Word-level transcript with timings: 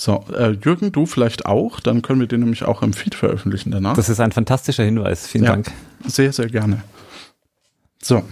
So, 0.00 0.24
äh, 0.32 0.50
Jürgen, 0.52 0.92
du 0.92 1.06
vielleicht 1.06 1.46
auch, 1.46 1.80
dann 1.80 2.02
können 2.02 2.20
wir 2.20 2.28
den 2.28 2.38
nämlich 2.40 2.62
auch 2.62 2.82
im 2.82 2.92
Feed 2.92 3.16
veröffentlichen 3.16 3.72
danach. 3.72 3.94
Das 3.96 4.08
ist 4.08 4.20
ein 4.20 4.30
fantastischer 4.30 4.84
Hinweis. 4.84 5.26
Vielen 5.26 5.42
Ja. 5.44 5.50
Dank. 5.50 5.72
Sehr, 6.06 6.32
sehr 6.32 6.46
gerne. 6.46 6.84
So. 8.00 8.22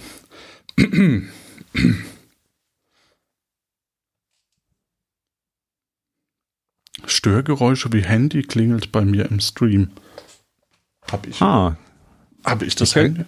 Störgeräusche 7.05 7.93
wie 7.93 8.03
Handy 8.03 8.43
klingelt 8.43 8.91
bei 8.93 9.05
mir 9.05 9.27
im 9.31 9.41
Stream. 9.41 9.91
Hab 11.11 11.27
ich, 11.27 11.41
Ah, 11.43 11.77
hab 12.45 12.63
ich 12.63 12.75
das 12.75 12.91
ich 12.91 12.97
hör- 12.97 13.03
Handy? 13.05 13.25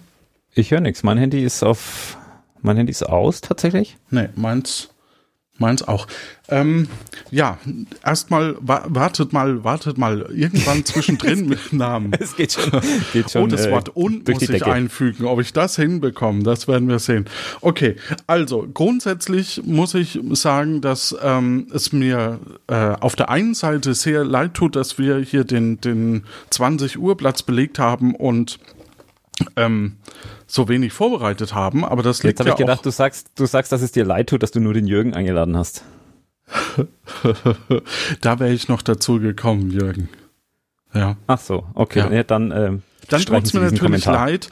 ich 0.55 0.71
höre 0.71 0.81
nichts. 0.81 1.03
Mein 1.03 1.17
Handy 1.17 1.43
ist 1.43 1.63
auf. 1.63 2.17
Mein 2.61 2.75
Handy 2.77 2.91
ist 2.91 3.03
aus 3.03 3.39
tatsächlich. 3.41 3.97
Nee, 4.09 4.29
meins, 4.35 4.89
meins 5.59 5.87
auch. 5.87 6.07
Ähm, 6.47 6.87
ja, 7.31 7.59
erstmal, 8.03 8.55
wa 8.59 8.83
wartet 8.87 9.33
mal, 9.33 9.63
wartet 9.63 9.97
mal, 9.97 10.21
irgendwann 10.33 10.83
zwischendrin 10.83 11.45
mit 11.49 11.73
Namen. 11.73 12.11
Es 12.19 12.35
geht 12.35 12.53
schon. 12.53 12.81
Geht 13.13 13.31
schon 13.31 13.43
oh, 13.43 13.47
das 13.47 13.67
äh, 13.67 13.71
Wort 13.71 13.89
und 13.89 14.27
muss 14.27 14.41
ich 14.41 14.65
einfügen. 14.65 15.25
Ob 15.25 15.39
ich 15.39 15.53
das 15.53 15.75
hinbekomme, 15.75 16.43
das 16.43 16.67
werden 16.67 16.89
wir 16.89 16.99
sehen. 16.99 17.25
Okay, 17.61 17.95
also 18.25 18.67
grundsätzlich 18.73 19.61
muss 19.63 19.93
ich 19.93 20.19
sagen, 20.31 20.81
dass 20.81 21.15
ähm, 21.21 21.67
es 21.73 21.93
mir 21.93 22.39
äh, 22.67 22.95
auf 22.99 23.15
der 23.15 23.29
einen 23.29 23.53
Seite 23.53 23.93
sehr 23.93 24.23
leid 24.23 24.55
tut, 24.55 24.75
dass 24.75 24.97
wir 24.97 25.19
hier 25.19 25.43
den, 25.43 25.79
den 25.81 26.23
20 26.49 26.97
Uhr 26.99 27.15
Platz 27.17 27.43
belegt 27.43 27.79
haben 27.79 28.15
und 28.15 28.59
ähm, 29.55 29.97
so 30.49 30.67
wenig 30.67 30.93
vorbereitet 30.93 31.53
haben, 31.53 31.85
aber 31.85 32.01
das 32.01 32.23
liegt 32.23 32.31
Jetzt 32.31 32.39
habe 32.39 32.49
ja 32.49 32.55
ich 32.55 32.59
gedacht, 32.59 32.85
du 32.85 32.89
sagst, 32.89 33.31
du 33.35 33.45
sagst, 33.45 33.71
dass 33.71 33.81
es 33.81 33.91
dir 33.91 34.03
leid 34.03 34.29
tut, 34.29 34.41
dass 34.41 34.51
du 34.51 34.59
nur 34.59 34.73
den 34.73 34.87
Jürgen 34.87 35.13
eingeladen 35.13 35.55
hast. 35.55 35.83
da 38.21 38.39
wäre 38.39 38.51
ich 38.51 38.67
noch 38.67 38.81
dazu 38.81 39.19
gekommen, 39.19 39.69
Jürgen. 39.69 40.09
Ja. 40.93 41.17
Ach 41.27 41.39
so, 41.39 41.65
okay. 41.75 41.99
Ja. 41.99 42.11
Ja. 42.11 42.23
dann 42.23 42.51
ähm, 42.51 42.81
Dann 43.09 43.21
tut 43.21 43.43
es 43.43 43.53
mir 43.53 43.59
natürlich 43.59 43.79
Kommentar. 43.79 44.13
leid, 44.15 44.49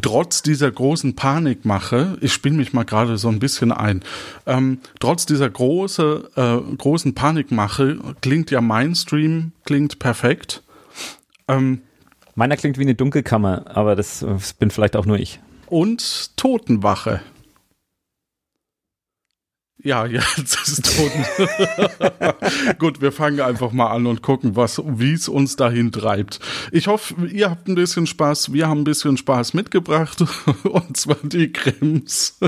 trotz 0.00 0.40
dieser 0.40 0.70
großen 0.70 1.14
Panikmache, 1.14 2.16
ich 2.22 2.32
spiele 2.32 2.54
mich 2.54 2.72
mal 2.72 2.84
gerade 2.84 3.18
so 3.18 3.28
ein 3.28 3.38
bisschen 3.38 3.70
ein, 3.70 4.02
ähm, 4.46 4.78
trotz 4.98 5.26
dieser 5.26 5.50
große, 5.50 6.30
äh, 6.36 6.76
großen 6.76 7.14
Panikmache 7.14 7.98
klingt 8.22 8.50
ja 8.50 8.62
mein 8.62 8.94
Stream, 8.94 9.52
klingt 9.66 9.98
perfekt. 9.98 10.62
Ähm, 11.48 11.82
Meiner 12.38 12.56
klingt 12.56 12.78
wie 12.78 12.82
eine 12.82 12.94
Dunkelkammer, 12.94 13.64
aber 13.66 13.96
das, 13.96 14.20
das 14.20 14.52
bin 14.52 14.70
vielleicht 14.70 14.94
auch 14.94 15.06
nur 15.06 15.18
ich. 15.18 15.40
und 15.66 16.36
Totenwache. 16.36 17.20
Ja, 19.82 20.06
jetzt 20.36 20.68
ist 20.68 20.84
Toten. 20.84 21.24
Gut, 22.78 23.00
wir 23.00 23.10
fangen 23.10 23.40
einfach 23.40 23.72
mal 23.72 23.88
an 23.88 24.06
und 24.06 24.22
gucken, 24.22 24.54
was, 24.54 24.80
wie 24.86 25.14
es 25.14 25.28
uns 25.28 25.56
dahin 25.56 25.90
treibt. 25.90 26.38
Ich 26.70 26.86
hoffe, 26.86 27.26
ihr 27.26 27.50
habt 27.50 27.66
ein 27.66 27.74
bisschen 27.74 28.06
Spaß. 28.06 28.52
Wir 28.52 28.68
haben 28.68 28.82
ein 28.82 28.84
bisschen 28.84 29.16
Spaß 29.16 29.54
mitgebracht. 29.54 30.24
Und 30.62 30.96
zwar 30.96 31.16
die 31.24 31.52
Krims. 31.52 32.38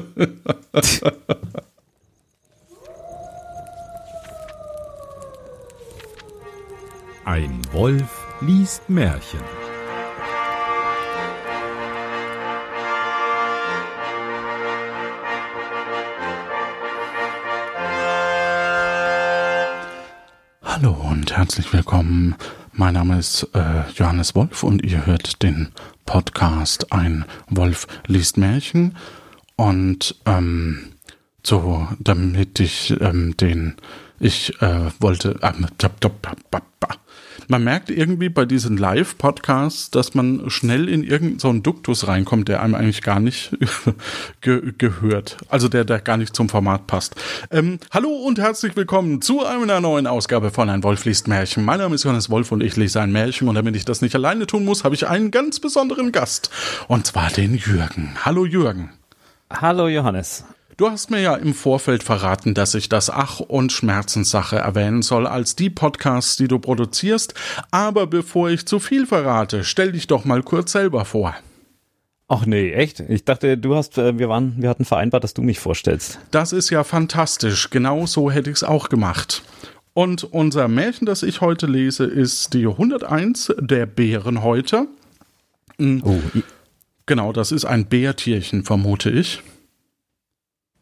Ein 7.24 7.60
Wolf 7.72 8.26
liest 8.40 8.88
Märchen. 8.88 9.59
Herzlich 21.36 21.72
willkommen. 21.72 22.34
Mein 22.72 22.94
Name 22.94 23.18
ist 23.18 23.46
äh, 23.54 23.88
Johannes 23.94 24.34
Wolf 24.34 24.62
und 24.62 24.84
ihr 24.84 25.06
hört 25.06 25.42
den 25.42 25.68
Podcast 26.06 26.92
Ein 26.92 27.24
Wolf 27.48 27.86
liest 28.06 28.36
Märchen. 28.36 28.96
Und 29.56 30.16
ähm, 30.26 30.92
so, 31.42 31.86
damit 31.98 32.58
ich 32.60 32.94
ähm, 33.00 33.36
den, 33.36 33.76
ich 34.18 34.60
äh, 34.62 34.90
wollte, 34.98 35.38
ähm, 35.42 35.66
man 37.50 37.64
merkt 37.64 37.90
irgendwie 37.90 38.28
bei 38.28 38.44
diesen 38.44 38.76
Live-Podcasts, 38.76 39.90
dass 39.90 40.14
man 40.14 40.48
schnell 40.48 40.88
in 40.88 41.02
irgendeinen 41.02 41.38
so 41.40 41.52
Duktus 41.52 42.06
reinkommt, 42.06 42.48
der 42.48 42.62
einem 42.62 42.76
eigentlich 42.76 43.02
gar 43.02 43.18
nicht 43.18 43.56
ge 44.40 44.72
gehört. 44.78 45.36
Also 45.48 45.68
der, 45.68 45.84
der 45.84 46.00
gar 46.00 46.16
nicht 46.16 46.34
zum 46.34 46.48
Format 46.48 46.86
passt. 46.86 47.16
Ähm, 47.50 47.80
hallo 47.90 48.10
und 48.10 48.38
herzlich 48.38 48.76
willkommen 48.76 49.20
zu 49.20 49.44
einer 49.44 49.80
neuen 49.80 50.06
Ausgabe 50.06 50.50
von 50.52 50.70
Ein 50.70 50.84
Wolf 50.84 51.04
liest 51.04 51.26
Märchen. 51.26 51.64
Mein 51.64 51.80
Name 51.80 51.96
ist 51.96 52.04
Johannes 52.04 52.30
Wolf 52.30 52.52
und 52.52 52.62
ich 52.62 52.76
lese 52.76 53.00
ein 53.00 53.10
Märchen 53.10 53.48
und 53.48 53.56
damit 53.56 53.74
ich 53.74 53.84
das 53.84 54.00
nicht 54.00 54.14
alleine 54.14 54.46
tun 54.46 54.64
muss, 54.64 54.84
habe 54.84 54.94
ich 54.94 55.08
einen 55.08 55.32
ganz 55.32 55.58
besonderen 55.58 56.12
Gast. 56.12 56.50
Und 56.86 57.06
zwar 57.06 57.30
den 57.30 57.54
Jürgen. 57.54 58.14
Hallo 58.24 58.46
Jürgen. 58.46 58.90
Hallo 59.50 59.88
Johannes. 59.88 60.44
Du 60.80 60.88
hast 60.90 61.10
mir 61.10 61.20
ja 61.20 61.34
im 61.34 61.52
Vorfeld 61.52 62.02
verraten, 62.02 62.54
dass 62.54 62.74
ich 62.74 62.88
das 62.88 63.10
Ach- 63.10 63.40
und 63.40 63.70
Schmerzenssache 63.70 64.56
erwähnen 64.56 65.02
soll 65.02 65.26
als 65.26 65.54
die 65.54 65.68
Podcasts, 65.68 66.38
die 66.38 66.48
du 66.48 66.58
produzierst. 66.58 67.34
Aber 67.70 68.06
bevor 68.06 68.48
ich 68.48 68.64
zu 68.64 68.78
viel 68.78 69.04
verrate, 69.06 69.62
stell 69.64 69.92
dich 69.92 70.06
doch 70.06 70.24
mal 70.24 70.42
kurz 70.42 70.72
selber 70.72 71.04
vor. 71.04 71.34
Ach 72.28 72.46
nee, 72.46 72.72
echt? 72.72 73.00
Ich 73.00 73.26
dachte, 73.26 73.58
du 73.58 73.76
hast, 73.76 73.98
äh, 73.98 74.18
wir 74.18 74.30
waren, 74.30 74.54
wir 74.56 74.70
hatten 74.70 74.86
vereinbart, 74.86 75.22
dass 75.22 75.34
du 75.34 75.42
mich 75.42 75.58
vorstellst. 75.60 76.18
Das 76.30 76.54
ist 76.54 76.70
ja 76.70 76.82
fantastisch. 76.82 77.68
Genau 77.68 78.06
so 78.06 78.30
hätte 78.30 78.48
ich 78.48 78.56
es 78.56 78.64
auch 78.64 78.88
gemacht. 78.88 79.42
Und 79.92 80.24
unser 80.32 80.66
Märchen, 80.66 81.04
das 81.04 81.22
ich 81.22 81.42
heute 81.42 81.66
lese, 81.66 82.04
ist 82.06 82.54
die 82.54 82.66
101 82.66 83.52
der 83.60 83.84
Bärenhäuter. 83.84 84.86
Oh, 85.78 86.20
i- 86.34 86.42
Genau, 87.04 87.34
das 87.34 87.52
ist 87.52 87.66
ein 87.66 87.84
Bärtierchen, 87.84 88.64
vermute 88.64 89.10
ich. 89.10 89.42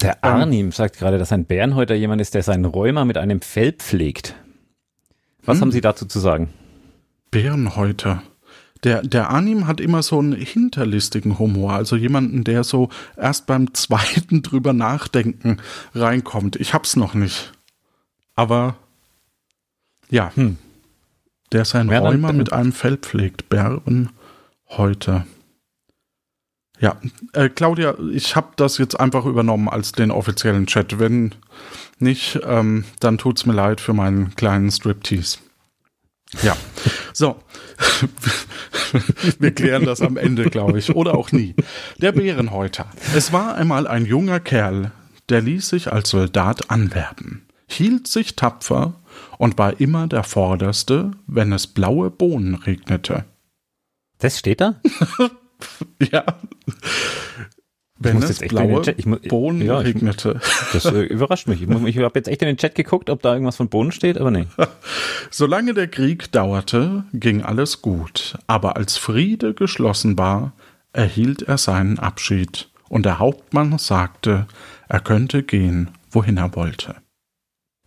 Der 0.02 0.22
Arnim 0.24 0.72
sagt 0.72 0.98
gerade, 0.98 1.18
dass 1.18 1.32
ein 1.32 1.44
Bärenhäuter 1.44 1.94
jemand 1.94 2.20
ist, 2.20 2.34
der 2.34 2.42
seinen 2.42 2.64
Rheuma 2.64 3.04
mit 3.04 3.16
einem 3.18 3.40
Fell 3.40 3.72
pflegt. 3.72 4.34
Was 5.44 5.56
Hm. 5.56 5.62
haben 5.62 5.72
Sie 5.72 5.80
dazu 5.80 6.06
zu 6.06 6.18
sagen? 6.18 6.48
Bärenhäuter. 7.30 8.22
Der, 8.84 9.02
der 9.02 9.30
Anim 9.30 9.68
hat 9.68 9.80
immer 9.80 10.02
so 10.02 10.18
einen 10.18 10.32
hinterlistigen 10.32 11.38
Humor, 11.38 11.72
also 11.74 11.94
jemanden, 11.94 12.42
der 12.42 12.64
so 12.64 12.88
erst 13.16 13.46
beim 13.46 13.72
zweiten 13.74 14.42
drüber 14.42 14.72
nachdenken 14.72 15.58
reinkommt. 15.94 16.56
Ich 16.56 16.74
hab's 16.74 16.96
noch 16.96 17.14
nicht. 17.14 17.52
Aber 18.34 18.74
ja, 20.10 20.32
Hm. 20.34 20.58
der 21.52 21.64
sein 21.64 21.88
Ja, 21.88 22.00
dann- 22.00 22.12
Rheuma 22.14 22.28
dann- 22.28 22.36
mit 22.38 22.52
einem 22.52 22.72
Fell 22.72 22.96
pflegt. 22.96 23.48
Bärenhäuter. 23.48 25.26
Ja, 26.82 26.96
äh, 27.32 27.48
Claudia, 27.48 27.94
ich 28.12 28.34
habe 28.34 28.48
das 28.56 28.76
jetzt 28.76 28.98
einfach 28.98 29.24
übernommen 29.24 29.68
als 29.68 29.92
den 29.92 30.10
offiziellen 30.10 30.66
Chat. 30.66 30.98
Wenn 30.98 31.32
nicht, 32.00 32.40
ähm, 32.44 32.84
dann 32.98 33.18
tut's 33.18 33.46
mir 33.46 33.52
leid 33.52 33.80
für 33.80 33.92
meinen 33.92 34.34
kleinen 34.34 34.68
Striptease. 34.68 35.38
Ja, 36.42 36.56
so. 37.12 37.40
Wir 39.38 39.54
klären 39.54 39.84
das 39.84 40.00
am 40.00 40.16
Ende, 40.16 40.50
glaube 40.50 40.80
ich. 40.80 40.96
Oder 40.96 41.14
auch 41.14 41.30
nie. 41.30 41.54
Der 41.98 42.10
Bärenhäuter. 42.10 42.90
Es 43.14 43.32
war 43.32 43.54
einmal 43.54 43.86
ein 43.86 44.04
junger 44.04 44.40
Kerl, 44.40 44.90
der 45.28 45.40
ließ 45.40 45.68
sich 45.68 45.92
als 45.92 46.10
Soldat 46.10 46.68
anwerben, 46.68 47.46
hielt 47.68 48.08
sich 48.08 48.34
tapfer 48.34 48.94
und 49.38 49.56
war 49.56 49.78
immer 49.78 50.08
der 50.08 50.24
Vorderste, 50.24 51.12
wenn 51.28 51.52
es 51.52 51.68
blaue 51.68 52.10
Bohnen 52.10 52.56
regnete. 52.56 53.24
Das 54.18 54.40
steht 54.40 54.60
da? 54.60 54.80
Ja. 56.12 56.24
Wenn 57.98 58.14
muss 58.16 58.24
es 58.24 58.30
jetzt 58.40 58.42
echt 58.42 58.52
in 58.52 58.58
den 58.58 58.68
blaue 58.68 58.82
Chat- 58.82 58.98
ich 58.98 59.06
mu- 59.06 59.16
Bohnen 59.28 59.62
ja, 59.62 59.80
ich- 59.80 59.86
regnete. 59.94 60.40
Das 60.72 60.84
äh, 60.86 61.02
überrascht 61.02 61.46
mich. 61.46 61.62
Ich, 61.62 61.68
ich 61.70 61.98
habe 61.98 62.18
jetzt 62.18 62.26
echt 62.26 62.42
in 62.42 62.48
den 62.48 62.56
Chat 62.56 62.74
geguckt, 62.74 63.08
ob 63.10 63.22
da 63.22 63.32
irgendwas 63.32 63.56
von 63.56 63.68
Bohnen 63.68 63.92
steht, 63.92 64.18
aber 64.18 64.30
nee. 64.32 64.46
Solange 65.30 65.72
der 65.74 65.86
Krieg 65.86 66.32
dauerte, 66.32 67.04
ging 67.12 67.42
alles 67.42 67.80
gut, 67.80 68.36
aber 68.48 68.76
als 68.76 68.96
Friede 68.96 69.54
geschlossen 69.54 70.18
war, 70.18 70.52
erhielt 70.92 71.42
er 71.42 71.58
seinen 71.58 71.98
Abschied, 72.00 72.68
und 72.88 73.06
der 73.06 73.18
Hauptmann 73.18 73.78
sagte, 73.78 74.46
er 74.88 75.00
könnte 75.00 75.42
gehen, 75.44 75.90
wohin 76.10 76.36
er 76.36 76.54
wollte. 76.56 76.96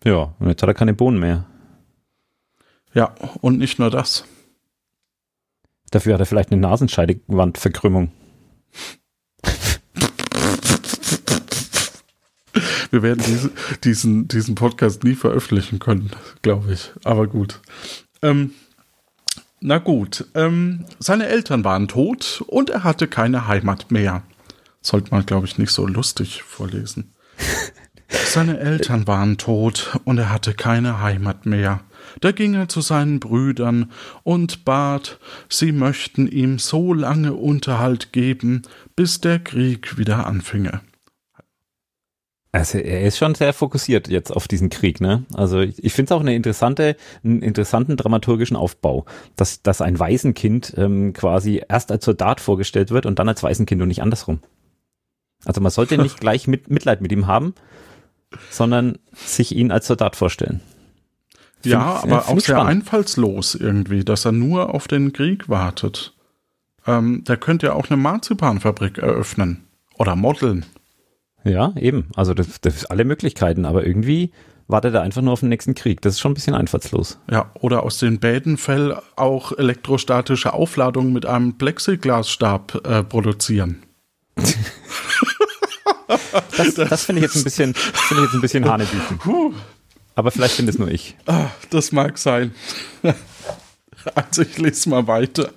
Ja, 0.03 0.33
und 0.39 0.47
jetzt 0.47 0.61
hat 0.63 0.69
er 0.69 0.73
keine 0.73 0.93
Bohnen 0.93 1.19
mehr. 1.19 1.45
Ja, 2.93 3.13
und 3.41 3.57
nicht 3.59 3.77
nur 3.79 3.89
das. 3.91 4.23
Dafür 5.91 6.13
hat 6.13 6.19
er 6.19 6.25
vielleicht 6.25 6.51
eine 6.51 6.61
Nasenscheidewandverkrümmung. 6.61 8.11
Wir 12.91 13.03
werden 13.03 13.23
diese, 13.25 13.51
diesen, 13.83 14.27
diesen 14.27 14.55
Podcast 14.55 15.03
nie 15.03 15.15
veröffentlichen 15.15 15.79
können, 15.79 16.11
glaube 16.41 16.71
ich. 16.73 16.91
Aber 17.03 17.27
gut. 17.27 17.59
Ähm, 18.21 18.51
na 19.59 19.79
gut. 19.79 20.25
Ähm, 20.33 20.85
seine 20.99 21.27
Eltern 21.27 21.63
waren 21.63 21.87
tot 21.87 22.43
und 22.47 22.69
er 22.69 22.83
hatte 22.83 23.07
keine 23.07 23.47
Heimat 23.47 23.91
mehr. 23.91 24.23
Sollte 24.81 25.11
man, 25.11 25.25
glaube 25.25 25.47
ich, 25.47 25.57
nicht 25.57 25.71
so 25.71 25.87
lustig 25.87 26.43
vorlesen. 26.43 27.13
Seine 28.07 28.59
Eltern 28.59 29.07
waren 29.07 29.37
tot 29.37 29.99
und 30.05 30.19
er 30.19 30.29
hatte 30.29 30.53
keine 30.53 31.01
Heimat 31.01 31.45
mehr. 31.45 31.81
Da 32.21 32.31
ging 32.31 32.53
er 32.53 32.69
zu 32.69 32.81
seinen 32.81 33.19
Brüdern 33.19 33.91
und 34.23 34.65
bat, 34.65 35.19
sie 35.49 35.71
möchten 35.71 36.27
ihm 36.27 36.59
so 36.59 36.93
lange 36.93 37.33
Unterhalt 37.33 38.13
geben, 38.13 38.63
bis 38.95 39.21
der 39.21 39.39
Krieg 39.39 39.97
wieder 39.97 40.25
anfinge. 40.25 40.81
Also 42.55 42.77
er 42.77 43.01
ist 43.01 43.17
schon 43.17 43.35
sehr 43.35 43.51
fokussiert 43.51 44.07
jetzt 44.07 44.31
auf 44.31 44.47
diesen 44.47 44.69
Krieg, 44.69 45.01
ne? 45.01 45.25
Also 45.33 45.59
ich, 45.59 45.83
ich 45.83 45.91
finde 45.91 46.13
es 46.13 46.17
auch 46.17 46.21
eine 46.21 46.33
interessante, 46.33 46.95
einen 47.21 47.41
interessanten 47.41 47.97
dramaturgischen 47.97 48.55
Aufbau, 48.55 49.03
dass, 49.35 49.61
dass 49.61 49.81
ein 49.81 49.99
Waisenkind 49.99 50.73
ähm, 50.77 51.11
quasi 51.11 51.61
erst 51.67 51.91
als 51.91 52.05
Soldat 52.05 52.39
vorgestellt 52.39 52.91
wird 52.91 53.05
und 53.05 53.19
dann 53.19 53.27
als 53.27 53.43
Waisenkind 53.43 53.81
und 53.81 53.89
nicht 53.89 54.01
andersrum. 54.01 54.39
Also 55.43 55.59
man 55.59 55.69
sollte 55.69 55.97
nicht 55.97 56.17
gleich 56.21 56.47
mit, 56.47 56.69
Mitleid 56.69 57.01
mit 57.01 57.11
ihm 57.11 57.27
haben, 57.27 57.55
sondern 58.49 58.99
sich 59.13 59.53
ihn 59.53 59.69
als 59.69 59.87
Soldat 59.87 60.15
vorstellen. 60.15 60.61
Ja, 61.71 62.01
aber 62.03 62.27
auch 62.27 62.39
sehr 62.39 62.55
spannend. 62.55 62.69
einfallslos 62.69 63.55
irgendwie, 63.55 64.03
dass 64.03 64.25
er 64.25 64.31
nur 64.31 64.73
auf 64.73 64.87
den 64.87 65.13
Krieg 65.13 65.49
wartet. 65.49 66.13
Ähm, 66.87 67.23
der 67.23 67.37
könnte 67.37 67.67
ja 67.67 67.73
auch 67.73 67.89
eine 67.89 67.97
Marzipanfabrik 67.97 68.97
eröffnen 68.99 69.65
oder 69.97 70.15
modeln. 70.15 70.65
Ja, 71.43 71.73
eben. 71.77 72.07
Also 72.15 72.33
das, 72.33 72.61
das 72.61 72.75
ist 72.75 72.85
alle 72.85 73.05
Möglichkeiten, 73.05 73.65
aber 73.65 73.85
irgendwie 73.85 74.31
wartet 74.67 74.95
er 74.95 75.01
einfach 75.01 75.21
nur 75.21 75.33
auf 75.33 75.41
den 75.41 75.49
nächsten 75.49 75.75
Krieg. 75.75 76.01
Das 76.01 76.13
ist 76.13 76.19
schon 76.19 76.31
ein 76.31 76.35
bisschen 76.35 76.55
einfallslos. 76.55 77.19
Ja, 77.29 77.51
oder 77.59 77.83
aus 77.83 77.99
den 77.99 78.19
Bädenfell 78.19 78.97
auch 79.15 79.51
elektrostatische 79.57 80.53
Aufladungen 80.53 81.13
mit 81.13 81.25
einem 81.25 81.57
Plexiglasstab 81.57 82.85
äh, 82.87 83.03
produzieren. 83.03 83.83
Das, 86.57 86.73
das 86.75 87.05
finde 87.05 87.19
ich 87.21 87.27
jetzt 87.27 87.37
ein 87.37 87.43
bisschen, 87.43 87.73
finde 87.73 88.23
ich 88.23 88.27
jetzt 88.27 88.35
ein 88.35 88.41
bisschen 88.41 88.65
Hanebüchen. 88.69 89.19
Aber 90.15 90.31
vielleicht 90.31 90.55
finde 90.55 90.71
es 90.71 90.79
nur 90.79 90.89
ich. 90.89 91.15
ah, 91.25 91.49
das 91.69 91.91
mag 91.91 92.17
sein. 92.17 92.53
also 94.15 94.41
ich 94.41 94.57
lese 94.57 94.89
mal 94.89 95.07
weiter. 95.07 95.51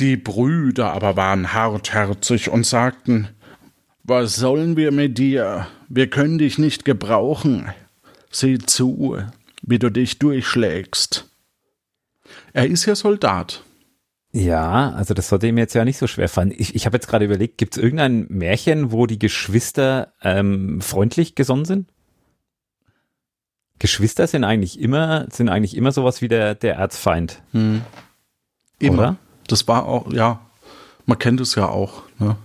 Die 0.00 0.16
Brüder 0.16 0.92
aber 0.92 1.16
waren 1.16 1.52
hartherzig 1.52 2.50
und 2.50 2.64
sagten, 2.64 3.28
was 4.04 4.36
sollen 4.36 4.76
wir 4.76 4.92
mit 4.92 5.18
dir? 5.18 5.66
Wir 5.88 6.08
können 6.08 6.38
dich 6.38 6.56
nicht 6.56 6.84
gebrauchen. 6.84 7.72
Sieh 8.30 8.58
zu, 8.58 9.18
wie 9.62 9.78
du 9.78 9.90
dich 9.90 10.18
durchschlägst. 10.18 11.28
Er 12.52 12.66
ist 12.68 12.86
ja 12.86 12.94
Soldat. 12.94 13.64
Ja, 14.32 14.90
also 14.92 15.14
das 15.14 15.28
sollte 15.28 15.48
ihm 15.48 15.58
jetzt 15.58 15.74
ja 15.74 15.84
nicht 15.84 15.98
so 15.98 16.06
schwer 16.06 16.28
fallen. 16.28 16.54
Ich, 16.56 16.74
ich 16.74 16.86
habe 16.86 16.96
jetzt 16.96 17.08
gerade 17.08 17.24
überlegt, 17.24 17.58
gibt 17.58 17.76
es 17.76 17.82
irgendein 17.82 18.26
Märchen, 18.28 18.92
wo 18.92 19.06
die 19.06 19.18
Geschwister 19.18 20.12
ähm, 20.22 20.80
freundlich 20.80 21.34
gesonnen 21.34 21.64
sind? 21.64 21.90
Geschwister 23.78 24.26
sind 24.26 24.44
eigentlich 24.44 24.80
immer, 24.80 25.26
sind 25.30 25.48
eigentlich 25.48 25.76
immer 25.76 25.92
sowas 25.92 26.20
wie 26.22 26.28
der, 26.28 26.54
der 26.54 26.76
Erzfeind. 26.76 27.42
Hm. 27.52 27.82
Immer. 28.78 28.98
Oder? 28.98 29.16
Das 29.46 29.66
war 29.68 29.86
auch, 29.86 30.12
ja, 30.12 30.40
man 31.06 31.18
kennt 31.18 31.40
es 31.40 31.54
ja 31.54 31.68
auch. 31.68 32.02
Ne? 32.18 32.36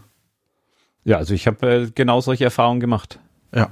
Ja, 1.04 1.18
also 1.18 1.34
ich 1.34 1.48
habe 1.48 1.68
äh, 1.68 1.92
genau 1.94 2.22
solche 2.22 2.46
Erfahrungen 2.46 2.80
gemacht. 2.80 3.20
Ja. 3.54 3.70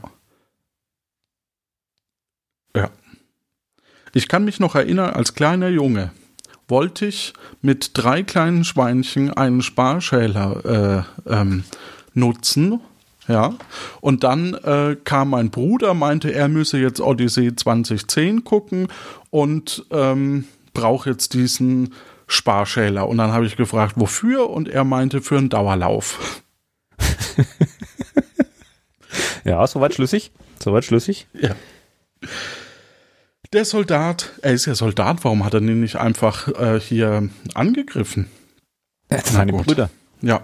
Ja. 2.76 2.90
Ich 4.14 4.28
kann 4.28 4.44
mich 4.44 4.60
noch 4.60 4.76
erinnern, 4.76 5.12
als 5.14 5.34
kleiner 5.34 5.70
Junge 5.70 6.12
wollte 6.68 7.06
ich 7.06 7.34
mit 7.62 7.92
drei 7.94 8.24
kleinen 8.24 8.64
Schweinchen 8.64 9.32
einen 9.32 9.62
Sparschäler 9.62 11.06
äh, 11.28 11.32
ähm, 11.32 11.66
nutzen. 12.14 12.80
Ja, 13.32 13.54
und 14.02 14.24
dann 14.26 14.56
äh, 14.56 14.98
kam 15.04 15.30
mein 15.30 15.52
Bruder, 15.52 15.94
meinte, 15.94 16.34
er 16.34 16.50
müsse 16.50 16.80
jetzt 16.80 17.00
Odyssee 17.00 17.56
2010 17.56 18.44
gucken 18.44 18.88
und 19.30 19.86
ähm, 19.92 20.46
braucht 20.74 21.08
jetzt 21.08 21.34
diesen 21.34 21.94
Sparschäler. 22.28 23.08
Und 23.08 23.20
dann 23.20 23.32
habe 23.32 23.46
ich 23.46 23.56
gefragt, 23.56 23.94
wofür? 23.96 24.50
Und 24.50 24.68
er 24.68 24.84
meinte, 24.84 25.22
für 25.22 25.38
einen 25.38 25.50
Dauerlauf. 25.50 26.42
Ja, 29.44 29.66
soweit 29.68 29.94
schlüssig. 29.94 30.32
Soweit 30.62 30.86
schlüssig. 30.86 31.28
Ja. 31.34 31.56
Der 33.54 33.66
Soldat, 33.66 34.32
er 34.42 34.54
ist 34.54 34.66
ja 34.66 34.76
Soldat, 34.76 35.24
warum 35.24 35.44
hat 35.44 35.54
er 35.54 35.62
ihn 35.62 35.82
nicht 35.82 35.98
einfach 35.98 36.48
äh, 36.48 36.80
hier 36.80 37.30
angegriffen? 37.54 38.28
Seine 39.26 39.52
gut. 39.52 39.66
Brüder. 39.66 39.90
Ja. 40.22 40.42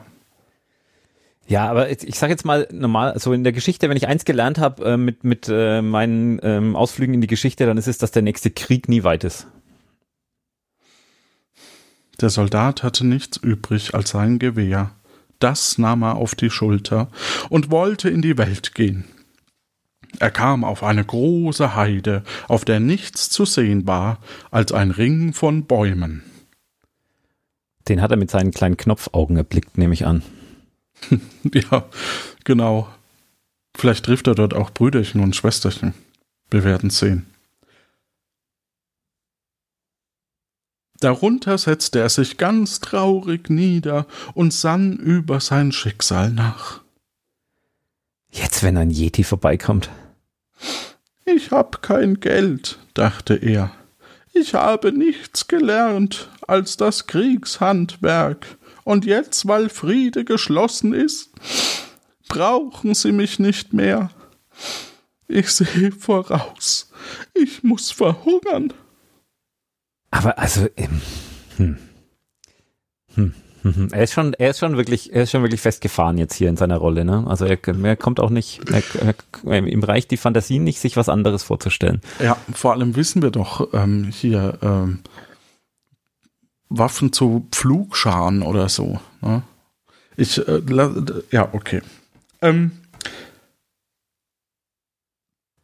Ja, 1.50 1.70
aber 1.70 1.90
jetzt- 1.90 2.04
ich 2.04 2.20
sage 2.20 2.34
jetzt 2.34 2.44
mal 2.46 2.68
normal, 2.72 3.12
also 3.12 3.32
in 3.32 3.44
der 3.46 3.54
Geschichte, 3.54 3.90
wenn 3.90 3.96
ich 3.98 4.08
eins 4.08 4.26
gelernt 4.26 4.58
habe 4.60 4.84
äh, 4.84 4.98
mit, 4.98 5.24
mit 5.24 5.48
äh, 5.50 5.82
meinen 5.82 6.40
ähm, 6.44 6.76
Ausflügen 6.76 7.14
in 7.14 7.22
die 7.22 7.28
Geschichte, 7.28 7.66
dann 7.66 7.78
ist 7.78 7.88
es, 7.88 7.98
dass 7.98 8.12
der 8.12 8.22
nächste 8.22 8.52
Krieg 8.52 8.90
nie 8.90 9.04
weit 9.04 9.24
ist. 9.24 9.48
Der 12.20 12.30
Soldat 12.30 12.84
hatte 12.84 13.06
nichts 13.06 13.38
übrig 13.38 13.94
als 13.94 14.10
sein 14.10 14.40
Gewehr. 14.40 14.92
Das 15.40 15.78
nahm 15.78 16.02
er 16.04 16.16
auf 16.16 16.36
die 16.36 16.50
Schulter 16.50 17.10
und 17.50 17.70
wollte 17.72 18.10
in 18.10 18.22
die 18.22 18.38
Welt 18.38 18.74
gehen. 18.76 19.06
Er 20.20 20.32
kam 20.32 20.64
auf 20.64 20.84
eine 20.84 21.06
große 21.06 21.76
Heide, 21.76 22.24
auf 22.48 22.66
der 22.66 22.80
nichts 22.80 23.30
zu 23.30 23.46
sehen 23.46 23.86
war 23.86 24.18
als 24.52 24.72
ein 24.72 24.90
Ring 24.92 25.32
von 25.34 25.66
Bäumen. 25.66 26.24
Den 27.88 28.02
hat 28.02 28.12
er 28.12 28.18
mit 28.18 28.32
seinen 28.32 28.52
kleinen 28.52 28.78
Knopfaugen 28.78 29.38
erblickt, 29.38 29.78
nehme 29.78 29.94
ich 29.94 30.06
an. 30.06 30.24
Ja, 31.54 31.86
genau. 32.44 32.90
Vielleicht 33.76 34.06
trifft 34.06 34.28
er 34.28 34.36
dort 34.36 34.54
auch 34.54 34.72
Brüderchen 34.72 35.22
und 35.22 35.36
Schwesterchen. 35.36 35.94
Wir 36.50 36.64
werden 36.64 36.90
sehen. 36.90 37.28
Darunter 41.00 41.58
setzte 41.58 42.00
er 42.00 42.10
sich 42.10 42.38
ganz 42.38 42.80
traurig 42.80 43.50
nieder 43.50 44.08
und 44.34 44.52
sann 44.52 44.98
über 44.98 45.40
sein 45.40 45.72
Schicksal 45.72 46.32
nach. 46.32 46.82
Jetzt, 48.32 48.64
wenn 48.64 48.78
ein 48.78 48.90
Yeti 48.90 49.24
vorbeikommt. 49.24 49.90
Ich 51.26 51.52
hab 51.52 51.82
kein 51.82 52.20
Geld, 52.20 52.80
dachte 52.94 53.36
er. 53.36 53.72
Ich 54.34 54.54
habe 54.54 54.92
nichts 54.92 55.48
gelernt 55.48 56.30
als 56.48 56.78
das 56.78 57.08
Kriegshandwerk, 57.08 58.57
und 58.88 59.06
jetzt, 59.06 59.50
weil 59.50 59.68
Friede 59.68 60.24
geschlossen 60.24 60.94
ist, 60.94 61.32
brauchen 62.30 62.94
sie 62.94 63.12
mich 63.12 63.38
nicht 63.38 63.74
mehr. 63.74 64.12
Ich 65.28 65.50
sehe 65.50 65.92
voraus, 65.92 66.90
ich 67.34 67.64
muss 67.64 67.92
verhungern. 67.92 68.72
Aber 70.10 70.40
also, 70.40 70.68
ähm, 70.78 71.02
hm. 71.58 71.78
Hm, 73.16 73.34
hm, 73.64 73.76
hm. 73.76 73.90
Er 73.92 74.04
ist 74.04 74.14
schon, 74.14 74.34
er 74.36 74.52
ist 74.52 74.60
schon 74.60 74.78
wirklich, 74.78 75.12
er 75.12 75.24
ist 75.24 75.32
schon 75.32 75.42
wirklich 75.42 75.60
festgefahren 75.60 76.18
jetzt 76.18 76.36
hier 76.36 76.48
in 76.48 76.56
seiner 76.56 76.78
Rolle, 76.78 77.04
ne? 77.04 77.26
Also 77.28 77.44
er, 77.44 77.58
er 77.68 77.98
kommt 77.98 78.22
auch 78.22 78.30
nicht, 78.30 78.62
er, 78.70 78.84
er, 79.46 79.68
ihm 79.68 79.84
reicht 79.84 80.12
die 80.12 80.18
Fantasie 80.18 80.60
nicht, 80.60 80.80
sich 80.80 80.96
was 80.96 81.10
anderes 81.10 81.44
vorzustellen. 81.44 82.00
Ja, 82.24 82.38
vor 82.54 82.72
allem 82.72 82.96
wissen 82.96 83.22
wir 83.22 83.32
doch 83.32 83.74
ähm, 83.74 84.06
hier 84.14 84.58
ähm, 84.62 85.00
Waffen 86.70 87.14
zu 87.14 87.48
Pflugscharen 87.52 88.42
oder 88.42 88.70
so. 88.70 89.00
Ne? 89.22 89.44
Ich, 90.16 90.46
äh, 90.48 90.62
ja, 91.32 91.50
okay. 91.54 91.82
Ähm, 92.42 92.72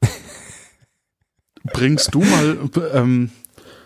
bringst 1.63 2.13
du 2.13 2.21
mal, 2.21 2.57
ähm, 2.93 3.31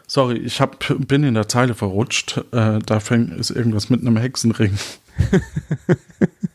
sorry, 0.08 0.38
ich 0.38 0.62
hab, 0.62 0.86
bin 1.08 1.24
in 1.24 1.34
der 1.34 1.48
Zeile 1.48 1.74
verrutscht. 1.74 2.38
Äh, 2.52 2.80
da 2.80 3.00
fängt 3.00 3.34
ist 3.34 3.50
irgendwas 3.50 3.90
mit 3.90 4.02
einem 4.02 4.18
Hexenring. 4.18 4.78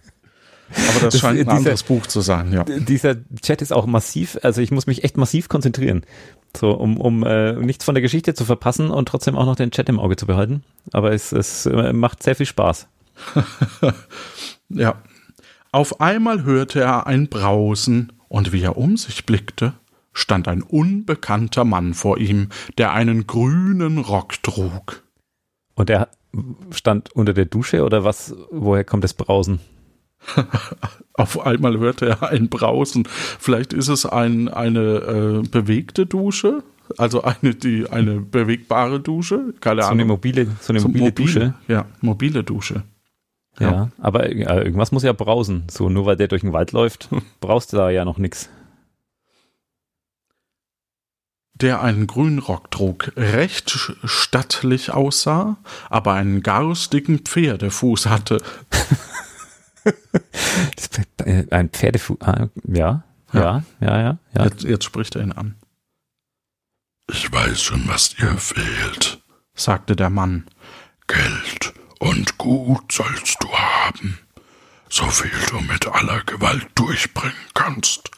Aber 0.93 1.05
das, 1.07 1.15
das 1.15 1.21
scheint 1.21 1.39
ein 1.39 1.45
dieser, 1.45 1.57
anderes 1.57 1.83
Buch 1.83 2.07
zu 2.07 2.21
sein, 2.21 2.53
ja. 2.53 2.65
Dieser 2.65 3.17
Chat 3.43 3.63
ist 3.63 3.73
auch 3.73 3.87
massiv, 3.87 4.39
also 4.43 4.61
ich 4.61 4.71
muss 4.71 4.87
mich 4.87 5.05
echt 5.05 5.17
massiv 5.17 5.49
konzentrieren. 5.49 6.03
So, 6.57 6.73
um, 6.73 7.01
um 7.01 7.25
äh, 7.25 7.55
nichts 7.55 7.85
von 7.85 7.95
der 7.95 8.03
Geschichte 8.03 8.35
zu 8.35 8.45
verpassen 8.45 8.91
und 8.91 9.09
trotzdem 9.09 9.37
auch 9.37 9.47
noch 9.47 9.57
den 9.57 9.71
Chat 9.71 9.89
im 9.89 9.99
Auge 9.99 10.17
zu 10.17 10.27
behalten. 10.27 10.63
Aber 10.93 11.13
es, 11.13 11.33
es 11.33 11.67
äh, 11.67 11.93
macht 11.93 12.23
sehr 12.23 12.37
viel 12.37 12.47
Spaß. 12.47 12.89
ja. 14.69 15.03
Auf 15.71 16.01
einmal 16.01 16.45
hörte 16.45 16.81
er 16.81 17.07
ein 17.07 17.29
Brausen, 17.29 18.13
und 18.33 18.51
wie 18.51 18.63
er 18.63 18.79
um 18.79 18.97
sich 18.97 19.27
blickte, 19.27 19.75
stand 20.15 20.49
ein 20.49 20.63
unbekannter 20.63 21.65
Mann 21.65 21.93
vor 21.93 22.17
ihm, 22.17 22.49
der 22.79 22.95
einen 22.95 23.27
grünen 23.27 23.99
Rock 23.99 24.43
trug. 24.43 25.03
Und 25.75 25.91
er 25.91 26.09
stand 26.71 27.13
unter 27.13 27.35
der 27.35 27.45
Dusche 27.45 27.85
oder 27.85 28.05
was? 28.05 28.35
Woher 28.51 28.85
kommt 28.85 29.05
das 29.05 29.13
Brausen? 29.13 29.61
Auf 31.14 31.45
einmal 31.45 31.79
hörte 31.79 32.07
er 32.07 32.31
ein 32.31 32.49
Brausen. 32.49 33.05
Vielleicht 33.07 33.73
ist 33.73 33.88
es 33.88 34.07
ein, 34.07 34.49
eine 34.49 35.43
äh, 35.43 35.49
bewegte 35.49 36.07
Dusche, 36.07 36.62
also 36.99 37.23
eine, 37.23 37.55
die, 37.55 37.88
eine 37.88 38.21
bewegbare 38.21 39.00
Dusche. 39.00 39.55
Keine 39.61 39.83
so 39.83 39.88
Ahnung. 39.88 40.00
Eine 40.00 40.09
mobile, 40.09 40.47
so 40.61 40.73
eine 40.73 40.81
so 40.81 40.88
mobile, 40.88 41.05
mobile, 41.05 41.12
Dusche. 41.12 41.55
Ja, 41.69 41.87
mobile 42.00 42.45
Dusche. 42.45 42.83
Ja, 43.59 43.71
ja 43.71 43.88
aber 43.99 44.26
äh, 44.31 44.64
irgendwas 44.64 44.93
muss 44.93 45.02
ja 45.02 45.12
brausen. 45.12 45.64
So, 45.71 45.88
nur 45.88 46.07
weil 46.07 46.17
der 46.17 46.29
durch 46.29 46.43
den 46.43 46.52
Wald 46.52 46.73
läuft, 46.73 47.09
brauchst 47.41 47.73
du 47.73 47.76
da 47.76 47.91
ja 47.91 48.05
noch 48.05 48.19
nichts. 48.19 48.49
Der 51.55 51.83
einen 51.83 52.07
grünen 52.07 52.41
Rock 52.41 52.71
trug, 52.71 53.12
recht 53.17 53.95
stattlich 54.02 54.91
aussah, 54.91 55.59
aber 55.91 56.14
einen 56.14 56.43
garstigen 56.43 57.21
Pferdefuß 57.21 58.07
hatte. 58.07 58.38
Ein 61.51 61.69
Pferdefuß, 61.71 62.21
ah, 62.21 62.49
ja, 62.67 63.05
ja, 63.33 63.65
ja, 63.81 64.01
ja. 64.01 64.19
ja. 64.35 64.45
Jetzt, 64.45 64.65
jetzt 64.65 64.85
spricht 64.85 65.15
er 65.17 65.23
ihn 65.23 65.33
an. 65.33 65.57
Ich 67.11 67.31
weiß 67.31 67.62
schon, 67.62 67.87
was 67.89 68.11
dir 68.11 68.37
fehlt, 68.39 69.23
sagte 69.55 69.97
der 69.97 70.11
Mann. 70.11 70.47
Geld 71.07 71.75
und 71.99 72.39
Gut 72.39 72.93
sollst 72.93 73.37
du 73.43 73.53
haben, 73.53 74.19
so 74.89 75.05
viel 75.07 75.31
du 75.51 75.61
mit 75.61 75.87
aller 75.87 76.23
Gewalt 76.25 76.69
durchbringen 76.75 77.37
kannst. 77.55 78.11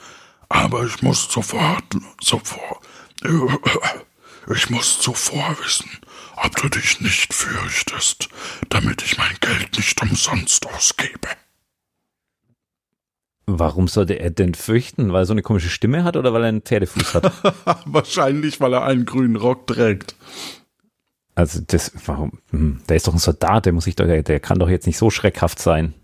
Aber 0.48 0.84
ich 0.84 1.02
muss 1.02 1.32
sofort, 1.32 1.96
sofort, 2.20 2.84
ich 4.54 4.70
muss 4.70 5.00
zuvor 5.00 5.56
wissen, 5.64 5.90
ob 6.36 6.54
du 6.56 6.68
dich 6.68 7.00
nicht 7.00 7.32
fürchtest, 7.34 8.28
damit 8.68 9.02
ich 9.02 9.18
mein 9.18 9.36
Geld 9.40 9.76
nicht 9.76 10.00
umsonst 10.02 10.66
ausgebe. 10.66 11.28
Warum 13.46 13.88
sollte 13.88 14.14
er 14.14 14.30
denn 14.30 14.54
fürchten? 14.54 15.12
Weil 15.12 15.22
er 15.22 15.26
so 15.26 15.34
eine 15.34 15.42
komische 15.42 15.68
Stimme 15.68 16.04
hat 16.04 16.16
oder 16.16 16.32
weil 16.32 16.42
er 16.42 16.48
einen 16.48 16.62
Pferdefuß 16.62 17.14
hat? 17.14 17.32
Wahrscheinlich, 17.84 18.60
weil 18.60 18.72
er 18.72 18.84
einen 18.84 19.04
grünen 19.04 19.36
Rock 19.36 19.66
trägt. 19.66 20.14
Also 21.34 21.60
das, 21.66 21.92
warum? 22.06 22.38
Hm, 22.50 22.80
der 22.88 22.96
ist 22.96 23.06
doch 23.06 23.12
ein 23.12 23.18
Soldat, 23.18 23.66
der 23.66 23.72
muss 23.72 23.84
sich 23.84 23.96
doch, 23.96 24.06
der 24.06 24.40
kann 24.40 24.58
doch 24.58 24.68
jetzt 24.68 24.86
nicht 24.86 24.98
so 24.98 25.10
schreckhaft 25.10 25.58
sein. 25.58 25.94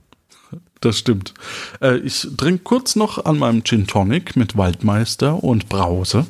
Das 0.81 0.99
stimmt. 0.99 1.35
Äh, 1.81 1.99
ich 1.99 2.27
trinke 2.37 2.63
kurz 2.63 2.97
noch 2.97 3.25
an 3.25 3.39
meinem 3.39 3.65
Gin 3.65 3.87
Tonic 3.87 4.37
mit 4.37 4.57
Waldmeister 4.57 5.43
und 5.43 5.69
Brause. 5.69 6.27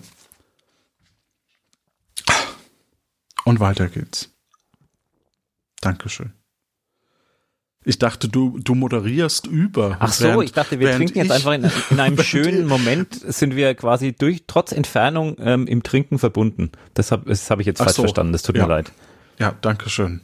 Und 3.45 3.61
weiter 3.61 3.89
geht's. 3.89 4.31
Dankeschön. 5.81 6.33
Ich 7.83 7.99
dachte, 7.99 8.29
du, 8.29 8.59
du 8.59 8.75
moderierst 8.75 9.47
über. 9.47 9.97
Ach 10.01 10.13
so, 10.13 10.25
während, 10.25 10.45
ich 10.45 10.53
dachte, 10.53 10.79
wir 10.81 10.93
trinken 10.93 11.17
jetzt 11.17 11.33
einfach 11.33 11.53
in, 11.53 11.71
in 11.91 11.99
einem 11.99 12.19
schönen 12.23 12.67
Moment, 12.67 13.15
sind 13.15 13.57
wir 13.57 13.75
quasi 13.75 14.13
durch, 14.13 14.45
trotz 14.47 14.73
Entfernung 14.73 15.37
ähm, 15.41 15.67
im 15.67 15.83
Trinken 15.83 16.19
verbunden. 16.19 16.73
Das 16.93 17.11
habe 17.11 17.31
das 17.31 17.51
hab 17.51 17.59
ich 17.59 17.67
jetzt 17.67 17.79
falsch 17.79 17.93
so, 17.93 18.03
verstanden, 18.03 18.33
das 18.33 18.43
tut 18.43 18.57
ja. 18.57 18.65
mir 18.65 18.69
leid. 18.69 18.93
Ja, 19.39 19.55
danke 19.63 19.89
schön. 19.89 20.21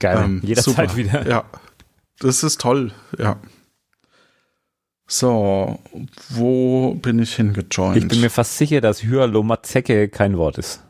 Geil, 0.00 0.20
ähm, 0.22 0.40
jederzeit 0.44 0.90
super. 0.90 0.96
wieder. 0.96 1.26
Ja, 1.26 1.44
das 2.18 2.42
ist 2.42 2.60
toll, 2.60 2.92
ja. 3.18 3.40
So, 5.06 5.78
wo 6.28 6.94
bin 6.94 7.18
ich 7.18 7.34
hingejoint? 7.36 7.96
Ich 7.96 8.08
bin 8.08 8.20
mir 8.20 8.30
fast 8.30 8.58
sicher, 8.58 8.82
dass 8.82 9.02
Hyalomazecke 9.02 10.08
kein 10.08 10.36
Wort 10.36 10.58
ist. 10.58 10.82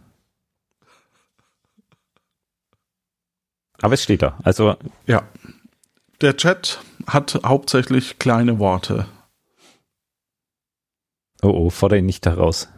Aber 3.81 3.95
es 3.95 4.03
steht 4.03 4.23
da, 4.23 4.39
also. 4.43 4.77
Ja, 5.07 5.25
der 6.23 6.37
Chat 6.37 6.81
hat 7.07 7.41
hauptsächlich 7.45 8.19
kleine 8.19 8.59
Worte. 8.59 9.07
Oh, 11.43 11.49
oh, 11.49 11.71
fordere 11.71 11.99
ihn 11.99 12.07
nicht 12.07 12.25
heraus. 12.25 12.69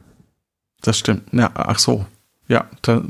Das 0.80 0.98
stimmt. 0.98 1.32
Ja, 1.32 1.50
ach 1.54 1.78
so. 1.78 2.06
Ja, 2.48 2.68
da, 2.82 3.02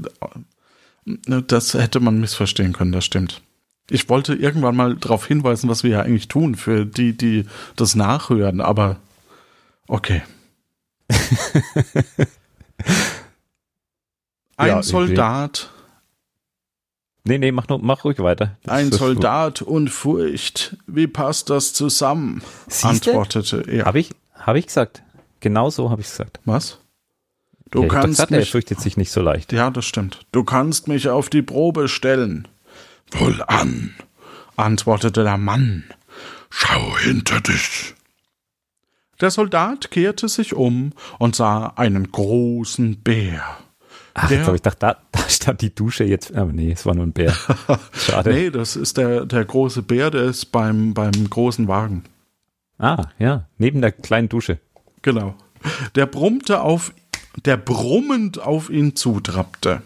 das 1.05 1.75
hätte 1.75 2.01
man 2.01 2.21
missverstehen 2.21 2.73
können, 2.73 2.93
das 2.93 3.05
stimmt. 3.05 3.43
Ich 3.91 4.09
wollte 4.09 4.35
irgendwann 4.35 4.77
mal 4.77 4.97
darauf 4.97 5.27
hinweisen, 5.27 5.69
was 5.69 5.85
wir 5.85 5.91
ja 5.91 6.01
eigentlich 6.01 6.29
tun 6.29 6.55
für 6.55 6.87
die, 6.87 7.17
die 7.17 7.47
das 7.77 7.95
nachhören, 7.95 8.61
aber 8.61 8.97
okay. 9.87 10.23
Ein 14.57 14.69
ja, 14.69 14.83
Soldat 14.83 15.71
Nee, 17.27 17.39
nee, 17.39 17.53
mach, 17.53 17.69
nur, 17.69 17.79
mach 17.79 18.05
ruhig 18.05 18.19
weiter. 18.19 18.59
Das 18.65 18.75
Ein 18.75 18.93
Soldat 18.93 19.61
gut. 19.61 19.69
und 19.69 19.89
Furcht. 19.89 20.77
Wie 20.87 21.07
passt 21.07 21.49
das 21.49 21.73
zusammen? 21.73 22.43
Siehste? 22.69 22.89
antwortete 23.11 23.65
er. 23.67 23.87
Habe 23.87 24.01
ich, 24.01 24.11
hab 24.35 24.57
ich 24.57 24.67
gesagt. 24.67 25.03
Genau 25.41 25.71
so 25.71 25.91
habe 25.91 26.03
ich 26.03 26.09
gesagt. 26.09 26.41
Was? 26.45 26.79
Du 27.71 27.83
ja, 27.83 27.89
kannst 27.89 28.19
gesagt, 28.19 28.31
mich, 28.31 28.41
er 28.41 28.47
fürchtet 28.47 28.81
sich 28.81 28.99
nicht 28.99 29.11
so 29.11 29.23
leicht. 29.23 29.53
Ja, 29.53 29.71
das 29.71 29.87
stimmt. 29.87 30.27
Du 30.33 30.45
kannst 30.45 30.87
mich 30.87 31.09
auf 31.09 31.31
die 31.31 31.43
Probe 31.43 31.89
stellen. 31.89 32.47
Wohlan, 33.11 33.95
antwortete 34.57 35.25
der 35.25 35.39
Mann. 35.39 35.85
Schau 36.51 36.97
hinter 36.99 37.41
dich. 37.41 37.95
Der 39.21 39.31
Soldat 39.31 39.91
kehrte 39.91 40.29
sich 40.29 40.55
um 40.55 40.93
und 41.19 41.37
sah 41.37 41.73
einen 41.77 42.13
großen 42.13 43.03
Bär. 43.03 43.59
Ach, 44.15 44.29
der, 44.29 44.55
ich 44.55 44.63
dachte, 44.63 44.79
da, 44.79 44.97
da 45.11 45.29
stand 45.29 45.61
die 45.61 45.75
Dusche 45.75 46.05
jetzt. 46.05 46.35
Aber 46.35 46.53
nee, 46.53 46.73
es 46.73 46.87
war 46.87 46.95
nur 46.95 47.05
ein 47.05 47.13
Bär. 47.13 47.35
Schade. 47.93 48.33
nee, 48.33 48.51
das 48.51 48.77
ist 48.77 48.97
der, 48.97 49.27
der 49.27 49.45
große 49.45 49.83
Bär, 49.83 50.11
der 50.11 50.23
ist 50.25 50.47
beim, 50.47 50.95
beim 50.95 51.29
großen 51.29 51.67
Wagen. 51.69 52.05
Ah, 52.79 53.09
ja, 53.19 53.49
neben 53.59 53.81
der 53.81 53.93
kleinen 53.93 54.29
Dusche. 54.29 54.59
Genau. 55.03 55.35
Der 55.95 56.07
brummte 56.07 56.61
auf, 56.61 56.93
der 57.45 57.57
brummend 57.57 58.41
auf 58.41 58.71
ihn 58.71 58.95
zutrappte. 58.95 59.83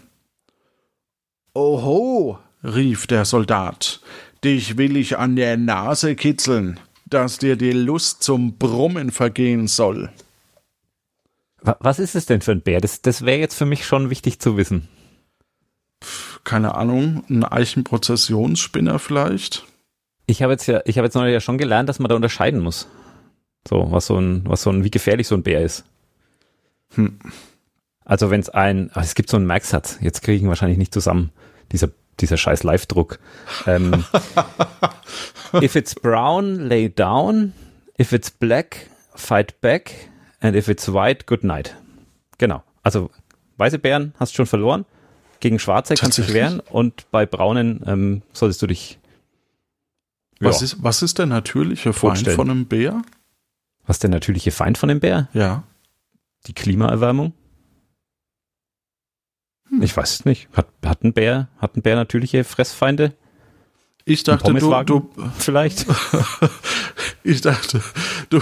Oho, 1.54 2.38
rief 2.62 3.06
der 3.06 3.24
Soldat, 3.24 4.00
dich 4.44 4.76
will 4.76 4.96
ich 4.96 5.18
an 5.18 5.36
der 5.36 5.56
Nase 5.56 6.14
kitzeln. 6.14 6.78
dass 7.10 7.38
dir 7.38 7.56
die 7.56 7.72
Lust 7.72 8.22
zum 8.22 8.58
Brummen 8.58 9.10
vergehen 9.10 9.66
soll. 9.66 10.10
Was 11.60 11.98
ist 11.98 12.14
es 12.14 12.26
denn 12.26 12.40
für 12.40 12.52
ein 12.52 12.60
Bär? 12.60 12.80
Das, 12.80 13.02
das 13.02 13.24
wäre 13.24 13.38
jetzt 13.38 13.54
für 13.54 13.66
mich 13.66 13.84
schon 13.84 14.10
wichtig 14.10 14.40
zu 14.40 14.56
wissen. 14.56 14.88
Keine 16.44 16.74
Ahnung, 16.76 17.24
ein 17.28 17.44
Eichenprozessionsspinner 17.44 18.98
vielleicht? 18.98 19.66
Ich 20.26 20.42
habe 20.42 20.52
jetzt 20.52 20.66
ja, 20.66 20.82
ich 20.84 20.98
habe 20.98 21.06
jetzt 21.06 21.14
noch 21.14 21.24
ja 21.24 21.40
schon 21.40 21.58
gelernt, 21.58 21.88
dass 21.88 21.98
man 21.98 22.08
da 22.08 22.14
unterscheiden 22.14 22.60
muss. 22.60 22.86
So, 23.66 23.90
was 23.90 24.06
so 24.06 24.18
ein, 24.18 24.42
was 24.46 24.62
so 24.62 24.70
ein, 24.70 24.84
wie 24.84 24.90
gefährlich 24.90 25.26
so 25.26 25.34
ein 25.34 25.42
Bär 25.42 25.62
ist. 25.62 25.84
Hm. 26.94 27.18
Also 28.04 28.30
wenn 28.30 28.40
es 28.40 28.48
ein, 28.48 28.90
es 28.94 29.14
gibt 29.14 29.28
so 29.28 29.36
einen 29.36 29.46
Merksatz, 29.46 29.98
jetzt 30.00 30.22
kriege 30.22 30.36
ich 30.36 30.42
ihn 30.42 30.48
wahrscheinlich 30.48 30.78
nicht 30.78 30.94
zusammen, 30.94 31.30
dieser, 31.72 31.90
dieser 32.20 32.38
scheiß 32.38 32.62
Live-Druck. 32.62 33.18
Ähm, 33.66 34.04
if 35.54 35.76
it's 35.76 35.94
brown, 35.94 36.68
lay 36.68 36.88
down. 36.88 37.52
If 38.00 38.12
it's 38.12 38.30
black, 38.30 38.88
fight 39.14 39.60
back. 39.60 40.07
And 40.40 40.54
if 40.54 40.68
it's 40.68 40.92
white, 40.92 41.26
good 41.26 41.44
night. 41.44 41.76
Genau. 42.38 42.62
Also 42.82 43.10
weiße 43.56 43.78
Bären 43.78 44.14
hast 44.18 44.32
du 44.32 44.36
schon 44.36 44.46
verloren. 44.46 44.84
Gegen 45.40 45.58
schwarze 45.58 45.94
kannst 45.94 46.18
du 46.18 46.22
dich 46.22 46.34
wehren 46.34 46.60
und 46.60 47.10
bei 47.10 47.24
braunen 47.24 47.82
ähm, 47.86 48.22
solltest 48.32 48.62
du 48.62 48.66
dich. 48.66 48.98
Was, 50.40 50.62
ist, 50.62 50.82
was 50.82 51.02
ist 51.02 51.18
der 51.18 51.26
natürliche 51.26 51.92
Feind 51.92 52.28
von 52.28 52.50
einem 52.50 52.66
Bär? 52.66 53.02
Was 53.86 53.96
ist 53.96 54.02
der 54.02 54.10
natürliche 54.10 54.50
Feind 54.50 54.78
von 54.78 54.88
dem 54.88 55.00
Bär? 55.00 55.28
Ja. 55.32 55.64
Die 56.46 56.52
Klimaerwärmung? 56.52 57.32
Hm. 59.68 59.82
Ich 59.82 59.96
weiß 59.96 60.12
es 60.12 60.24
nicht. 60.24 60.48
Hat, 60.52 60.68
hat, 60.84 61.02
ein 61.02 61.12
Bär, 61.12 61.48
hat 61.58 61.76
ein 61.76 61.82
Bär 61.82 61.96
natürliche 61.96 62.44
Fressfeinde? 62.44 63.14
Ich 64.04 64.22
dachte, 64.22 64.54
du, 64.54 64.82
du 64.84 65.10
vielleicht. 65.38 65.86
ich 67.24 67.40
dachte, 67.42 67.82
du, 68.30 68.40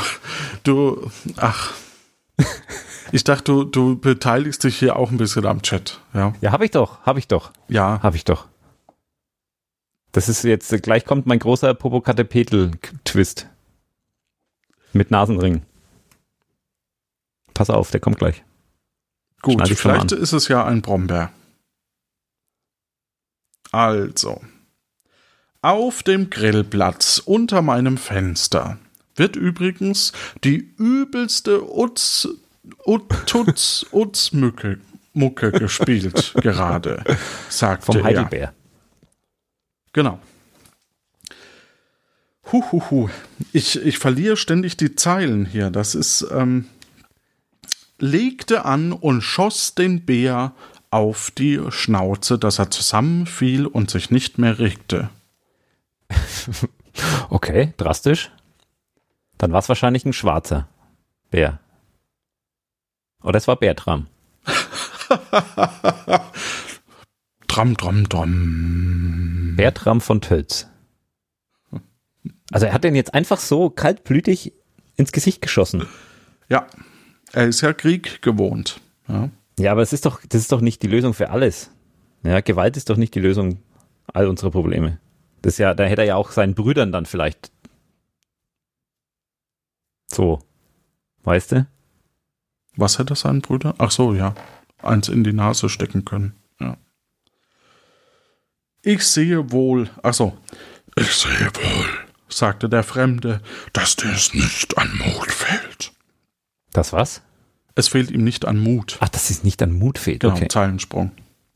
du, 0.62 1.10
ach, 1.36 1.74
ich 3.12 3.24
dachte, 3.24 3.44
du, 3.44 3.64
du 3.64 3.98
beteiligst 3.98 4.64
dich 4.64 4.78
hier 4.78 4.96
auch 4.96 5.10
ein 5.10 5.16
bisschen 5.16 5.46
am 5.46 5.62
Chat. 5.62 6.00
Ja, 6.14 6.34
ja 6.40 6.52
habe 6.52 6.64
ich 6.64 6.70
doch, 6.70 7.00
habe 7.04 7.18
ich 7.18 7.28
doch. 7.28 7.52
Ja. 7.68 8.00
Habe 8.02 8.16
ich 8.16 8.24
doch. 8.24 8.46
Das 10.12 10.28
ist 10.28 10.44
jetzt, 10.44 10.70
gleich 10.82 11.04
kommt 11.04 11.26
mein 11.26 11.38
großer 11.38 11.74
Popocatépetl-Twist. 11.74 13.48
Mit 14.92 15.10
Nasenring. 15.10 15.62
Pass 17.52 17.70
auf, 17.70 17.90
der 17.90 18.00
kommt 18.00 18.18
gleich. 18.18 18.42
Gut, 19.42 19.68
vielleicht 19.68 20.12
ist 20.12 20.32
es 20.32 20.48
ja 20.48 20.64
ein 20.64 20.82
Brombeer. 20.82 21.30
Also, 23.72 24.40
auf 25.60 26.02
dem 26.02 26.30
Grillplatz 26.30 27.18
unter 27.18 27.60
meinem 27.60 27.98
Fenster 27.98 28.78
wird 29.16 29.36
übrigens 29.36 30.12
die 30.44 30.72
übelste 30.78 31.62
Utz, 31.62 32.28
Utz, 32.86 33.86
Utzmücke 33.92 34.78
Mucke 35.16 35.50
gespielt 35.50 36.34
gerade, 36.42 37.02
sagte 37.48 37.86
Vom 37.86 38.04
Heidelbeer. 38.04 38.40
Er. 38.40 38.54
Genau. 39.92 40.20
Huhuhu. 42.52 43.08
Ich, 43.52 43.80
ich 43.82 43.98
verliere 43.98 44.36
ständig 44.36 44.76
die 44.76 44.94
Zeilen 44.94 45.46
hier. 45.46 45.70
Das 45.70 45.94
ist, 45.94 46.26
ähm, 46.30 46.66
legte 47.98 48.64
an 48.64 48.92
und 48.92 49.22
schoss 49.22 49.74
den 49.74 50.04
Bär 50.04 50.54
auf 50.90 51.30
die 51.32 51.60
Schnauze, 51.70 52.38
dass 52.38 52.58
er 52.58 52.70
zusammenfiel 52.70 53.66
und 53.66 53.90
sich 53.90 54.10
nicht 54.10 54.38
mehr 54.38 54.58
regte. 54.58 55.08
okay, 57.30 57.72
drastisch. 57.78 58.30
Dann 59.38 59.52
war 59.52 59.58
es 59.58 59.68
wahrscheinlich 59.68 60.04
ein 60.04 60.12
schwarzer 60.12 60.68
Bär. 61.30 61.60
Oder 63.22 63.38
es 63.38 63.48
war 63.48 63.56
Bärtram. 63.56 64.06
Tram, 67.48 67.76
tram, 67.76 68.06
tram. 68.08 69.54
Bertram 69.56 70.02
von 70.02 70.20
Tölz. 70.20 70.68
Also 72.52 72.66
er 72.66 72.74
hat 72.74 72.84
den 72.84 72.94
jetzt 72.94 73.14
einfach 73.14 73.40
so 73.40 73.70
kaltblütig 73.70 74.52
ins 74.96 75.10
Gesicht 75.10 75.40
geschossen. 75.40 75.86
Ja, 76.50 76.66
er 77.32 77.46
ist 77.46 77.62
ja 77.62 77.72
Krieg 77.72 78.20
gewohnt. 78.20 78.80
Ja. 79.08 79.30
ja, 79.58 79.72
aber 79.72 79.80
es 79.80 79.94
ist 79.94 80.04
doch, 80.04 80.20
das 80.28 80.42
ist 80.42 80.52
doch 80.52 80.60
nicht 80.60 80.82
die 80.82 80.86
Lösung 80.86 81.14
für 81.14 81.30
alles. 81.30 81.70
Ja, 82.22 82.40
Gewalt 82.40 82.76
ist 82.76 82.90
doch 82.90 82.98
nicht 82.98 83.14
die 83.14 83.20
Lösung 83.20 83.58
all 84.12 84.26
unserer 84.28 84.50
Probleme. 84.50 84.98
Das 85.40 85.54
ist 85.54 85.58
ja, 85.58 85.74
da 85.74 85.84
hätte 85.84 86.02
er 86.02 86.08
ja 86.08 86.16
auch 86.16 86.32
seinen 86.32 86.54
Brüdern 86.54 86.92
dann 86.92 87.06
vielleicht 87.06 87.52
so, 90.10 90.40
weißt 91.24 91.52
du? 91.52 91.66
Was 92.76 92.98
hätte 92.98 93.14
seinen 93.14 93.40
Brüdern? 93.40 93.74
Ach 93.78 93.90
so, 93.90 94.14
ja, 94.14 94.34
eins 94.82 95.08
in 95.08 95.24
die 95.24 95.32
Nase 95.32 95.68
stecken 95.68 96.04
können. 96.04 96.34
Ja. 96.60 96.76
Ich 98.82 99.06
sehe 99.06 99.50
wohl, 99.50 99.90
ach 100.02 100.14
so, 100.14 100.36
ich 100.94 101.10
sehe 101.12 101.50
wohl, 101.54 101.88
sagte 102.28 102.68
der 102.68 102.82
Fremde, 102.82 103.40
dass 103.72 103.96
dir 103.96 104.12
es 104.12 104.34
nicht 104.34 104.76
an 104.78 104.90
Mut 104.98 105.30
fehlt. 105.30 105.92
Das 106.72 106.92
was? 106.92 107.22
Es 107.74 107.88
fehlt 107.88 108.10
ihm 108.10 108.24
nicht 108.24 108.46
an 108.46 108.58
Mut. 108.58 108.98
Ach, 109.00 109.08
dass 109.08 109.30
es 109.30 109.44
nicht 109.44 109.62
an 109.62 109.72
Mut 109.72 109.98
fehlt. 109.98 110.20
Genau, 110.20 110.34
okay. 110.34 110.48
Zeilensprung. 110.48 111.12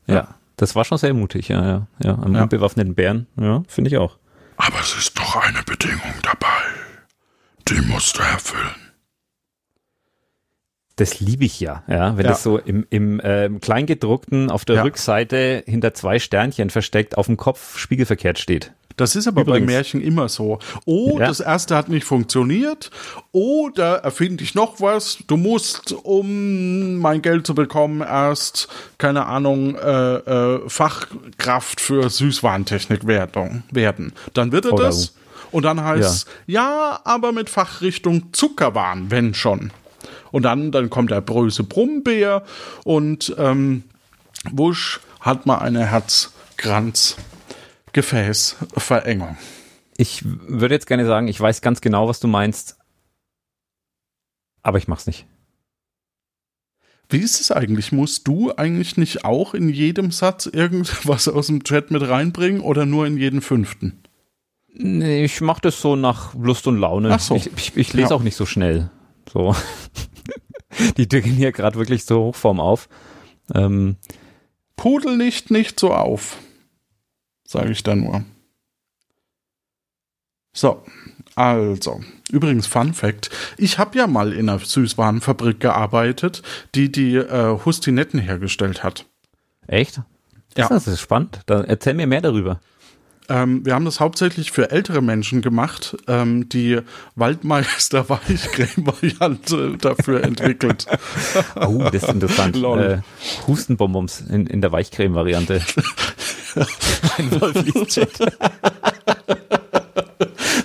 Ja. 0.07 0.15
ja. 0.15 0.35
das 0.57 0.75
war 0.75 0.85
schon 0.85 0.97
sehr 0.97 1.13
mutig, 1.13 1.47
ja, 1.47 1.65
ja. 1.65 1.87
Ja, 2.03 2.13
am 2.17 2.35
ja. 2.35 2.43
unbewaffneten 2.43 2.95
Bären, 2.95 3.27
ja, 3.39 3.63
finde 3.67 3.89
ich 3.89 3.97
auch. 3.97 4.17
Aber 4.57 4.79
es 4.79 4.95
ist 4.95 5.17
doch 5.17 5.35
eine 5.35 5.63
Bedingung 5.63 6.13
dabei. 6.21 6.80
Die 7.71 7.79
musst 7.79 8.17
du 8.17 8.21
erfüllen. 8.21 8.75
Das 10.97 11.21
liebe 11.21 11.45
ich 11.45 11.61
ja, 11.61 11.83
ja, 11.87 12.17
wenn 12.17 12.25
ja. 12.25 12.31
das 12.31 12.43
so 12.43 12.57
im, 12.57 12.85
im 12.89 13.21
äh, 13.21 13.49
Kleingedruckten 13.61 14.51
auf 14.51 14.65
der 14.65 14.75
ja. 14.75 14.81
Rückseite 14.83 15.63
hinter 15.65 15.93
zwei 15.93 16.19
Sternchen 16.19 16.69
versteckt 16.69 17.17
auf 17.17 17.27
dem 17.27 17.37
Kopf 17.37 17.77
spiegelverkehrt 17.77 18.39
steht. 18.39 18.73
Das 18.97 19.15
ist 19.15 19.25
aber 19.25 19.41
Übrigens. 19.43 19.67
bei 19.67 19.73
Märchen 19.73 20.01
immer 20.01 20.27
so. 20.27 20.59
Oh, 20.83 21.17
ja. 21.17 21.27
das 21.27 21.39
erste 21.39 21.77
hat 21.77 21.87
nicht 21.87 22.03
funktioniert. 22.03 22.91
Oh, 23.31 23.69
da 23.73 23.95
erfinde 23.95 24.43
ich 24.43 24.53
noch 24.53 24.81
was. 24.81 25.19
Du 25.27 25.37
musst, 25.37 25.93
um 25.93 26.97
mein 26.97 27.21
Geld 27.21 27.47
zu 27.47 27.55
bekommen, 27.55 28.01
erst, 28.01 28.67
keine 28.97 29.27
Ahnung, 29.27 29.75
äh, 29.75 30.15
äh, 30.15 30.69
Fachkraft 30.69 31.79
für 31.79 32.09
Süßwarentechnik 32.09 33.07
werden. 33.07 34.13
Dann 34.33 34.51
wird 34.51 34.65
er 34.65 34.73
Oder 34.73 34.83
das. 34.87 35.13
Und 35.51 35.63
dann 35.63 35.83
heißt 35.83 36.27
ja. 36.47 36.61
ja, 36.61 37.01
aber 37.03 37.31
mit 37.31 37.49
Fachrichtung 37.49 38.33
Zuckerwaren, 38.33 39.11
wenn 39.11 39.33
schon. 39.33 39.71
Und 40.31 40.43
dann, 40.43 40.71
dann 40.71 40.89
kommt 40.89 41.11
der 41.11 41.21
böse 41.21 41.63
Brummbär 41.63 42.43
und 42.83 43.35
ähm, 43.37 43.83
wusch 44.51 45.01
hat 45.19 45.45
mal 45.45 45.59
eine 45.59 45.85
Herzkranz. 45.85 47.17
Gefäßverengung. 47.93 49.37
Ich 49.97 50.23
würde 50.23 50.75
jetzt 50.75 50.87
gerne 50.87 51.05
sagen, 51.05 51.27
ich 51.27 51.39
weiß 51.39 51.61
ganz 51.61 51.81
genau, 51.81 52.07
was 52.07 52.19
du 52.19 52.27
meinst, 52.27 52.77
aber 54.63 54.77
ich 54.77 54.87
mach's 54.87 55.07
nicht. 55.07 55.25
Wie 57.09 57.17
ist 57.17 57.41
es 57.41 57.51
eigentlich? 57.51 57.91
Musst 57.91 58.27
du 58.27 58.55
eigentlich 58.55 58.95
nicht 58.95 59.25
auch 59.25 59.53
in 59.53 59.67
jedem 59.67 60.11
Satz 60.11 60.45
irgendwas 60.45 61.27
aus 61.27 61.47
dem 61.47 61.63
Chat 61.63 61.91
mit 61.91 62.07
reinbringen 62.07 62.61
oder 62.61 62.85
nur 62.85 63.05
in 63.05 63.17
jeden 63.17 63.41
fünften? 63.41 64.00
Nee, 64.73 65.25
ich 65.25 65.41
mach 65.41 65.59
das 65.59 65.81
so 65.81 65.95
nach 65.95 66.33
Lust 66.33 66.67
und 66.67 66.77
Laune. 66.77 67.11
Ach 67.11 67.19
so. 67.19 67.35
Ich, 67.35 67.51
ich, 67.55 67.77
ich 67.77 67.93
lese 67.93 68.09
ja. 68.09 68.15
auch 68.15 68.23
nicht 68.23 68.35
so 68.35 68.45
schnell. 68.45 68.89
So. 69.31 69.55
Die 70.97 71.07
drücken 71.07 71.31
hier 71.31 71.51
gerade 71.51 71.77
wirklich 71.77 72.05
so 72.05 72.23
Hochform 72.23 72.59
auf. 72.59 72.87
Ähm, 73.53 73.97
Pudel 74.77 75.17
nicht, 75.17 75.51
nicht 75.51 75.79
so 75.79 75.93
auf 75.93 76.37
sage 77.51 77.71
ich 77.71 77.83
da 77.83 77.95
nur. 77.95 78.23
So, 80.53 80.83
also, 81.35 82.01
übrigens 82.29 82.67
Fun 82.67 82.93
Fact, 82.93 83.29
ich 83.57 83.77
habe 83.77 83.97
ja 83.97 84.07
mal 84.07 84.33
in 84.33 84.49
einer 84.49 84.59
Süßwarenfabrik 84.59 85.59
gearbeitet, 85.59 86.41
die 86.75 86.91
die 86.91 87.15
äh, 87.15 87.57
Hustinetten 87.63 88.19
hergestellt 88.19 88.83
hat. 88.83 89.05
Echt? 89.67 90.01
Ja. 90.57 90.67
Das 90.67 90.87
ist 90.87 90.99
spannend. 90.99 91.41
Dann 91.45 91.63
erzähl 91.65 91.93
mir 91.93 92.07
mehr 92.07 92.21
darüber. 92.21 92.59
Ähm, 93.31 93.65
wir 93.65 93.75
haben 93.75 93.85
das 93.85 94.01
hauptsächlich 94.01 94.51
für 94.51 94.71
ältere 94.71 95.01
Menschen 95.01 95.41
gemacht, 95.41 95.95
ähm, 96.07 96.49
die 96.49 96.81
Waldmeister 97.15 98.09
Weichcreme-Variante 98.09 99.77
dafür 99.77 100.23
entwickelt. 100.23 100.85
Oh, 101.55 101.83
das 101.91 102.03
ist 102.03 102.09
interessant. 102.09 102.57
äh, 102.57 102.99
Hustenbonbons 103.47 104.21
in, 104.21 104.47
in 104.47 104.61
der 104.61 104.71
Weichcreme-Variante. 104.71 105.61
Ein 107.17 107.39
Wolf 107.39 107.63
liest 107.63 107.87
Chat. 107.87 108.17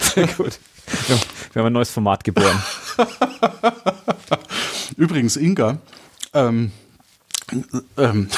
Sehr 0.00 0.26
gut. 0.28 0.58
Wir 1.52 1.60
haben 1.60 1.66
ein 1.66 1.72
neues 1.72 1.90
Format 1.90 2.24
geboren. 2.24 2.62
Übrigens, 4.96 5.36
Inga, 5.36 5.78
ähm, 6.34 6.72
ähm, 7.96 8.28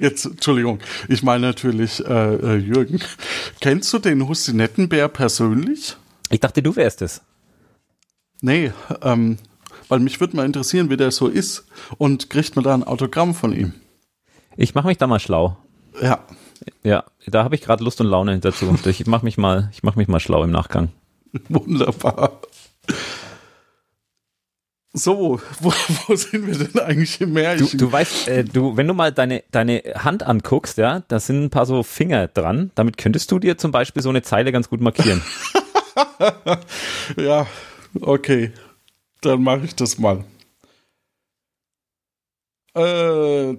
jetzt, 0.00 0.26
Entschuldigung, 0.26 0.80
ich 1.08 1.22
meine 1.22 1.46
natürlich 1.46 2.04
äh, 2.04 2.34
äh, 2.34 2.56
Jürgen. 2.56 3.00
Kennst 3.60 3.92
du 3.92 3.98
den 3.98 4.28
Hustinettenbär 4.28 5.08
persönlich? 5.08 5.96
Ich 6.30 6.40
dachte, 6.40 6.62
du 6.62 6.76
wärst 6.76 7.02
es. 7.02 7.22
Nee, 8.40 8.72
ähm, 9.02 9.38
weil 9.88 9.98
mich 10.00 10.20
würde 10.20 10.36
mal 10.36 10.46
interessieren, 10.46 10.90
wie 10.90 10.96
der 10.96 11.10
so 11.10 11.26
ist. 11.26 11.66
Und 11.96 12.30
kriegt 12.30 12.54
man 12.54 12.64
da 12.64 12.74
ein 12.74 12.84
Autogramm 12.84 13.34
von 13.34 13.52
ihm? 13.52 13.74
Ich 14.56 14.74
mache 14.74 14.86
mich 14.86 14.98
da 14.98 15.06
mal 15.06 15.18
schlau. 15.18 15.56
Ja. 16.00 16.24
Ja, 16.82 17.04
da 17.26 17.44
habe 17.44 17.54
ich 17.54 17.62
gerade 17.62 17.82
Lust 17.82 18.00
und 18.00 18.08
Laune 18.08 18.38
dazu. 18.38 18.76
Ich 18.84 19.06
mache 19.06 19.24
mich 19.24 19.38
mal, 19.38 19.70
ich 19.72 19.82
mache 19.82 19.98
mich 19.98 20.08
mal 20.08 20.20
schlau 20.20 20.44
im 20.44 20.50
Nachgang. 20.50 20.90
Wunderbar. 21.48 22.40
So, 24.98 25.40
wo, 25.60 25.72
wo 26.06 26.16
sind 26.16 26.46
wir 26.46 26.66
denn 26.66 26.80
eigentlich 26.82 27.20
im 27.20 27.28
Du, 27.28 27.34
Märchen? 27.34 27.78
du 27.78 27.90
weißt, 27.92 28.28
äh, 28.28 28.44
du, 28.44 28.76
wenn 28.76 28.86
du 28.88 28.94
mal 28.94 29.12
deine, 29.12 29.44
deine 29.50 29.82
Hand 29.96 30.22
anguckst, 30.22 30.78
ja, 30.78 31.00
da 31.08 31.20
sind 31.20 31.44
ein 31.44 31.50
paar 31.50 31.66
so 31.66 31.82
Finger 31.82 32.28
dran. 32.28 32.70
Damit 32.74 32.98
könntest 32.98 33.30
du 33.30 33.38
dir 33.38 33.56
zum 33.58 33.70
Beispiel 33.70 34.02
so 34.02 34.08
eine 34.10 34.22
Zeile 34.22 34.52
ganz 34.52 34.68
gut 34.68 34.80
markieren. 34.80 35.22
Ja, 37.16 37.46
okay. 38.00 38.52
Dann 39.20 39.42
mache 39.42 39.64
ich 39.64 39.74
das 39.74 39.98
mal. 39.98 40.24
Äh, 42.74 43.54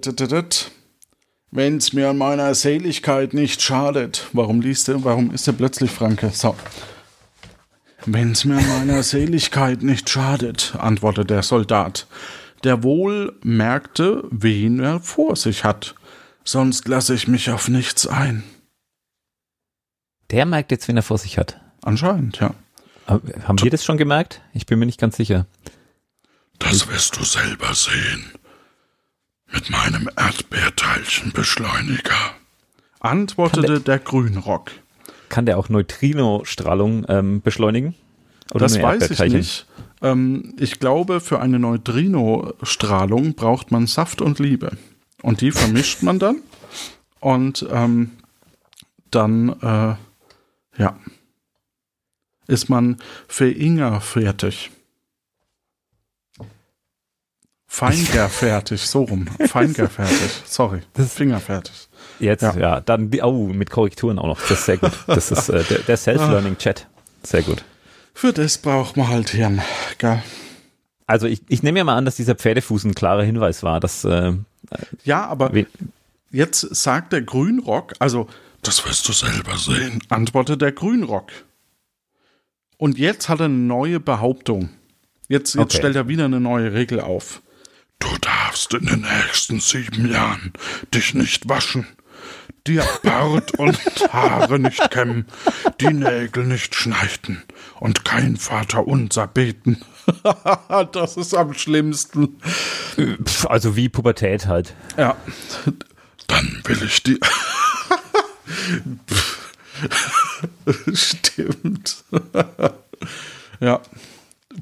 wenn 1.52 1.76
es 1.78 1.92
mir 1.92 2.08
an 2.10 2.18
meiner 2.18 2.54
Seligkeit 2.54 3.34
nicht 3.34 3.60
schadet. 3.60 4.28
Warum 4.32 4.60
liest 4.60 4.88
er, 4.88 5.04
warum 5.04 5.32
ist 5.32 5.46
er 5.48 5.52
plötzlich 5.52 5.90
Franke? 5.90 6.30
So. 6.32 6.54
Wenn 8.06 8.32
es 8.32 8.44
mir 8.44 8.60
meiner 8.60 9.02
Seligkeit 9.02 9.82
nicht 9.82 10.08
schadet, 10.08 10.74
antwortete 10.78 11.26
der 11.26 11.42
Soldat, 11.42 12.06
der 12.64 12.82
wohl 12.82 13.38
merkte, 13.42 14.24
wen 14.30 14.80
er 14.80 15.00
vor 15.00 15.36
sich 15.36 15.64
hat. 15.64 15.94
Sonst 16.44 16.88
lasse 16.88 17.14
ich 17.14 17.28
mich 17.28 17.50
auf 17.50 17.68
nichts 17.68 18.06
ein. 18.06 18.42
Der 20.30 20.46
merkt 20.46 20.70
jetzt, 20.70 20.88
wen 20.88 20.96
er 20.96 21.02
vor 21.02 21.18
sich 21.18 21.36
hat. 21.38 21.60
Anscheinend, 21.82 22.40
ja. 22.40 22.54
Aber 23.06 23.20
Haben 23.46 23.62
wir 23.62 23.70
das 23.70 23.84
schon 23.84 23.98
gemerkt? 23.98 24.40
Ich 24.54 24.64
bin 24.66 24.78
mir 24.78 24.86
nicht 24.86 25.00
ganz 25.00 25.16
sicher. 25.16 25.46
Das 26.58 26.88
wirst 26.88 27.18
du 27.18 27.24
selber 27.24 27.74
sehen. 27.74 28.30
Mit 29.52 29.68
meinem 29.70 30.08
Erdbeerteilchenbeschleuniger. 30.16 32.34
Antwortete 33.00 33.80
der 33.80 33.98
Grünrock. 33.98 34.70
Kann 35.30 35.46
der 35.46 35.56
auch 35.56 35.70
Neutrino-Strahlung 35.70 37.06
ähm, 37.08 37.40
beschleunigen? 37.40 37.94
Oder 38.52 38.66
Das 38.66 38.80
weiß 38.80 39.10
ich 39.10 39.32
nicht. 39.32 39.66
Ähm, 40.02 40.54
ich 40.58 40.78
glaube, 40.78 41.20
für 41.20 41.40
eine 41.40 41.58
Neutrino-Strahlung 41.58 43.34
braucht 43.34 43.70
man 43.70 43.86
Saft 43.86 44.20
und 44.20 44.38
Liebe. 44.38 44.72
Und 45.22 45.40
die 45.40 45.52
vermischt 45.52 46.02
man 46.02 46.18
dann. 46.18 46.42
Und 47.20 47.66
ähm, 47.70 48.10
dann, 49.10 49.50
äh, 49.60 49.94
ja, 50.80 50.98
ist 52.46 52.68
man 52.68 52.96
für 53.28 53.50
Inga 53.50 54.00
fertig. 54.00 54.70
Feinger 57.72 58.28
fertig, 58.28 58.82
so 58.82 59.04
rum. 59.04 59.26
Feinger 59.46 59.88
fertig, 59.88 60.42
sorry. 60.44 60.80
Finger 61.08 61.38
fertig. 61.38 61.88
Jetzt, 62.18 62.42
ja, 62.42 62.56
Ja. 62.58 62.80
dann, 62.80 63.10
die- 63.12 63.22
oh, 63.22 63.46
mit 63.46 63.70
Korrekturen 63.70 64.18
auch 64.18 64.26
noch. 64.26 64.40
Das 64.40 64.50
ist 64.58 64.64
sehr 64.66 64.76
gut. 64.78 64.90
Das 65.06 65.30
ist 65.30 65.48
äh, 65.48 65.62
der, 65.62 65.78
der 65.78 65.96
Self-Learning-Chat. 65.96 66.88
Sehr 67.22 67.42
gut. 67.42 67.62
Für 68.12 68.32
das 68.32 68.58
braucht 68.58 68.96
man 68.96 69.06
halt 69.08 69.30
Hirn, 69.30 69.62
gell? 69.98 70.20
Also 71.06 71.26
ich, 71.28 71.42
ich 71.48 71.62
nehme 71.62 71.78
ja 71.78 71.84
mal 71.84 71.96
an, 71.96 72.04
dass 72.04 72.16
dieser 72.16 72.34
Pferdefuß 72.34 72.84
ein 72.84 72.94
klarer 72.94 73.22
Hinweis 73.22 73.62
war, 73.62 73.78
dass 73.78 74.04
äh, 74.04 74.32
Ja, 75.04 75.26
aber 75.28 75.52
jetzt 76.32 76.60
sagt 76.74 77.12
der 77.12 77.22
Grünrock, 77.22 77.94
also 78.00 78.28
Das 78.62 78.84
wirst 78.84 79.08
du 79.08 79.12
selber 79.12 79.56
sehen. 79.56 80.00
antwortet 80.08 80.60
der 80.60 80.72
Grünrock. 80.72 81.30
Und 82.78 82.98
jetzt 82.98 83.28
hat 83.28 83.38
er 83.40 83.44
eine 83.46 83.54
neue 83.54 84.00
Behauptung. 84.00 84.70
Jetzt, 85.28 85.54
jetzt 85.54 85.62
Okay. 85.62 85.76
stellt 85.78 85.96
er 85.96 86.08
wieder 86.08 86.24
eine 86.24 86.40
neue 86.40 86.72
Regel 86.72 87.00
auf. 87.00 87.42
Du 88.00 88.08
darfst 88.20 88.74
in 88.74 88.86
den 88.86 89.02
nächsten 89.02 89.60
sieben 89.60 90.10
Jahren 90.10 90.52
dich 90.92 91.14
nicht 91.14 91.48
waschen, 91.48 91.86
dir 92.66 92.84
Bart 93.02 93.52
und 93.58 93.78
Haare 94.12 94.58
nicht 94.58 94.90
kämmen, 94.90 95.26
die 95.80 95.92
Nägel 95.92 96.44
nicht 96.44 96.74
schneiden 96.74 97.42
und 97.78 98.04
kein 98.04 98.36
Vater 98.36 98.86
unser 98.86 99.26
beten. 99.28 99.80
das 100.92 101.16
ist 101.16 101.34
am 101.34 101.54
schlimmsten. 101.54 102.40
also 103.48 103.76
wie 103.76 103.88
Pubertät 103.88 104.46
halt. 104.46 104.74
Ja, 104.96 105.16
Dann 106.26 106.62
will 106.64 106.82
ich 106.84 107.02
dir. 107.02 107.18
stimmt. 110.92 112.04
ja, 113.60 113.80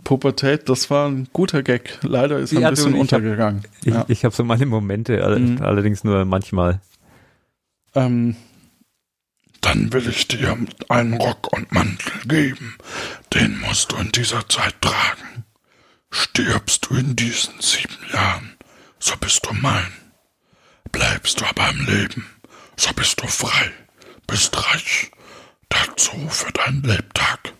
Pubertät, 0.05 0.69
das 0.69 0.91
war 0.91 1.09
ein 1.09 1.29
guter 1.33 1.63
Gag. 1.63 1.99
Leider 2.03 2.39
ist 2.39 2.53
er 2.53 2.61
Ja, 2.61 2.69
ein 2.69 2.75
bisschen 2.75 2.95
ich 2.95 2.97
hab- 2.97 3.01
untergegangen. 3.21 3.63
Ich, 3.83 3.95
ja. 3.95 4.05
ich 4.09 4.25
habe 4.25 4.35
so 4.35 4.45
meine 4.45 4.67
Momente, 4.67 5.17
Mhm. 5.39 5.63
allerdings 5.63 6.05
nur 6.05 6.25
manchmal. 6.25 6.81
ähm, 7.95 8.37
Dann 9.61 9.93
will 9.93 10.09
ich 10.09 10.29
dir 10.29 10.57
einen 10.89 11.15
Rock 11.15 11.53
und 11.53 11.73
Mantel 11.73 12.13
geben. 12.27 12.77
Den 13.35 13.59
musst 13.61 13.91
du 13.91 13.97
in 13.97 14.13
dieser 14.13 14.49
Zeit 14.49 14.81
tragen. 14.81 15.45
Stirbst 16.11 16.87
du 16.89 16.95
in 16.95 17.17
diesen 17.17 17.55
sieben 17.61 17.97
Jahren, 18.13 18.55
so 19.01 19.15
bist 19.17 19.45
du 19.47 19.53
mein. 19.55 19.93
Bleibst 20.93 21.41
du 21.41 21.45
aber 21.45 21.65
am 21.69 21.81
Leben, 21.87 22.25
so 22.77 22.93
bist 22.95 23.21
du 23.21 23.27
frei, 23.27 23.71
bist 24.27 24.57
reich. 24.57 25.11
Dazu 25.69 26.13
für 26.29 26.53
deinen 26.53 26.83
Lebtag. 26.83 27.53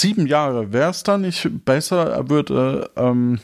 Sieben 0.00 0.26
Jahre, 0.26 0.72
wäre 0.72 0.90
es 0.90 1.02
da 1.02 1.18
nicht 1.18 1.48
besser, 1.64 2.10
er 2.10 2.28
würde 2.28 2.90
ähm, 2.96 3.38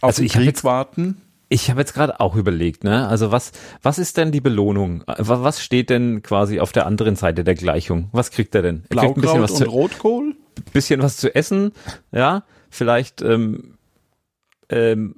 auf 0.00 0.08
Also 0.10 0.22
den 0.22 0.28
Krieg 0.30 0.44
jetzt- 0.46 0.64
warten? 0.64 1.20
Ich 1.52 1.68
habe 1.68 1.80
jetzt 1.80 1.94
gerade 1.94 2.20
auch 2.20 2.36
überlegt, 2.36 2.84
ne? 2.84 3.08
Also 3.08 3.32
was, 3.32 3.50
was 3.82 3.98
ist 3.98 4.16
denn 4.16 4.30
die 4.30 4.40
Belohnung? 4.40 5.02
Wa- 5.08 5.42
Was 5.42 5.60
steht 5.60 5.90
denn 5.90 6.22
quasi 6.22 6.60
auf 6.60 6.70
der 6.70 6.86
anderen 6.86 7.16
Seite 7.16 7.42
der 7.42 7.56
Gleichung? 7.56 8.08
Was 8.12 8.30
kriegt 8.30 8.54
er 8.54 8.62
denn? 8.62 8.84
Er 8.88 8.96
kriegt 8.98 9.16
ein 9.16 9.20
bisschen 9.20 9.42
was, 9.42 9.50
und 9.50 9.56
zu, 9.56 9.64
Rotkohl? 9.64 10.36
bisschen 10.72 11.02
was 11.02 11.16
zu 11.16 11.34
essen, 11.34 11.72
ja, 12.12 12.44
vielleicht, 12.70 13.20
ähm, 13.22 13.74
ähm, 14.68 15.16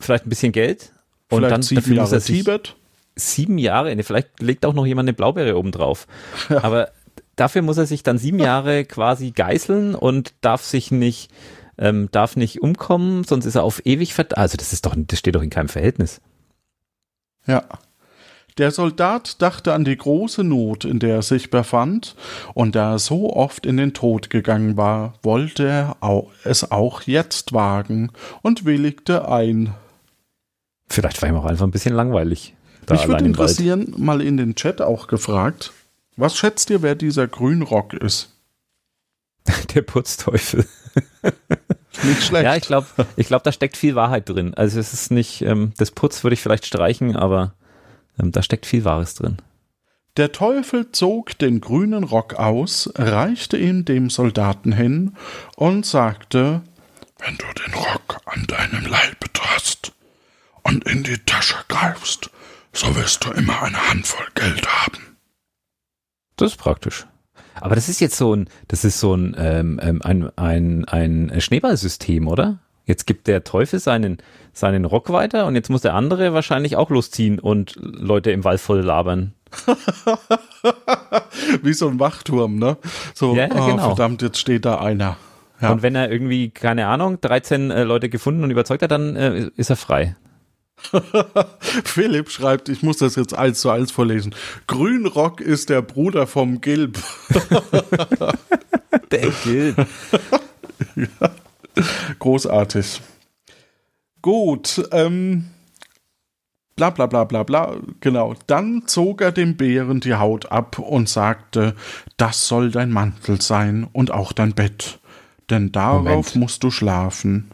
vielleicht 0.00 0.26
ein 0.26 0.30
bisschen 0.30 0.50
Geld. 0.50 0.92
Und 1.30 1.38
Vielleicht 1.38 1.52
dann 1.52 1.62
sieben 1.62 1.92
Jahre 1.94 2.20
Tibet? 2.20 2.74
sieben 3.14 3.58
Jahre, 3.58 3.94
ne, 3.94 4.02
vielleicht 4.02 4.40
legt 4.42 4.66
auch 4.66 4.74
noch 4.74 4.86
jemand 4.86 5.08
eine 5.08 5.14
Blaubeere 5.14 5.56
oben 5.56 5.70
drauf. 5.70 6.08
Aber 6.48 6.90
dafür 7.36 7.62
muss 7.62 7.78
er 7.78 7.86
sich 7.86 8.02
dann 8.02 8.18
sieben 8.18 8.38
Jahre 8.50 8.84
quasi 8.84 9.30
geißeln 9.30 9.94
und 9.94 10.34
darf 10.40 10.62
sich 10.62 10.90
nicht, 10.90 11.30
ähm, 11.78 12.08
darf 12.12 12.36
nicht 12.36 12.62
umkommen, 12.62 13.24
sonst 13.24 13.46
ist 13.46 13.54
er 13.54 13.62
auf 13.64 13.82
ewig 13.84 14.14
verd 14.14 14.36
Also 14.36 14.56
das 14.56 14.72
ist 14.72 14.86
doch, 14.86 14.94
das 14.96 15.18
steht 15.18 15.34
doch 15.34 15.42
in 15.42 15.50
keinem 15.50 15.68
Verhältnis. 15.68 16.20
Ja. 17.46 17.64
Der 18.58 18.70
Soldat 18.70 19.42
dachte 19.42 19.74
an 19.74 19.84
die 19.84 19.98
große 19.98 20.42
Not, 20.42 20.86
in 20.86 20.98
der 20.98 21.16
er 21.16 21.22
sich 21.22 21.50
befand, 21.50 22.16
und 22.54 22.74
da 22.74 22.92
er 22.94 22.98
so 22.98 23.30
oft 23.34 23.66
in 23.66 23.76
den 23.76 23.92
Tod 23.92 24.30
gegangen 24.30 24.78
war, 24.78 25.12
wollte 25.22 25.68
er 25.68 25.96
au- 26.00 26.30
es 26.42 26.70
auch 26.70 27.02
jetzt 27.02 27.52
wagen 27.52 28.10
und 28.40 28.64
willigte 28.64 29.28
ein. 29.28 29.74
Vielleicht 30.88 31.20
war 31.20 31.28
ihm 31.28 31.36
auch 31.36 31.44
einfach 31.44 31.66
ein 31.66 31.70
bisschen 31.70 31.94
langweilig. 31.94 32.54
Da 32.86 32.94
Mich 32.94 33.06
würde 33.06 33.26
interessieren, 33.26 33.92
mal 33.98 34.22
in 34.22 34.38
den 34.38 34.54
Chat 34.54 34.80
auch 34.80 35.06
gefragt, 35.06 35.74
was 36.16 36.36
schätzt 36.36 36.70
ihr, 36.70 36.82
wer 36.82 36.94
dieser 36.94 37.26
Grünrock 37.28 37.94
ist? 37.94 38.34
Der 39.74 39.82
Putzteufel. 39.82 40.66
Nicht 42.02 42.24
schlecht. 42.24 42.44
Ja, 42.44 42.56
ich 42.56 42.64
glaube, 42.64 42.86
ich 43.16 43.26
glaub, 43.26 43.42
da 43.42 43.52
steckt 43.52 43.76
viel 43.76 43.94
Wahrheit 43.94 44.28
drin. 44.28 44.54
Also 44.54 44.78
es 44.80 44.92
ist 44.92 45.10
nicht, 45.10 45.42
ähm, 45.42 45.72
das 45.76 45.90
Putz 45.90 46.24
würde 46.24 46.34
ich 46.34 46.40
vielleicht 46.40 46.66
streichen, 46.66 47.16
aber 47.16 47.54
ähm, 48.18 48.32
da 48.32 48.42
steckt 48.42 48.66
viel 48.66 48.84
Wahres 48.84 49.14
drin. 49.14 49.38
Der 50.16 50.32
Teufel 50.32 50.92
zog 50.92 51.38
den 51.38 51.60
grünen 51.60 52.04
Rock 52.04 52.34
aus, 52.34 52.90
reichte 52.96 53.58
ihn 53.58 53.84
dem 53.84 54.08
Soldaten 54.08 54.72
hin 54.72 55.16
und 55.56 55.84
sagte, 55.84 56.62
Wenn 57.18 57.36
du 57.36 57.46
den 57.62 57.74
Rock 57.74 58.20
an 58.24 58.46
deinem 58.46 58.86
Leibe 58.86 59.26
hast 59.56 59.92
und 60.62 60.88
in 60.88 61.02
die 61.02 61.18
Tasche 61.18 61.56
greifst, 61.68 62.30
so 62.72 62.94
wirst 62.96 63.24
du 63.24 63.30
immer 63.32 63.62
eine 63.62 63.88
Handvoll 63.88 64.26
Geld 64.34 64.66
haben. 64.66 65.15
Das 66.36 66.52
ist 66.52 66.58
praktisch. 66.58 67.06
Aber 67.60 67.74
das 67.74 67.88
ist 67.88 68.00
jetzt 68.00 68.16
so 68.16 68.34
ein, 68.34 68.48
das 68.68 68.84
ist 68.84 69.00
so 69.00 69.14
ein, 69.14 69.34
ähm, 69.38 69.80
ähm, 69.82 70.02
ein, 70.02 70.30
ein, 70.36 70.84
ein 70.84 71.40
Schneeballsystem, 71.40 72.28
oder? 72.28 72.58
Jetzt 72.84 73.06
gibt 73.06 73.26
der 73.26 73.42
Teufel 73.42 73.80
seinen, 73.80 74.18
seinen 74.52 74.84
Rock 74.84 75.10
weiter 75.10 75.46
und 75.46 75.54
jetzt 75.56 75.70
muss 75.70 75.82
der 75.82 75.94
andere 75.94 76.34
wahrscheinlich 76.34 76.76
auch 76.76 76.90
losziehen 76.90 77.38
und 77.38 77.74
Leute 77.80 78.30
im 78.30 78.44
Wald 78.44 78.60
voll 78.60 78.80
labern. 78.80 79.32
wie 81.62 81.72
so 81.72 81.88
ein 81.88 81.98
Wachturm, 81.98 82.58
ne? 82.58 82.76
So, 83.14 83.34
Ja, 83.34 83.48
oh, 83.50 83.66
genau. 83.66 83.88
verdammt, 83.88 84.22
jetzt 84.22 84.38
steht 84.38 84.64
da 84.64 84.78
einer. 84.78 85.16
Ja. 85.60 85.72
Und 85.72 85.82
wenn 85.82 85.94
er 85.94 86.12
irgendwie, 86.12 86.50
keine 86.50 86.86
Ahnung, 86.86 87.20
13 87.20 87.70
äh, 87.70 87.84
Leute 87.84 88.08
gefunden 88.08 88.44
und 88.44 88.50
überzeugt 88.50 88.82
hat, 88.82 88.90
dann 88.90 89.16
äh, 89.16 89.50
ist 89.56 89.70
er 89.70 89.76
frei. 89.76 90.16
Philipp 91.84 92.30
schreibt, 92.30 92.68
ich 92.68 92.82
muss 92.82 92.98
das 92.98 93.16
jetzt 93.16 93.34
eins 93.34 93.60
zu 93.60 93.70
eins 93.70 93.90
vorlesen. 93.90 94.34
Grünrock 94.66 95.40
ist 95.40 95.70
der 95.70 95.82
Bruder 95.82 96.26
vom 96.26 96.60
Gilb. 96.60 96.98
Der 99.10 99.30
gilt. 99.44 99.76
Großartig. 102.18 103.00
Gut, 104.22 104.88
ähm, 104.92 105.46
bla 106.74 106.90
bla 106.90 107.06
bla 107.06 107.24
bla 107.24 107.42
bla, 107.42 107.76
genau. 108.00 108.34
Dann 108.46 108.84
zog 108.86 109.20
er 109.20 109.32
dem 109.32 109.56
Bären 109.56 110.00
die 110.00 110.14
Haut 110.14 110.50
ab 110.50 110.78
und 110.78 111.08
sagte, 111.08 111.74
das 112.16 112.48
soll 112.48 112.70
dein 112.70 112.90
Mantel 112.90 113.40
sein 113.40 113.86
und 113.92 114.10
auch 114.10 114.32
dein 114.32 114.54
Bett, 114.54 114.98
denn 115.50 115.72
darauf 115.72 116.04
Moment. 116.04 116.36
musst 116.36 116.64
du 116.64 116.70
schlafen. 116.70 117.50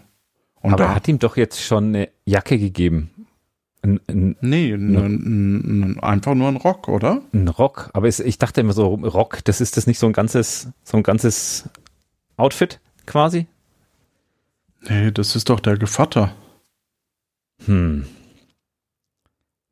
Und 0.62 0.74
Aber 0.74 0.84
er 0.84 0.94
hat 0.94 1.08
ihm 1.08 1.18
doch 1.18 1.36
jetzt 1.36 1.60
schon 1.60 1.88
eine 1.88 2.08
Jacke 2.24 2.58
gegeben. 2.58 3.10
Ein, 3.82 4.00
ein, 4.08 4.36
nee, 4.40 4.70
n, 4.70 4.94
n, 4.94 5.94
n, 5.96 6.00
einfach 6.00 6.34
nur 6.34 6.46
ein 6.48 6.56
Rock, 6.56 6.86
oder? 6.86 7.20
ein 7.34 7.48
Rock. 7.48 7.90
Aber 7.94 8.06
es, 8.06 8.20
ich 8.20 8.38
dachte 8.38 8.60
immer 8.60 8.72
so, 8.72 8.94
Rock, 8.94 9.40
das 9.44 9.60
ist 9.60 9.76
das 9.76 9.88
nicht 9.88 9.98
so 9.98 10.06
ein 10.06 10.12
ganzes, 10.12 10.68
so 10.84 10.96
ein 10.96 11.02
ganzes 11.02 11.68
Outfit 12.36 12.78
quasi? 13.06 13.48
Nee, 14.88 15.10
das 15.10 15.34
ist 15.34 15.50
doch 15.50 15.58
der 15.58 15.76
Gevatter. 15.78 16.32
Hm. 17.66 18.06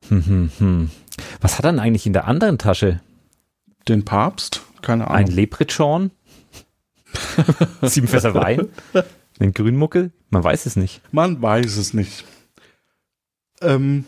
Hm, 0.09 0.27
hm, 0.27 0.51
hm. 0.59 0.91
Was 1.41 1.59
hat 1.59 1.65
er 1.65 1.73
denn 1.73 1.81
eigentlich 1.81 2.07
in 2.07 2.13
der 2.13 2.27
anderen 2.27 2.59
Tasche? 2.59 3.01
Den 3.89 4.05
Papst? 4.05 4.63
Keine 4.83 5.09
Ein 5.09 5.27
Ahnung. 5.27 5.37
Leprechaun? 5.37 6.11
Sieben 7.83 8.09
Fässer 8.09 8.35
Wein? 8.35 8.69
Einen 9.39 9.55
Grünmuckel? 9.55 10.11
Man 10.31 10.45
weiß 10.45 10.67
es 10.67 10.77
nicht. 10.77 11.01
Man 11.13 11.41
weiß 11.43 11.77
es 11.77 11.93
nicht. 11.95 12.25
Ähm, 13.61 14.05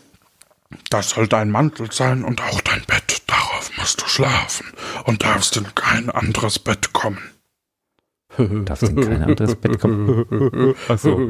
Das 0.89 1.11
soll 1.11 1.27
dein 1.27 1.51
Mantel 1.51 1.91
sein 1.91 2.23
und 2.23 2.41
auch 2.41 2.61
dein 2.61 2.83
Bett. 2.87 3.21
Darauf 3.27 3.71
musst 3.77 4.01
du 4.01 4.07
schlafen 4.07 4.67
und 5.05 5.23
darfst 5.23 5.55
in 5.57 5.73
kein 5.75 6.09
anderes 6.09 6.59
Bett 6.59 6.93
kommen. 6.93 7.19
Darfst 8.65 8.83
in 8.83 8.99
kein 8.99 9.21
anderes 9.23 9.55
Bett 9.55 9.79
kommen? 9.79 10.73
Achso. 10.87 11.29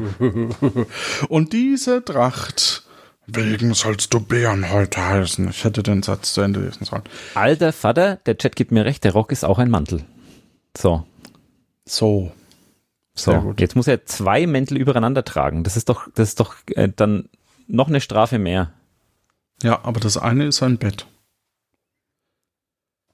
und 1.28 1.52
diese 1.52 2.02
Tracht, 2.04 2.82
Wegen 3.26 3.72
sollst 3.74 4.12
du 4.12 4.20
Bären 4.20 4.70
heute 4.70 5.00
heißen. 5.02 5.48
ich 5.48 5.64
hätte 5.64 5.82
den 5.82 6.02
Satz 6.02 6.34
zu 6.34 6.42
Ende 6.42 6.60
lesen 6.60 6.84
sollen. 6.84 7.02
Alter 7.34 7.72
Vater, 7.72 8.16
der 8.26 8.36
Chat 8.38 8.54
gibt 8.56 8.70
mir 8.70 8.84
recht, 8.84 9.02
der 9.04 9.12
Rock 9.12 9.32
ist 9.32 9.44
auch 9.44 9.58
ein 9.58 9.70
Mantel. 9.70 10.04
So, 10.76 11.06
So, 11.86 12.32
so. 13.16 13.54
Jetzt 13.58 13.76
muss 13.76 13.86
er 13.86 14.06
zwei 14.06 14.46
Mäntel 14.46 14.76
übereinander 14.76 15.24
tragen. 15.24 15.62
Das 15.64 15.76
ist 15.76 15.88
doch, 15.88 16.08
das 16.14 16.30
ist 16.30 16.40
doch 16.40 16.56
äh, 16.74 16.88
dann 16.94 17.28
noch 17.66 17.88
eine 17.88 18.00
Strafe 18.00 18.38
mehr. 18.38 18.72
ja, 19.62 19.84
aber 19.84 20.00
das 20.00 20.16
eine 20.18 20.46
ist 20.46 20.62
ein 20.62 20.78
Bett. 20.78 21.06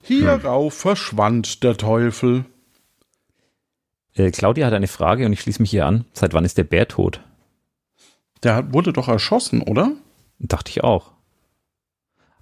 Hierauf 0.02 0.74
verschwand 0.74 1.62
der 1.62 1.76
Teufel. 1.76 2.44
Äh, 4.14 4.30
Claudia 4.30 4.66
hat 4.66 4.72
eine 4.72 4.88
Frage 4.88 5.26
und 5.26 5.32
ich 5.32 5.40
schließe 5.40 5.60
mich 5.62 5.70
hier 5.70 5.86
an. 5.86 6.04
Seit 6.14 6.32
wann 6.32 6.44
ist 6.44 6.58
der 6.58 6.64
Bär 6.64 6.88
tot? 6.88 7.20
Der 8.42 8.56
hat- 8.56 8.72
wurde 8.72 8.92
doch 8.92 9.08
erschossen, 9.08 9.62
oder? 9.62 9.92
Dachte 10.38 10.70
ich 10.70 10.82
auch. 10.82 11.12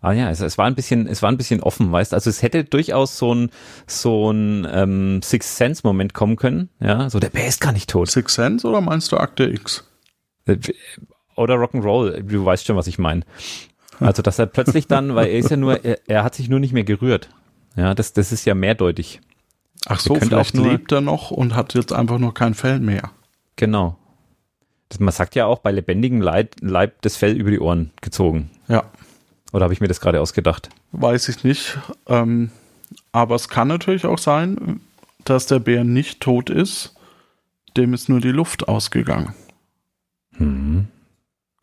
Ah 0.00 0.12
ja, 0.12 0.30
es, 0.30 0.40
es 0.40 0.56
war 0.58 0.66
ein 0.66 0.74
bisschen, 0.76 1.06
es 1.08 1.22
war 1.22 1.30
ein 1.30 1.36
bisschen 1.36 1.60
offen, 1.62 1.90
weißt. 1.90 2.14
Also 2.14 2.30
es 2.30 2.42
hätte 2.42 2.62
durchaus 2.64 3.18
so 3.18 3.34
ein 3.34 3.50
so 3.86 4.30
ein 4.30 4.66
ähm, 4.70 5.20
Sixth 5.22 5.56
Sense 5.56 5.82
Moment 5.84 6.14
kommen 6.14 6.36
können. 6.36 6.68
Ja, 6.80 7.10
so 7.10 7.18
der 7.18 7.30
Bär 7.30 7.48
ist 7.48 7.60
gar 7.60 7.72
nicht 7.72 7.90
tot. 7.90 8.08
Six 8.10 8.34
Sense 8.34 8.66
oder 8.66 8.80
meinst 8.80 9.10
du 9.10 9.16
Akte 9.16 9.44
X? 9.44 9.84
Äh, 10.46 10.56
Oder 11.36 11.54
Rock'n'Roll. 11.56 12.22
Du 12.22 12.44
weißt 12.44 12.64
schon, 12.66 12.76
was 12.76 12.86
ich 12.86 12.98
meine. 12.98 13.22
Also 14.00 14.22
dass 14.22 14.38
er 14.38 14.46
plötzlich 14.46 14.86
dann, 14.86 15.14
weil 15.16 15.26
er 15.26 15.38
ist 15.38 15.50
ja 15.50 15.56
nur, 15.56 15.84
er, 15.84 15.98
er 16.06 16.22
hat 16.22 16.34
sich 16.36 16.48
nur 16.48 16.60
nicht 16.60 16.72
mehr 16.72 16.84
gerührt. 16.84 17.30
Ja, 17.74 17.94
das 17.94 18.12
das 18.12 18.30
ist 18.30 18.44
ja 18.44 18.54
mehrdeutig. 18.54 19.20
Ach 19.86 19.98
so, 20.00 20.14
vielleicht 20.14 20.54
nur- 20.54 20.68
lebt 20.68 20.92
er 20.92 21.00
noch 21.00 21.30
und 21.32 21.54
hat 21.56 21.74
jetzt 21.74 21.92
einfach 21.92 22.18
noch 22.18 22.34
kein 22.34 22.54
Fell 22.54 22.78
mehr. 22.78 23.10
Genau. 23.56 23.96
Das, 24.88 25.00
man 25.00 25.12
sagt 25.12 25.34
ja 25.34 25.46
auch 25.46 25.58
bei 25.58 25.72
lebendigem 25.72 26.20
Leib, 26.20 26.54
Leib 26.60 27.02
das 27.02 27.16
Fell 27.16 27.36
über 27.36 27.50
die 27.50 27.58
Ohren 27.60 27.90
gezogen. 28.00 28.50
Ja, 28.68 28.84
Oder 29.52 29.64
habe 29.64 29.72
ich 29.74 29.80
mir 29.80 29.88
das 29.88 30.00
gerade 30.00 30.20
ausgedacht? 30.20 30.68
weiß 30.92 31.28
ich 31.28 31.44
nicht. 31.44 31.78
Ähm, 32.06 32.50
aber 33.12 33.34
es 33.34 33.48
kann 33.48 33.68
natürlich 33.68 34.04
auch 34.06 34.18
sein, 34.18 34.80
dass 35.24 35.46
der 35.46 35.58
Bär 35.58 35.84
nicht 35.84 36.20
tot 36.20 36.50
ist. 36.50 36.94
Dem 37.76 37.94
ist 37.94 38.08
nur 38.08 38.20
die 38.20 38.30
Luft 38.30 38.68
ausgegangen. 38.68 39.34
Hm. 40.36 40.88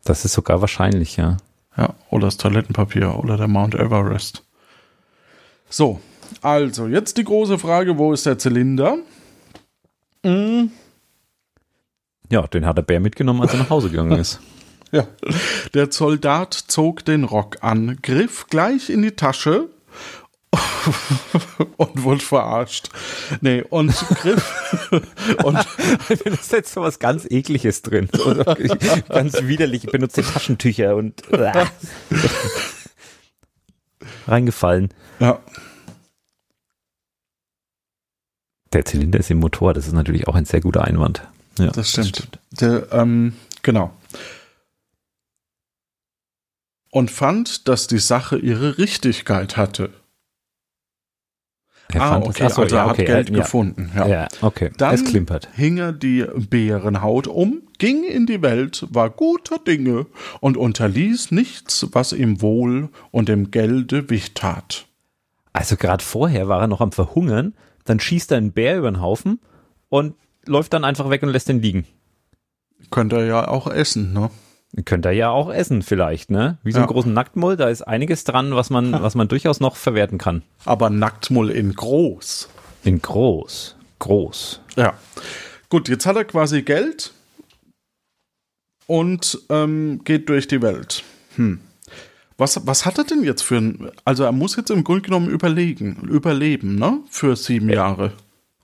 Das 0.04 0.24
ist 0.24 0.32
sogar 0.34 0.60
wahrscheinlich, 0.60 1.16
ja. 1.16 1.36
Ja, 1.76 1.94
oder 2.10 2.26
das 2.28 2.36
Toilettenpapier 2.38 3.16
oder 3.18 3.36
der 3.36 3.48
Mount 3.48 3.74
Everest. 3.74 4.42
So, 5.68 6.00
also 6.42 6.86
jetzt 6.86 7.18
die 7.18 7.24
große 7.24 7.58
Frage, 7.58 7.98
wo 7.98 8.12
ist 8.12 8.24
der 8.26 8.38
Zylinder? 8.38 8.96
Mm, 10.22 10.66
Ja, 12.30 12.46
den 12.46 12.64
hat 12.66 12.78
der 12.78 12.82
Bär 12.82 13.00
mitgenommen, 13.00 13.42
als 13.42 13.52
er 13.52 13.58
nach 13.58 13.70
Hause 13.70 13.90
gegangen 13.90 14.12
ist. 14.18 14.40
Ja, 14.92 15.06
der 15.74 15.90
Soldat 15.90 16.54
zog 16.54 17.04
den 17.04 17.24
Rock 17.24 17.58
an, 17.62 17.98
griff 18.02 18.46
gleich 18.48 18.90
in 18.90 19.02
die 19.02 19.12
Tasche 19.12 19.68
und 21.76 22.02
wurde 22.02 22.20
verarscht. 22.20 22.88
Nee, 23.40 23.62
und 23.62 23.92
griff 24.20 24.90
und 25.44 25.54
da 26.08 26.30
ist 26.30 26.52
jetzt 26.52 26.72
so 26.72 26.80
was 26.80 26.98
ganz 26.98 27.26
Ekliges 27.28 27.82
drin. 27.82 28.08
Ganz 29.08 29.42
widerlich. 29.42 29.84
Ich 29.84 29.90
benutze 29.90 30.22
Taschentücher 30.22 30.96
und 30.96 31.22
reingefallen. 34.26 34.90
ja, 35.18 35.40
Der 38.72 38.84
Zylinder 38.84 39.18
ist 39.18 39.30
im 39.30 39.38
Motor, 39.38 39.74
das 39.74 39.86
ist 39.86 39.92
natürlich 39.92 40.28
auch 40.28 40.34
ein 40.34 40.44
sehr 40.44 40.60
guter 40.60 40.84
Einwand. 40.84 41.22
Ja, 41.58 41.70
das 41.70 41.90
stimmt. 41.90 42.28
Der, 42.60 42.92
ähm, 42.92 43.34
genau. 43.62 43.92
Und 46.96 47.10
fand, 47.10 47.68
dass 47.68 47.88
die 47.88 47.98
Sache 47.98 48.38
ihre 48.38 48.78
Richtigkeit 48.78 49.58
hatte. 49.58 49.90
Er 51.92 52.00
ah, 52.00 52.16
okay, 52.16 52.44
das, 52.44 52.52
achso, 52.52 52.62
also 52.62 52.74
ja, 52.74 52.84
er 52.84 52.90
okay, 52.90 53.02
hat 53.02 53.06
Geld 53.06 53.28
ja, 53.28 53.36
gefunden. 53.36 53.92
Ja. 53.94 54.06
Ja, 54.06 54.28
okay. 54.40 54.70
Dann 54.78 54.94
es 54.94 55.04
klimpert. 55.04 55.50
hing 55.52 55.76
er 55.76 55.92
die 55.92 56.24
Bärenhaut 56.48 57.26
um, 57.26 57.60
ging 57.76 58.02
in 58.02 58.24
die 58.24 58.40
Welt, 58.40 58.86
war 58.88 59.10
guter 59.10 59.58
Dinge 59.58 60.06
und 60.40 60.56
unterließ 60.56 61.32
nichts, 61.32 61.86
was 61.92 62.14
ihm 62.14 62.40
wohl 62.40 62.88
und 63.10 63.28
dem 63.28 63.50
Gelde 63.50 64.08
Wicht 64.08 64.36
tat. 64.36 64.86
Also 65.52 65.76
gerade 65.76 66.02
vorher 66.02 66.48
war 66.48 66.62
er 66.62 66.66
noch 66.66 66.80
am 66.80 66.92
Verhungern, 66.92 67.52
dann 67.84 68.00
schießt 68.00 68.32
er 68.32 68.38
einen 68.38 68.52
Bär 68.52 68.78
über 68.78 68.90
den 68.90 69.02
Haufen 69.02 69.38
und 69.90 70.14
läuft 70.46 70.72
dann 70.72 70.86
einfach 70.86 71.10
weg 71.10 71.22
und 71.22 71.28
lässt 71.28 71.50
ihn 71.50 71.60
liegen. 71.60 71.84
Könnte 72.90 73.16
er 73.16 73.26
ja 73.26 73.48
auch 73.48 73.66
essen, 73.66 74.14
ne? 74.14 74.30
Könnt 74.84 75.06
ihr 75.06 75.12
ja 75.12 75.30
auch 75.30 75.50
essen 75.52 75.82
vielleicht, 75.82 76.30
ne? 76.30 76.58
Wie 76.62 76.70
so 76.72 76.78
einen 76.78 76.86
Ja. 76.86 76.92
großen 76.92 77.12
Nacktmull, 77.12 77.56
da 77.56 77.68
ist 77.68 77.82
einiges 77.82 78.24
dran, 78.24 78.54
was 78.54 78.68
man, 78.70 78.92
was 78.92 79.14
man 79.14 79.26
durchaus 79.28 79.58
noch 79.58 79.76
verwerten 79.76 80.18
kann. 80.18 80.42
Aber 80.66 80.90
Nacktmull 80.90 81.50
in 81.50 81.74
groß. 81.74 82.48
In 82.84 83.00
groß. 83.00 83.74
Groß. 83.98 84.60
Ja. 84.76 84.94
Gut, 85.70 85.88
jetzt 85.88 86.04
hat 86.04 86.16
er 86.16 86.24
quasi 86.24 86.62
Geld 86.62 87.12
und 88.86 89.38
ähm, 89.48 90.02
geht 90.04 90.28
durch 90.28 90.46
die 90.48 90.62
Welt. 90.62 91.02
Hm. 91.36 91.60
Was, 92.38 92.66
was 92.66 92.84
hat 92.84 92.98
er 92.98 93.04
denn 93.04 93.24
jetzt 93.24 93.42
für 93.42 93.56
ein. 93.56 93.90
Also, 94.04 94.24
er 94.24 94.32
muss 94.32 94.56
jetzt 94.56 94.70
im 94.70 94.84
Grunde 94.84 95.00
genommen 95.02 95.28
überlegen, 95.30 96.06
überleben, 96.08 96.74
ne? 96.76 97.00
Für 97.08 97.34
sieben 97.34 97.70
Jahre. 97.70 98.12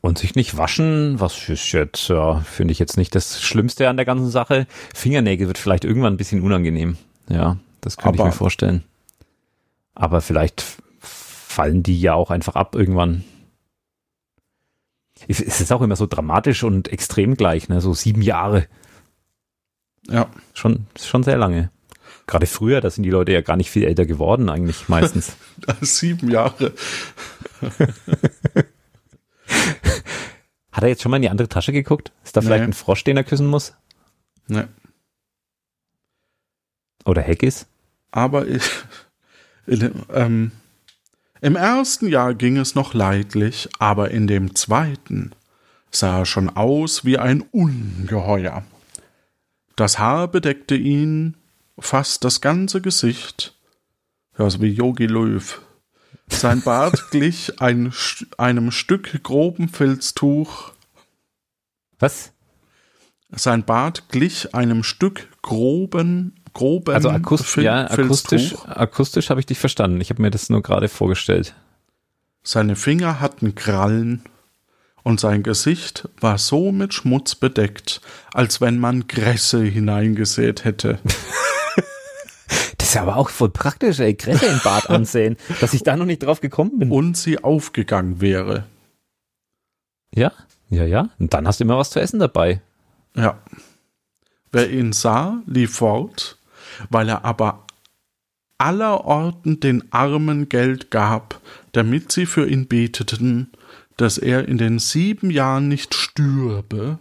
Und 0.03 0.19
sich 0.19 0.35
nicht 0.35 0.57
waschen, 0.57 1.21
was 1.21 1.49
ist 1.49 1.71
jetzt, 1.71 2.09
ja, 2.09 2.41
finde 2.41 2.73
ich 2.73 2.81
jetzt 2.81 2.97
nicht 2.97 3.15
das 3.15 3.41
Schlimmste 3.41 3.89
an 3.89 3.97
der 3.97 4.05
ganzen 4.05 4.31
Sache. 4.31 4.67
Fingernägel 4.93 5.47
wird 5.47 5.59
vielleicht 5.59 5.85
irgendwann 5.85 6.15
ein 6.15 6.17
bisschen 6.17 6.43
unangenehm. 6.43 6.97
Ja, 7.29 7.57
das 7.81 7.97
könnte 7.97 8.19
ich 8.19 8.25
mir 8.25 8.33
vorstellen. 8.33 8.83
Aber 9.95 10.21
vielleicht 10.21 10.65
fallen 10.99 11.85
die 11.85 12.01
ja 12.01 12.15
auch 12.15 12.33
einfach 12.33 12.57
ab 12.57 12.75
irgendwann. 12.75 13.23
Es 15.29 15.39
ist 15.39 15.73
auch 15.73 15.83
immer 15.83 15.95
so 15.95 16.07
dramatisch 16.07 16.65
und 16.65 16.89
extrem 16.89 17.37
gleich, 17.37 17.69
ne? 17.69 17.81
So 17.81 17.95
sieben 17.95 18.23
Jahre. 18.23 18.67
Ja. 20.09 20.29
Schon, 20.53 20.87
schon 21.01 21.23
sehr 21.23 21.39
lange. 21.39 21.71
Gerade 22.27 22.47
früher, 22.47 22.81
da 22.81 22.91
sind 22.91 23.05
die 23.05 23.11
Leute 23.11 23.31
ja 23.31 23.41
gar 23.41 23.57
nicht 23.57 23.71
viel 23.71 23.85
älter 23.85 24.05
geworden, 24.05 24.49
eigentlich 24.49 24.89
meistens. 24.89 25.37
sieben 25.81 26.29
Jahre. 26.29 26.73
Hat 30.73 30.83
er 30.83 30.89
jetzt 30.89 31.03
schon 31.03 31.11
mal 31.11 31.17
in 31.17 31.23
die 31.23 31.29
andere 31.31 31.49
Tasche 31.49 31.73
geguckt? 31.73 32.13
Ist 32.25 32.37
da 32.37 32.41
vielleicht 32.41 32.63
Nee. 32.63 32.69
ein 32.71 32.73
Frosch, 32.73 33.05
den 33.05 33.17
er 33.17 33.25
küssen 33.25 33.47
muss? 33.47 33.75
Ne. 34.49 34.69
Oder 37.05 37.23
Haggis? 37.27 37.67
Aber 38.11 38.47
ich, 38.47 38.63
in, 39.67 39.93
ähm, 40.13 40.53
im 41.41 41.57
ersten 41.57 42.09
Jahr 42.09 42.35
ging 42.35 42.57
es 42.57 42.75
noch 42.75 42.95
leidlich, 42.95 43.69
aber 43.79 44.11
in 44.11 44.27
dem 44.27 44.55
zweiten 44.55 45.33
sah 45.91 46.21
er 46.21 46.27
schon 46.27 46.49
aus 46.49 47.05
wie 47.05 47.19
ein 47.19 47.43
Ungeheuer. 47.51 48.65
Das 49.77 49.99
Haar 49.99 50.29
bedeckte 50.29 50.75
ihn, 50.77 51.37
fast 51.79 52.25
das 52.25 52.41
ganze 52.41 52.81
Gesicht. 52.81 53.57
Ja, 54.39 54.49
so 54.49 54.61
wie 54.63 54.69
Yogi 54.69 55.07
Löw. 55.07 55.61
Sein 56.29 56.63
Bart 56.63 57.03
glich 57.11 57.61
ein, 57.61 57.93
einem 58.39 58.71
Stück 58.71 59.23
groben 59.23 59.69
Filztuch. 59.69 60.73
Was? 61.99 62.33
Sein 63.31 63.65
Bart 63.65 64.09
glich 64.11 64.55
einem 64.55 64.83
Stück 64.83 65.29
groben, 65.43 66.35
groben 66.53 66.95
Also 66.95 67.09
akustisch, 67.11 67.49
Fil- 67.51 67.65
ja, 67.65 67.85
akustisch, 67.91 68.49
Filztuch. 68.51 68.67
akustisch 68.69 69.31
habe 69.31 69.41
ich 69.41 69.47
dich 69.47 69.59
verstanden. 69.59 70.01
Ich 70.01 70.11
habe 70.11 70.21
mir 70.23 70.31
das 70.31 70.51
nur 70.51 70.63
gerade 70.63 70.89
vorgestellt. 70.89 71.55
Seine 72.43 72.77
Finger 72.77 73.21
hatten 73.21 73.55
Krallen 73.55 74.23
und 75.05 75.21
sein 75.21 75.43
Gesicht 75.43 76.09
war 76.21 76.39
so 76.39 76.73
mit 76.73 76.93
Schmutz 76.93 77.35
bedeckt, 77.35 78.01
als 78.35 78.61
wenn 78.61 78.79
man 78.79 79.07
Grässe 79.09 79.63
hineingesät 79.65 80.65
hätte. 80.65 80.99
Ist 82.93 82.97
ja 82.97 83.03
aber 83.05 83.17
auch 83.17 83.31
voll 83.31 83.49
praktisch, 83.49 84.01
ey, 84.01 84.13
Gräser 84.13 84.53
im 84.53 84.61
Bad 84.63 84.91
ansehen, 84.91 85.39
dass 85.63 85.73
ich 85.73 85.83
da 85.83 85.97
noch 85.97 86.05
nicht 86.05 86.25
drauf 86.25 86.43
gekommen 86.43 86.79
bin. 86.79 86.91
Und 86.91 87.17
sie 87.17 87.43
aufgegangen 87.43 88.21
wäre. 88.21 88.67
Ja, 90.15 90.31
ja, 90.69 90.85
ja. 90.85 91.09
Und 91.19 91.33
dann 91.33 91.47
hast 91.47 91.59
du 91.59 91.65
immer 91.65 91.79
was 91.79 91.89
zu 91.89 92.03
essen 92.03 92.21
dabei. 92.21 92.61
Ja. 93.17 93.39
Wer 94.51 94.71
ihn 94.71 94.93
sah, 94.93 95.41
lief 95.47 95.77
fort, 95.77 96.37
weil 96.91 97.09
er 97.09 97.25
aber 97.25 97.65
allerorten 98.59 99.59
den 99.59 99.91
Armen 99.91 100.51
Geld 100.51 100.91
gab, 100.91 101.41
damit 101.73 102.13
sie 102.13 102.27
für 102.27 102.47
ihn 102.47 102.69
beteten, 102.69 103.53
dass 103.97 104.19
er 104.19 104.47
in 104.47 104.59
den 104.59 104.79
sieben 104.79 105.31
Jahren 105.31 105.67
nicht 105.67 105.95
stürbe, 105.95 106.99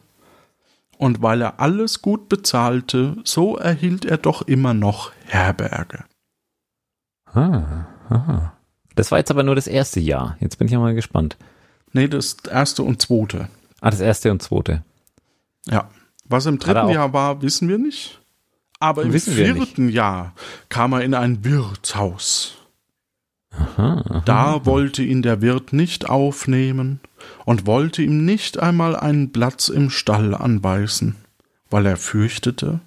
und 1.01 1.23
weil 1.23 1.41
er 1.41 1.59
alles 1.59 2.03
gut 2.03 2.29
bezahlte, 2.29 3.17
so 3.23 3.57
erhielt 3.57 4.05
er 4.05 4.17
doch 4.17 4.43
immer 4.43 4.75
noch 4.75 5.11
Herberge. 5.25 6.05
Ah, 7.25 7.87
aha. 8.07 8.53
Das 8.93 9.09
war 9.09 9.17
jetzt 9.17 9.31
aber 9.31 9.41
nur 9.41 9.55
das 9.55 9.65
erste 9.65 9.99
Jahr. 9.99 10.37
Jetzt 10.41 10.59
bin 10.59 10.67
ich 10.67 10.73
ja 10.73 10.79
mal 10.79 10.93
gespannt. 10.93 11.37
Nee, 11.91 12.07
das 12.07 12.37
erste 12.47 12.83
und 12.83 13.01
zweite. 13.01 13.49
Ah, 13.79 13.89
das 13.89 13.99
erste 13.99 14.29
und 14.29 14.43
zweite. 14.43 14.83
Ja. 15.65 15.89
Was 16.25 16.45
im 16.45 16.59
dritten 16.59 16.89
Jahr 16.89 17.11
war, 17.13 17.41
wissen 17.41 17.67
wir 17.67 17.79
nicht. 17.79 18.21
Aber 18.79 19.01
im 19.01 19.11
vierten 19.11 19.89
Jahr 19.89 20.35
kam 20.69 20.93
er 20.93 21.01
in 21.01 21.15
ein 21.15 21.43
Wirtshaus. 21.43 22.57
Aha, 23.51 24.03
aha. 24.09 24.21
Da 24.25 24.65
wollte 24.65 25.03
ihn 25.03 25.21
der 25.21 25.41
Wirt 25.41 25.73
nicht 25.73 26.09
aufnehmen 26.09 26.99
und 27.45 27.65
wollte 27.65 28.01
ihm 28.01 28.25
nicht 28.25 28.59
einmal 28.59 28.95
einen 28.95 29.31
Platz 29.31 29.67
im 29.69 29.89
Stall 29.89 30.33
anweisen, 30.33 31.15
weil 31.69 31.85
er 31.85 31.97
fürchtete, 31.97 32.79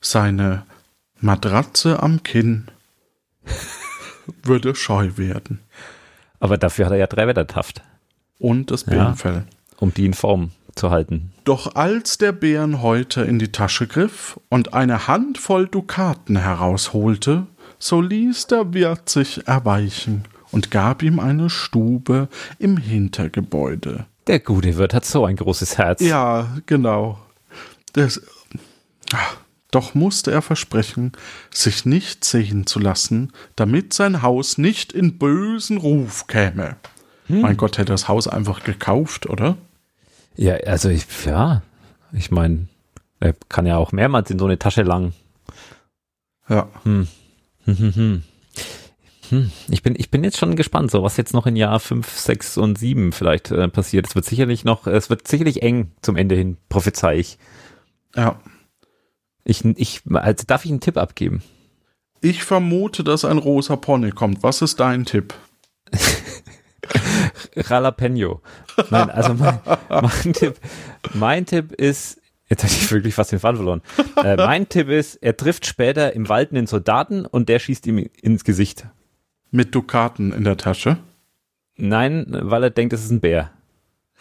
seine 0.00 0.64
Matratze 1.20 2.02
am 2.02 2.22
Kinn 2.22 2.66
würde 4.42 4.74
scheu 4.74 5.12
werden 5.16 5.60
Aber 6.38 6.56
dafür 6.56 6.86
hat 6.86 6.92
er 6.92 6.98
ja 6.98 7.06
drei 7.06 7.26
Wettertaft, 7.26 7.82
und 8.38 8.70
das 8.70 8.86
Ja. 8.86 8.92
Bärenfell. 8.92 9.44
um 9.78 9.92
die 9.92 10.06
in 10.06 10.14
Form 10.14 10.52
zu 10.76 10.90
halten. 10.90 11.32
Doch 11.44 11.74
als 11.74 12.16
der 12.16 12.32
Bärenhäuter 12.32 13.26
in 13.26 13.38
die 13.38 13.52
Tasche 13.52 13.86
griff 13.86 14.38
und 14.48 14.72
eine 14.72 15.08
Handvoll 15.08 15.68
Dukaten 15.68 16.36
herausholte, 16.36 17.46
so 17.80 18.00
ließ 18.00 18.46
der 18.46 18.72
Wirt 18.72 19.08
sich 19.08 19.48
erweichen 19.48 20.24
und 20.52 20.70
gab 20.70 21.02
ihm 21.02 21.18
eine 21.18 21.50
Stube 21.50 22.28
im 22.60 22.76
Hintergebäude. 22.76 24.06
Der 24.28 24.38
gute 24.38 24.76
Wirt 24.76 24.94
hat 24.94 25.04
so 25.04 25.24
ein 25.24 25.34
großes 25.34 25.78
Herz. 25.78 26.00
Ja, 26.00 26.56
genau. 26.66 27.18
Das, 27.94 28.20
Ah, 29.12 29.18
doch 29.70 29.94
musste 29.94 30.30
er 30.30 30.42
versprechen, 30.42 31.12
sich 31.52 31.84
nicht 31.84 32.24
sehen 32.24 32.66
zu 32.66 32.78
lassen, 32.78 33.32
damit 33.56 33.92
sein 33.92 34.22
Haus 34.22 34.58
nicht 34.58 34.92
in 34.92 35.18
bösen 35.18 35.78
Ruf 35.78 36.26
käme. 36.26 36.76
Mein 37.28 37.56
Gott, 37.56 37.78
hätte 37.78 37.92
das 37.92 38.08
Haus 38.08 38.26
einfach 38.26 38.64
gekauft, 38.64 39.28
oder? 39.28 39.56
Ja, 40.34 40.54
also 40.66 40.88
ich, 40.88 41.06
ja, 41.24 41.62
ich 42.12 42.32
meine, 42.32 42.66
er 43.20 43.34
kann 43.48 43.66
ja 43.66 43.76
auch 43.76 43.92
mehrmals 43.92 44.30
in 44.30 44.38
so 44.40 44.46
eine 44.46 44.58
Tasche 44.58 44.82
lang. 44.82 45.12
Ja. 46.48 46.68
Hm. 46.82 47.06
Hm. 47.66 48.22
Ich 49.68 49.82
bin, 49.82 49.94
ich 49.96 50.10
bin 50.10 50.24
jetzt 50.24 50.38
schon 50.38 50.56
gespannt, 50.56 50.90
so 50.90 51.02
was 51.02 51.16
jetzt 51.16 51.34
noch 51.34 51.46
in 51.46 51.54
Jahr 51.54 51.78
5, 51.78 52.08
6 52.08 52.58
und 52.58 52.78
7 52.78 53.12
vielleicht 53.12 53.50
äh, 53.52 53.68
passiert. 53.68 54.08
Es 54.08 54.14
wird 54.14 54.24
sicherlich 54.24 54.64
noch, 54.64 54.86
es 54.86 55.08
wird 55.08 55.28
sicherlich 55.28 55.62
eng 55.62 55.92
zum 56.02 56.16
Ende 56.16 56.34
hin, 56.34 56.56
prophezei 56.68 57.18
ich. 57.18 57.38
Ja. 58.16 58.40
Ich, 59.44 59.64
ich, 59.64 60.02
also 60.12 60.44
darf 60.46 60.64
ich 60.64 60.70
einen 60.70 60.80
Tipp 60.80 60.96
abgeben? 60.96 61.42
Ich 62.20 62.44
vermute, 62.44 63.04
dass 63.04 63.24
ein 63.24 63.38
rosa 63.38 63.76
Pony 63.76 64.10
kommt. 64.10 64.42
Was 64.42 64.62
ist 64.62 64.80
dein 64.80 65.04
Tipp? 65.04 65.32
Jalapeno. 67.54 68.42
Nein, 68.90 69.10
also 69.10 69.34
mein, 69.34 69.58
mein 69.88 70.32
Tipp, 70.32 70.56
mein 71.14 71.46
Tipp 71.46 71.72
ist, 71.72 72.20
jetzt 72.50 72.62
habe 72.64 72.72
ich 72.72 72.90
wirklich 72.92 73.14
fast 73.14 73.32
den 73.32 73.38
Faden 73.38 73.56
verloren. 73.56 73.82
Äh, 74.22 74.36
mein 74.36 74.68
Tipp 74.68 74.90
ist, 74.90 75.16
er 75.22 75.34
trifft 75.34 75.64
später 75.64 76.12
im 76.12 76.28
Wald 76.28 76.50
einen 76.50 76.66
Soldaten 76.66 77.24
und 77.24 77.48
der 77.48 77.58
schießt 77.58 77.86
ihm 77.86 78.10
ins 78.20 78.44
Gesicht. 78.44 78.84
Mit 79.50 79.74
Dukaten 79.74 80.32
in 80.32 80.44
der 80.44 80.58
Tasche. 80.58 80.98
Nein, 81.76 82.26
weil 82.28 82.64
er 82.64 82.70
denkt, 82.70 82.92
es 82.92 83.02
ist 83.04 83.10
ein 83.10 83.20
Bär. 83.20 83.50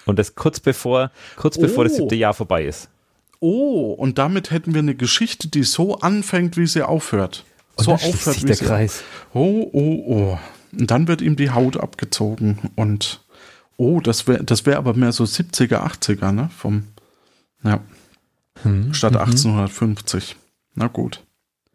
Und 0.06 0.18
das 0.18 0.36
kurz 0.36 0.62
bevor, 0.62 1.12
kurz 1.36 1.58
bevor 1.58 1.84
das 1.84 1.94
Oh. 1.94 1.98
siebte 1.98 2.16
Jahr 2.16 2.34
vorbei 2.34 2.64
ist. 2.64 2.90
Oh, 3.42 3.92
und 3.92 4.18
damit 4.18 4.52
hätten 4.52 4.74
wir 4.74 4.80
eine 4.80 4.96
Geschichte, 4.96 5.50
die 5.50 5.64
so 5.64 6.00
anfängt, 6.00 6.56
wie 6.56 6.66
sie 6.68 6.84
aufhört. 6.88 7.44
Und 7.76 7.84
so 7.84 7.94
aufhört, 7.94 8.16
sich 8.36 8.44
wie 8.44 8.48
der 8.48 8.56
sie 8.56 8.66
Kreis. 8.66 9.04
Oh, 9.34 9.70
oh, 9.74 10.04
oh. 10.08 10.40
Und 10.78 10.92
dann 10.92 11.08
wird 11.10 11.22
ihm 11.22 11.36
die 11.36 11.50
Haut 11.52 11.76
abgezogen 11.78 12.60
und 12.76 13.22
oh, 13.76 14.00
das 14.00 14.28
wäre 14.28 14.44
das 14.44 14.66
wär 14.66 14.78
aber 14.78 14.94
mehr 14.94 15.12
so 15.12 15.26
70er, 15.26 15.84
80er, 15.86 16.32
ne? 16.32 16.50
Vom, 16.58 16.84
ja, 17.64 17.82
Hm, 18.64 18.94
statt 18.94 19.14
mhm. 19.14 19.20
1850. 19.20 20.36
Na 20.76 20.88
gut. 20.88 21.24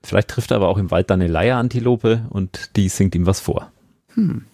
Vielleicht 0.03 0.29
trifft 0.29 0.51
er 0.51 0.59
aber 0.59 0.68
auch 0.68 0.79
im 0.79 0.90
Wald 0.90 1.11
dann 1.11 1.23
eine 1.23 1.31
Leierantilope 1.31 2.27
und 2.29 2.77
die 2.77 2.88
singt 2.88 3.14
ihm 3.14 3.27
was 3.27 3.40
vor. 3.40 3.73
Hm. 4.14 4.44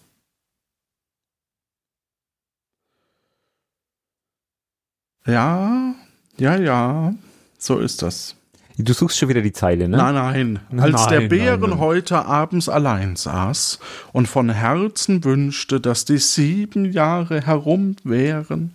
Ja, 5.27 5.93
ja, 6.37 6.55
ja, 6.55 7.13
so 7.57 7.77
ist 7.77 8.01
das. 8.01 8.35
Du 8.77 8.93
suchst 8.93 9.17
schon 9.17 9.29
wieder 9.29 9.41
die 9.41 9.51
Zeile, 9.51 9.87
ne? 9.87 9.97
Nein, 9.97 10.15
nein. 10.15 10.59
Nein, 10.71 10.95
Als 10.95 11.07
der 11.07 11.19
nein, 11.19 11.29
Bären 11.29 11.69
nein. 11.71 11.79
heute 11.79 12.25
abends 12.25 12.69
allein 12.69 13.15
saß 13.15 13.79
und 14.13 14.27
von 14.27 14.49
Herzen 14.49 15.23
wünschte, 15.23 15.79
dass 15.79 16.05
die 16.05 16.17
sieben 16.17 16.85
Jahre 16.91 17.41
herum 17.41 17.97
wären, 18.03 18.71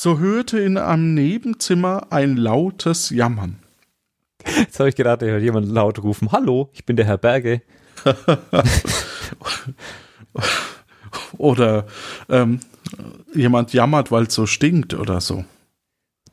so 0.00 0.18
hörte 0.18 0.58
in 0.58 0.78
einem 0.78 1.12
Nebenzimmer 1.12 2.06
ein 2.08 2.38
lautes 2.38 3.10
Jammern. 3.10 3.58
Jetzt 4.56 4.80
habe 4.80 4.88
ich 4.88 4.96
gedacht, 4.96 5.20
er 5.20 5.32
hört 5.32 5.42
jemand 5.42 5.68
laut 5.68 6.02
rufen, 6.02 6.32
Hallo, 6.32 6.70
ich 6.72 6.86
bin 6.86 6.96
der 6.96 7.04
Herr 7.04 7.18
Berge. 7.18 7.60
Oder 11.36 11.86
ähm, 12.30 12.60
jemand 13.34 13.74
jammert, 13.74 14.10
weil 14.10 14.22
es 14.22 14.32
so 14.34 14.46
stinkt 14.46 14.94
oder 14.94 15.20
so. 15.20 15.44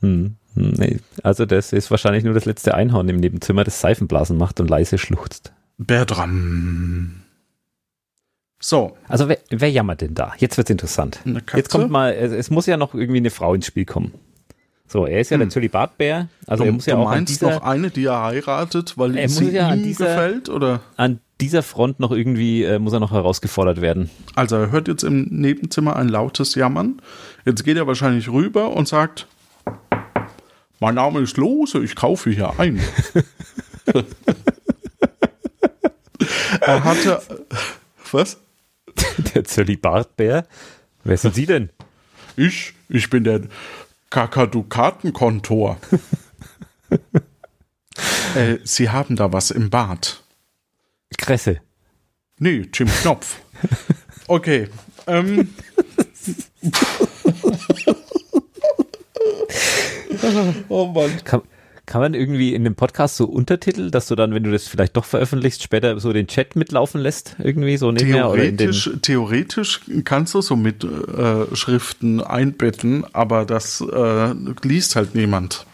Hm, 0.00 0.36
hm, 0.54 0.70
nee. 0.78 1.00
Also 1.22 1.44
das 1.44 1.74
ist 1.74 1.90
wahrscheinlich 1.90 2.24
nur 2.24 2.32
das 2.32 2.46
letzte 2.46 2.74
Einhorn 2.74 3.10
im 3.10 3.16
Nebenzimmer, 3.16 3.64
das 3.64 3.82
Seifenblasen 3.82 4.38
macht 4.38 4.60
und 4.60 4.70
leise 4.70 4.96
schluchzt. 4.96 5.52
Berdram. 5.76 7.20
So, 8.60 8.96
Also 9.06 9.28
wer, 9.28 9.38
wer 9.50 9.70
jammert 9.70 10.00
denn 10.00 10.14
da? 10.14 10.32
Jetzt 10.38 10.56
wird's 10.56 10.70
interessant. 10.70 11.20
Jetzt 11.54 11.70
kommt 11.70 11.90
mal, 11.90 12.12
es, 12.12 12.32
es 12.32 12.50
muss 12.50 12.66
ja 12.66 12.76
noch 12.76 12.92
irgendwie 12.94 13.18
eine 13.18 13.30
Frau 13.30 13.54
ins 13.54 13.66
Spiel 13.66 13.84
kommen. 13.84 14.12
So, 14.88 15.06
er 15.06 15.20
ist 15.20 15.30
ja 15.30 15.36
der 15.36 15.50
Zölibatbär, 15.50 16.28
also 16.46 16.64
du, 16.64 16.70
er 16.70 16.72
muss 16.72 16.86
ja 16.86 16.94
du 16.96 17.02
auch 17.02 17.08
an 17.08 17.18
meinst 17.18 17.30
dieser, 17.34 17.50
noch 17.56 17.62
eine, 17.62 17.90
die 17.90 18.06
er 18.06 18.22
heiratet, 18.22 18.96
weil 18.96 19.16
Er 19.18 19.28
sie 19.28 19.50
ja 19.50 19.68
an 19.68 19.78
ihm 19.80 19.84
dieser- 19.84 20.06
gefällt? 20.06 20.48
Oder? 20.48 20.80
an 20.96 21.20
dieser 21.42 21.62
Front 21.62 22.00
noch 22.00 22.10
irgendwie, 22.10 22.64
äh, 22.64 22.78
muss 22.80 22.92
er 22.94 22.98
noch 23.00 23.12
herausgefordert 23.12 23.80
werden. 23.82 24.08
Also 24.34 24.56
er 24.56 24.70
hört 24.72 24.88
jetzt 24.88 25.04
im 25.04 25.24
Nebenzimmer 25.30 25.94
ein 25.96 26.08
lautes 26.08 26.54
Jammern. 26.56 27.00
Jetzt 27.44 27.64
geht 27.64 27.76
er 27.76 27.86
wahrscheinlich 27.86 28.28
rüber 28.30 28.72
und 28.74 28.88
sagt, 28.88 29.28
mein 30.80 30.94
Name 30.96 31.20
ist 31.20 31.36
Lose, 31.36 31.78
ich 31.84 31.94
kaufe 31.94 32.30
hier 32.30 32.58
ein. 32.58 32.80
er 36.60 36.82
hatte, 36.84 37.22
was? 38.10 38.38
Der 39.34 39.44
Zölibatbär? 39.44 40.46
Wer 41.04 41.16
sind 41.16 41.34
Sie 41.34 41.46
denn? 41.46 41.70
Ich, 42.36 42.74
ich 42.88 43.10
bin 43.10 43.24
der 43.24 43.42
Kakadukatenkontor. 44.10 45.78
äh, 48.36 48.58
Sie 48.64 48.90
haben 48.90 49.16
da 49.16 49.32
was 49.32 49.50
im 49.50 49.70
Bad. 49.70 50.22
Kresse. 51.16 51.60
Nee, 52.38 52.68
Jim 52.72 52.88
Knopf. 52.88 53.40
Okay. 54.28 54.68
Ähm, 55.06 55.54
oh 60.68 60.86
Mann. 60.86 61.24
Kann, 61.24 61.42
kann 61.88 62.02
man 62.02 62.12
irgendwie 62.12 62.54
in 62.54 62.64
dem 62.64 62.74
Podcast 62.74 63.16
so 63.16 63.24
Untertitel, 63.24 63.90
dass 63.90 64.08
du 64.08 64.14
dann, 64.14 64.34
wenn 64.34 64.44
du 64.44 64.52
das 64.52 64.68
vielleicht 64.68 64.94
doch 64.96 65.06
veröffentlichst, 65.06 65.62
später 65.62 65.98
so 65.98 66.12
den 66.12 66.26
Chat 66.26 66.54
mitlaufen 66.54 67.00
lässt? 67.00 67.36
Irgendwie 67.42 67.78
so 67.78 67.90
nebenher 67.90 68.24
Theoretisch, 68.24 68.90
theoretisch 69.00 69.80
kannst 70.04 70.34
du 70.34 70.42
so 70.42 70.54
mit 70.54 70.84
äh, 70.84 71.56
Schriften 71.56 72.20
einbetten, 72.20 73.06
aber 73.14 73.46
das 73.46 73.80
äh, 73.80 74.34
liest 74.62 74.96
halt 74.96 75.14
niemand. 75.14 75.64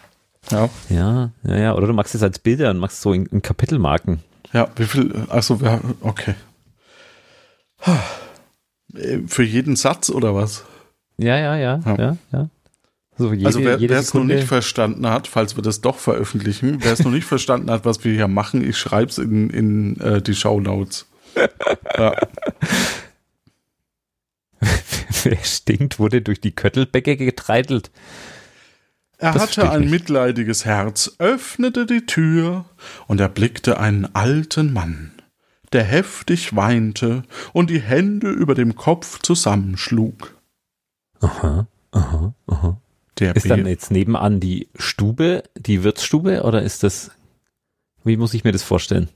Ja. 0.53 0.71
Ja, 0.89 1.31
ja, 1.43 1.57
ja. 1.57 1.75
Oder 1.75 1.89
du 1.89 1.93
machst 1.95 2.15
es 2.15 2.23
als 2.23 2.39
Bilder 2.39 2.71
und 2.71 2.79
machst 2.79 3.03
so 3.03 3.13
in, 3.13 3.27
in 3.27 3.43
Kapitelmarken. 3.43 4.21
Ja, 4.53 4.69
wie 4.77 4.85
viel, 4.85 5.27
also, 5.31 5.59
okay. 6.01 6.35
Für 9.27 9.43
jeden 9.43 9.75
Satz 9.75 10.11
oder 10.11 10.37
was? 10.37 10.65
Ja, 11.19 11.37
ja, 11.37 11.57
ja, 11.57 11.81
Ja. 11.85 11.97
ja, 11.99 12.17
ja. 12.33 12.49
So 13.17 13.33
jede, 13.33 13.47
also 13.47 13.63
wer 13.63 13.79
es 13.91 14.13
noch 14.13 14.25
nicht 14.25 14.49
verstanden 14.49 15.09
hat, 15.09 15.29
falls 15.29 15.57
wir 15.57 15.63
das 15.63 15.81
doch 15.81 15.99
veröffentlichen, 15.99 16.79
wer 16.81 16.93
es 16.93 17.05
noch 17.05 17.13
nicht 17.13 17.25
verstanden 17.29 17.71
hat, 17.71 17.85
was 17.85 18.05
wir 18.05 18.13
hier 18.13 18.29
machen, 18.29 18.69
ich 18.69 18.77
schreibe 18.77 19.11
es 19.11 19.19
in, 19.19 19.51
in 19.51 20.01
äh, 20.01 20.21
die 20.21 20.35
Show 20.35 20.61
Notes. 20.61 21.07
ja. 21.99 22.15
Wer 25.25 25.39
stinkt, 25.43 25.99
wurde 25.99 26.23
durch 26.23 26.41
die 26.41 26.53
Köttelbecke 26.53 27.17
getreidelt. 27.17 27.91
Er 29.19 29.33
Das 29.33 29.43
hatte 29.43 29.71
ein 29.71 29.83
nicht. 29.83 29.91
mitleidiges 29.91 30.65
Herz, 30.65 31.17
öffnete 31.19 31.87
die 31.87 32.07
Tür 32.07 32.65
und 33.07 33.21
erblickte 33.21 33.79
einen 33.79 34.15
alten 34.15 34.73
Mann, 34.73 35.13
der 35.73 35.85
heftig 35.85 36.57
weinte 36.57 37.23
und 37.53 37.71
die 37.71 37.81
Hände 37.81 38.31
über 38.31 38.55
dem 38.55 38.75
Kopf 38.75 39.21
zusammenschlug. 39.23 40.35
Aha, 41.21 41.67
aha, 41.93 42.35
aha. 42.47 42.81
Der 43.21 43.37
Ist 43.37 43.49
dann 43.49 43.67
jetzt 43.67 43.91
nebenan 43.91 44.41
die 44.41 44.69
Stube, 44.77 45.45
die 45.57 45.85
Wirtsstube, 45.85 46.43
oder 46.43 46.63
ist 46.63 46.83
das, 46.83 47.13
wie 48.03 48.17
muss 48.17 48.35
ich 48.35 48.45
mir 48.45 48.53
das 48.53 48.63
vorstellen? 48.63 49.09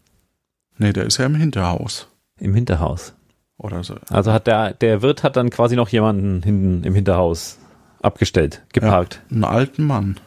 nee, 0.80 0.92
der 0.92 1.07
ist 1.07 1.16
ja 1.18 1.26
im 1.26 1.34
Hinterhaus 1.34 2.07
Im 2.38 2.55
Hinterhaus. 2.55 3.12
oder 3.57 3.82
so. 3.82 3.96
Also 4.11 4.32
hat 4.32 4.46
der, 4.46 4.72
der 4.74 5.03
Wirt 5.03 5.24
hat 5.24 5.34
dann 5.36 5.51
quasi 5.51 5.74
noch 5.74 5.88
jemanden 5.88 6.40
hinten 6.44 6.84
im 6.84 6.94
Hinterhaus 6.94 7.59
abgestellt, 8.01 8.62
geparkt. 8.72 9.20
Einen 9.30 9.42
alten 9.42 9.82
Mann, 9.84 10.20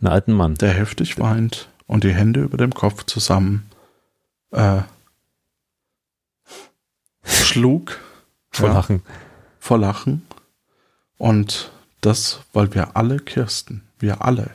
Einen 0.00 0.08
alten 0.08 0.32
Mann. 0.34 0.56
der 0.56 0.72
heftig 0.74 1.18
weint 1.18 1.68
und 1.86 2.04
die 2.04 2.12
Hände 2.12 2.40
über 2.42 2.58
dem 2.58 2.74
Kopf 2.74 3.04
zusammen 3.04 3.70
äh, 4.50 4.82
schlug 7.24 7.98
Vor 8.50 8.68
ja, 8.68 8.74
Lachen. 8.74 9.02
vor 9.58 9.78
Lachen. 9.78 10.26
Und 11.16 11.70
das, 12.00 12.40
weil 12.52 12.72
wir 12.74 12.96
alle 12.96 13.18
Kirsten, 13.18 13.82
wir 13.98 14.22
alle. 14.24 14.50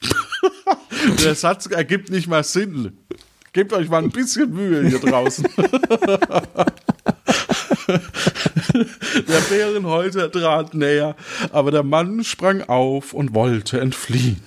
Der 1.24 1.34
Satz 1.34 1.66
ergibt 1.66 2.10
nicht 2.10 2.28
mal 2.28 2.44
Sinn. 2.44 2.96
Gebt 3.52 3.72
euch 3.72 3.88
mal 3.88 4.02
ein 4.02 4.10
bisschen 4.10 4.52
Mühe 4.54 4.88
hier 4.88 4.98
draußen. 4.98 5.46
Der 9.28 9.40
Bärenhäuter 9.50 10.30
trat 10.30 10.74
näher, 10.74 11.16
aber 11.50 11.70
der 11.70 11.82
Mann 11.82 12.24
sprang 12.24 12.62
auf 12.62 13.12
und 13.12 13.34
wollte 13.34 13.80
entfliehen. 13.80 14.40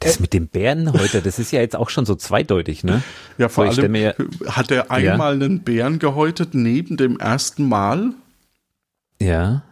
Das 0.00 0.20
mit 0.20 0.32
dem 0.32 0.48
Bären 0.48 0.92
heute, 0.92 1.22
das 1.22 1.38
ist 1.38 1.52
ja 1.52 1.60
jetzt 1.60 1.76
auch 1.76 1.88
schon 1.88 2.04
so 2.04 2.14
zweideutig, 2.14 2.84
ne? 2.84 3.02
Ja, 3.38 3.48
vor 3.48 3.70
So, 3.72 3.80
allem 3.80 3.92
mir- 3.92 4.14
hat 4.46 4.70
er 4.70 4.90
einmal 4.90 5.34
einen 5.34 5.60
Bären 5.62 5.98
gehäutet 5.98 6.52
neben 6.54 6.96
dem 6.96 7.18
ersten 7.18 7.68
Mal. 7.68 8.12
Ja. 9.20 9.62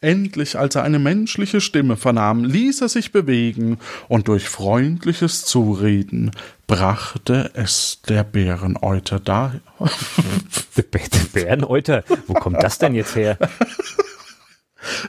Endlich, 0.03 0.59
als 0.59 0.74
er 0.74 0.82
eine 0.82 0.98
menschliche 0.98 1.61
Stimme 1.61 1.96
vernahm, 1.96 2.44
ließ 2.44 2.80
er 2.82 2.88
sich 2.88 3.12
bewegen 3.12 3.78
und 4.09 4.28
durch 4.28 4.48
freundliches 4.48 5.44
Zureden 5.44 6.32
brachte 6.66 7.50
es 7.55 8.00
der 8.09 8.24
Bäreneuter 8.24 9.20
da. 9.20 9.55
der, 10.76 10.84
Bär- 10.84 11.11
der 11.11 11.40
Bärenhäuter, 11.40 12.05
wo 12.26 12.34
kommt 12.34 12.62
das 12.62 12.78
denn 12.78 12.94
jetzt 12.94 13.14
her? 13.14 13.38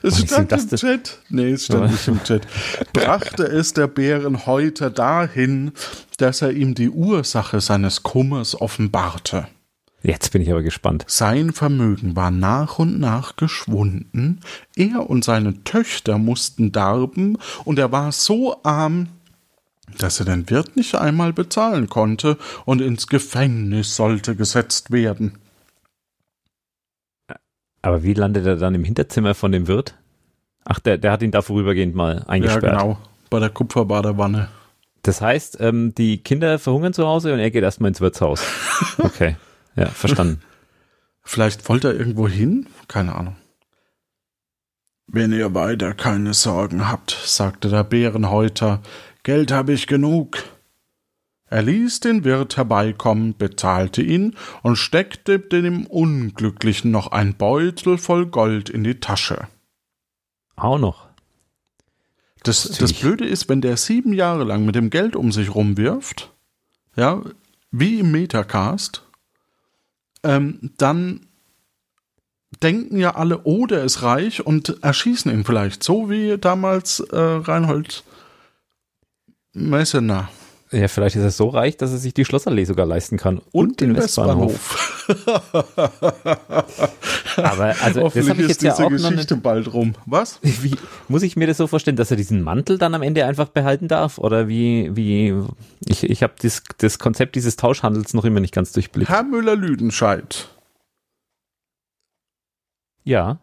Es 0.02 0.22
wie 0.22 0.26
stand 0.28 0.52
im? 0.52 0.68
Chat. 0.68 1.18
Nee, 1.28 1.50
es 1.50 1.64
stand 1.64 1.90
nicht 1.90 2.06
im 2.06 2.22
Chat. 2.22 2.46
Brachte 2.92 3.42
es 3.44 3.72
der 3.72 3.88
Bärenhäuter 3.88 4.90
dahin, 4.90 5.72
dass 6.18 6.42
er 6.42 6.52
ihm 6.52 6.74
die 6.76 6.90
Ursache 6.90 7.60
seines 7.60 8.04
Kummers 8.04 8.60
offenbarte. 8.60 9.48
Jetzt 10.06 10.32
bin 10.32 10.42
ich 10.42 10.50
aber 10.50 10.62
gespannt. 10.62 11.04
Sein 11.08 11.52
Vermögen 11.54 12.14
war 12.14 12.30
nach 12.30 12.78
und 12.78 13.00
nach 13.00 13.36
geschwunden, 13.36 14.40
er 14.76 15.08
und 15.08 15.24
seine 15.24 15.64
Töchter 15.64 16.18
mussten 16.18 16.72
darben, 16.72 17.38
und 17.64 17.78
er 17.78 17.90
war 17.90 18.12
so 18.12 18.62
arm, 18.64 19.08
dass 19.98 20.20
er 20.20 20.26
den 20.26 20.50
Wirt 20.50 20.76
nicht 20.76 20.94
einmal 20.94 21.32
bezahlen 21.32 21.88
konnte 21.88 22.36
und 22.66 22.82
ins 22.82 23.06
Gefängnis 23.06 23.96
sollte 23.96 24.36
gesetzt 24.36 24.90
werden. 24.90 25.38
Aber 27.82 28.02
wie 28.02 28.14
landet 28.14 28.46
er 28.46 28.56
dann 28.56 28.74
im 28.74 28.84
Hinterzimmer 28.84 29.34
von 29.34 29.52
dem 29.52 29.68
Wirt? 29.68 29.94
Ach, 30.64 30.80
der, 30.80 30.96
der 30.98 31.12
hat 31.12 31.22
ihn 31.22 31.30
da 31.30 31.42
vorübergehend 31.42 31.94
mal 31.94 32.18
Ja, 32.20 32.26
eingesperrt. 32.28 32.62
genau, 32.78 32.98
bei 33.30 33.40
der 33.40 33.50
Kupferbadewanne. 33.50 34.48
Das 35.02 35.20
heißt, 35.20 35.58
ähm, 35.60 35.94
die 35.94 36.18
Kinder 36.22 36.58
verhungern 36.58 36.94
zu 36.94 37.06
Hause 37.06 37.32
und 37.34 37.38
er 37.38 37.50
geht 37.50 37.62
erstmal 37.62 37.88
ins 37.88 38.00
Wirtshaus. 38.00 38.42
Okay, 38.98 39.36
ja, 39.76 39.86
verstanden. 39.86 40.40
Vielleicht 41.22 41.68
wollte 41.68 41.88
er 41.88 41.94
irgendwo 41.94 42.28
hin? 42.28 42.68
Keine 42.86 43.14
Ahnung. 43.14 43.36
Wenn 45.06 45.32
ihr 45.32 45.54
weiter 45.54 45.94
keine 45.94 46.34
Sorgen 46.34 46.88
habt, 46.88 47.10
sagte 47.10 47.68
der 47.68 47.84
Bärenhäuter, 47.84 48.82
Geld 49.22 49.52
habe 49.52 49.72
ich 49.72 49.86
genug. 49.86 50.42
Er 51.46 51.62
ließ 51.62 52.00
den 52.00 52.24
Wirt 52.24 52.56
herbeikommen, 52.56 53.36
bezahlte 53.36 54.02
ihn 54.02 54.34
und 54.62 54.76
steckte 54.76 55.38
dem 55.38 55.86
Unglücklichen 55.86 56.90
noch 56.90 57.12
ein 57.12 57.34
Beutel 57.34 57.96
voll 57.98 58.26
Gold 58.26 58.70
in 58.70 58.82
die 58.82 58.98
Tasche. 59.00 59.48
Auch 60.56 60.78
noch. 60.78 61.06
Das, 62.42 62.64
das. 62.64 62.92
Blöde 62.92 63.24
ist, 63.24 63.48
wenn 63.48 63.60
der 63.60 63.76
sieben 63.76 64.12
Jahre 64.12 64.44
lang 64.44 64.66
mit 64.66 64.74
dem 64.74 64.90
Geld 64.90 65.16
um 65.16 65.32
sich 65.32 65.54
rumwirft, 65.54 66.32
ja, 66.96 67.22
wie 67.70 68.00
im 68.00 68.10
Metacast, 68.12 69.03
ähm, 70.24 70.72
dann 70.76 71.26
denken 72.62 72.96
ja 72.98 73.14
alle, 73.14 73.42
oh, 73.44 73.66
der 73.66 73.84
ist 73.84 74.02
reich 74.02 74.44
und 74.44 74.82
erschießen 74.82 75.30
ihn 75.30 75.44
vielleicht. 75.44 75.82
So 75.82 76.10
wie 76.10 76.38
damals 76.38 77.00
äh, 77.00 77.16
Reinhold 77.16 78.04
Messener. 79.52 80.28
Ja, 80.74 80.88
vielleicht 80.88 81.14
ist 81.14 81.22
er 81.22 81.30
so 81.30 81.48
reich, 81.48 81.76
dass 81.76 81.92
er 81.92 81.98
sich 81.98 82.14
die 82.14 82.24
Schlossallee 82.24 82.64
sogar 82.64 82.84
leisten 82.84 83.16
kann. 83.16 83.40
Und, 83.52 83.80
den 83.80 83.94
Westbahnhof. 83.94 85.06
Westbahnhof. 85.06 86.90
Aber 87.36 87.74
also 87.80 88.00
das 88.00 88.04
Hoffentlich 88.04 88.28
habe 88.28 88.42
ich 88.42 88.50
ist 88.50 88.62
jetzt 88.62 88.62
ja 88.62 88.70
diese 88.72 88.84
auch 88.86 88.90
noch 88.90 88.98
nicht. 88.98 89.10
Geschichte 89.10 89.36
bald 89.36 89.72
rum. 89.72 89.94
Was? 90.06 90.40
Wie, 90.42 90.74
muss 91.06 91.22
ich 91.22 91.36
mir 91.36 91.46
das 91.46 91.58
so 91.58 91.68
vorstellen, 91.68 91.96
dass 91.96 92.10
er 92.10 92.16
diesen 92.16 92.42
Mantel 92.42 92.78
dann 92.78 92.94
am 92.94 93.02
Ende 93.02 93.24
einfach 93.24 93.48
behalten 93.48 93.86
darf? 93.86 94.18
Oder 94.18 94.48
wie, 94.48 94.90
wie, 94.96 95.34
ich, 95.86 96.02
ich 96.04 96.22
habe 96.24 96.34
das, 96.42 96.62
das 96.78 96.98
Konzept 96.98 97.36
dieses 97.36 97.54
Tauschhandels 97.54 98.12
noch 98.14 98.24
immer 98.24 98.40
nicht 98.40 98.54
ganz 98.54 98.72
durchblickt. 98.72 99.08
Herr 99.08 99.22
Müller-Lüdenscheid. 99.22 100.48
Ja. 103.04 103.38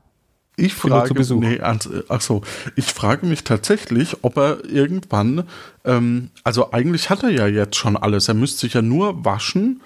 Ich 0.62 0.74
frage, 0.76 1.14
nee, 1.36 1.56
äh, 1.56 1.80
ach 2.10 2.22
so, 2.22 2.42
ich 2.76 2.86
frage 2.86 3.26
mich 3.26 3.44
tatsächlich, 3.44 4.18
ob 4.24 4.38
er 4.38 4.64
irgendwann, 4.66 5.48
ähm, 5.86 6.30
also 6.44 6.72
eigentlich 6.72 7.10
hat 7.10 7.24
er 7.24 7.30
ja 7.30 7.48
jetzt 7.48 7.76
schon 7.78 7.98
alles. 7.98 8.28
Er 8.28 8.36
müsste 8.36 8.60
sich 8.60 8.74
ja 8.76 8.82
nur 8.84 9.26
waschen 9.26 9.82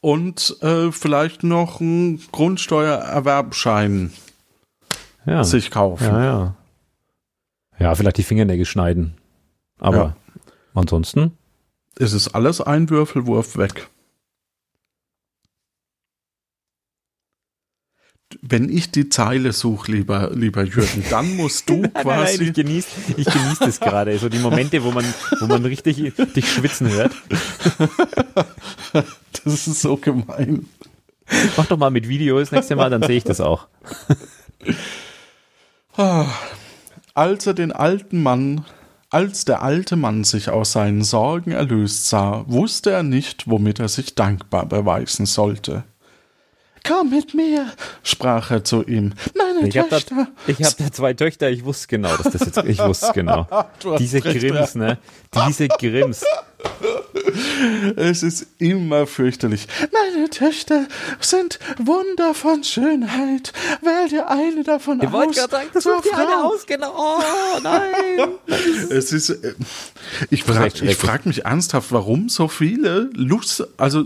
und 0.00 0.56
äh, 0.62 0.92
vielleicht 0.92 1.42
noch 1.42 1.80
einen 1.80 2.22
Grundsteuererwerbschein 2.30 4.12
Ja. 5.26 5.42
sich 5.42 5.70
kaufen. 5.70 6.04
Ja, 6.04 6.24
ja. 6.24 6.54
Ja, 7.80 7.94
vielleicht 7.94 8.18
die 8.18 8.22
Fingernägel 8.22 8.66
schneiden. 8.66 9.14
Aber 9.80 9.96
Ja. 9.96 10.16
ansonsten, 10.74 11.32
Es 12.00 12.12
ist 12.12 12.28
alles 12.28 12.60
ein 12.60 12.88
Würfelwurf 12.90 13.56
weg. 13.56 13.88
Wenn 18.42 18.68
ich 18.68 18.90
die 18.90 19.08
Zeile 19.08 19.52
suche, 19.52 19.92
lieber, 19.92 20.30
lieber 20.34 20.62
Jürgen, 20.62 21.02
dann 21.08 21.36
musst 21.36 21.68
du 21.70 21.76
Nein, 21.80 21.90
nein, 21.94 22.04
nein, 22.04 22.24
quasi. 22.26 22.44
ich 22.44 22.52
genieße 22.52 22.88
ich 23.16 23.26
genieß 23.26 23.58
das 23.60 23.80
gerade. 23.80 24.18
So 24.18 24.28
die 24.28 24.38
Momente, 24.38 24.84
wo 24.84 24.90
man, 24.90 25.04
wo 25.40 25.46
man 25.46 25.64
richtig 25.64 26.12
dich 26.14 26.52
schwitzen 26.52 26.90
hört. 26.90 27.12
Das 29.44 29.68
ist 29.68 29.82
so 29.82 29.96
gemein. 29.96 30.66
Mach 31.56 31.66
doch 31.66 31.76
mal 31.76 31.90
mit 31.90 32.08
Video 32.08 32.38
das 32.38 32.50
nächste 32.50 32.74
Mal, 32.74 32.90
dann 32.90 33.02
sehe 33.02 33.18
ich 33.18 33.24
das 33.24 33.40
auch. 33.40 33.68
Als 37.14 37.46
er 37.46 37.54
den 37.54 37.72
alten 37.72 38.22
Mann, 38.22 38.64
als 39.10 39.44
der 39.44 39.62
alte 39.62 39.96
Mann 39.96 40.24
sich 40.24 40.50
aus 40.50 40.72
seinen 40.72 41.02
Sorgen 41.04 41.52
erlöst 41.52 42.08
sah, 42.08 42.44
wusste 42.46 42.90
er 42.90 43.02
nicht, 43.02 43.48
womit 43.48 43.78
er 43.78 43.88
sich 43.88 44.14
dankbar 44.14 44.66
beweisen 44.66 45.26
sollte. 45.26 45.84
Komm 46.88 47.10
mit 47.10 47.34
mir, 47.34 47.70
sprach 48.02 48.50
er 48.50 48.64
zu 48.64 48.82
ihm. 48.82 49.12
Meine 49.36 49.68
Ich 49.68 49.76
habe 49.76 49.90
da, 49.90 49.96
Töchter. 49.98 50.28
ich 50.46 50.64
hab 50.64 50.76
da 50.78 50.90
zwei 50.90 51.12
Töchter, 51.12 51.50
ich 51.50 51.64
wusste 51.64 51.86
genau, 51.88 52.16
dass 52.16 52.32
das 52.32 52.46
jetzt, 52.46 52.64
ich 52.64 52.78
wusste 52.78 53.12
genau. 53.12 53.46
Diese 53.98 54.20
Grimms, 54.22 54.74
ne? 54.74 54.96
Diese 55.46 55.68
Grimms. 55.68 56.24
Es 57.96 58.22
ist 58.22 58.46
immer 58.58 59.06
fürchterlich. 59.06 59.66
Meine 59.92 60.28
Töchter 60.30 60.86
sind 61.20 61.58
Wunder 61.78 62.34
von 62.34 62.64
Schönheit. 62.64 63.52
Wähl 63.82 64.08
dir 64.08 64.28
eine 64.28 64.62
davon 64.64 65.00
Ich 65.00 65.06
aus. 65.08 65.12
wollte 65.12 65.34
gerade 65.40 65.50
sagen, 65.50 65.68
das 65.72 65.84
sucht 65.84 66.04
dir 66.04 66.16
eine 66.16 66.26
Frau. 66.26 66.48
aus, 66.48 66.66
genau. 66.66 66.94
Oh, 66.96 67.60
nein. 67.62 68.28
Es 68.90 69.12
ist, 69.12 69.30
äh, 69.30 69.54
ich 70.30 70.44
frage 70.44 70.94
frag 70.94 71.26
mich 71.26 71.44
ernsthaft, 71.44 71.92
warum 71.92 72.28
so 72.28 72.48
viele 72.48 73.10
Lust, 73.14 73.66
also 73.76 74.04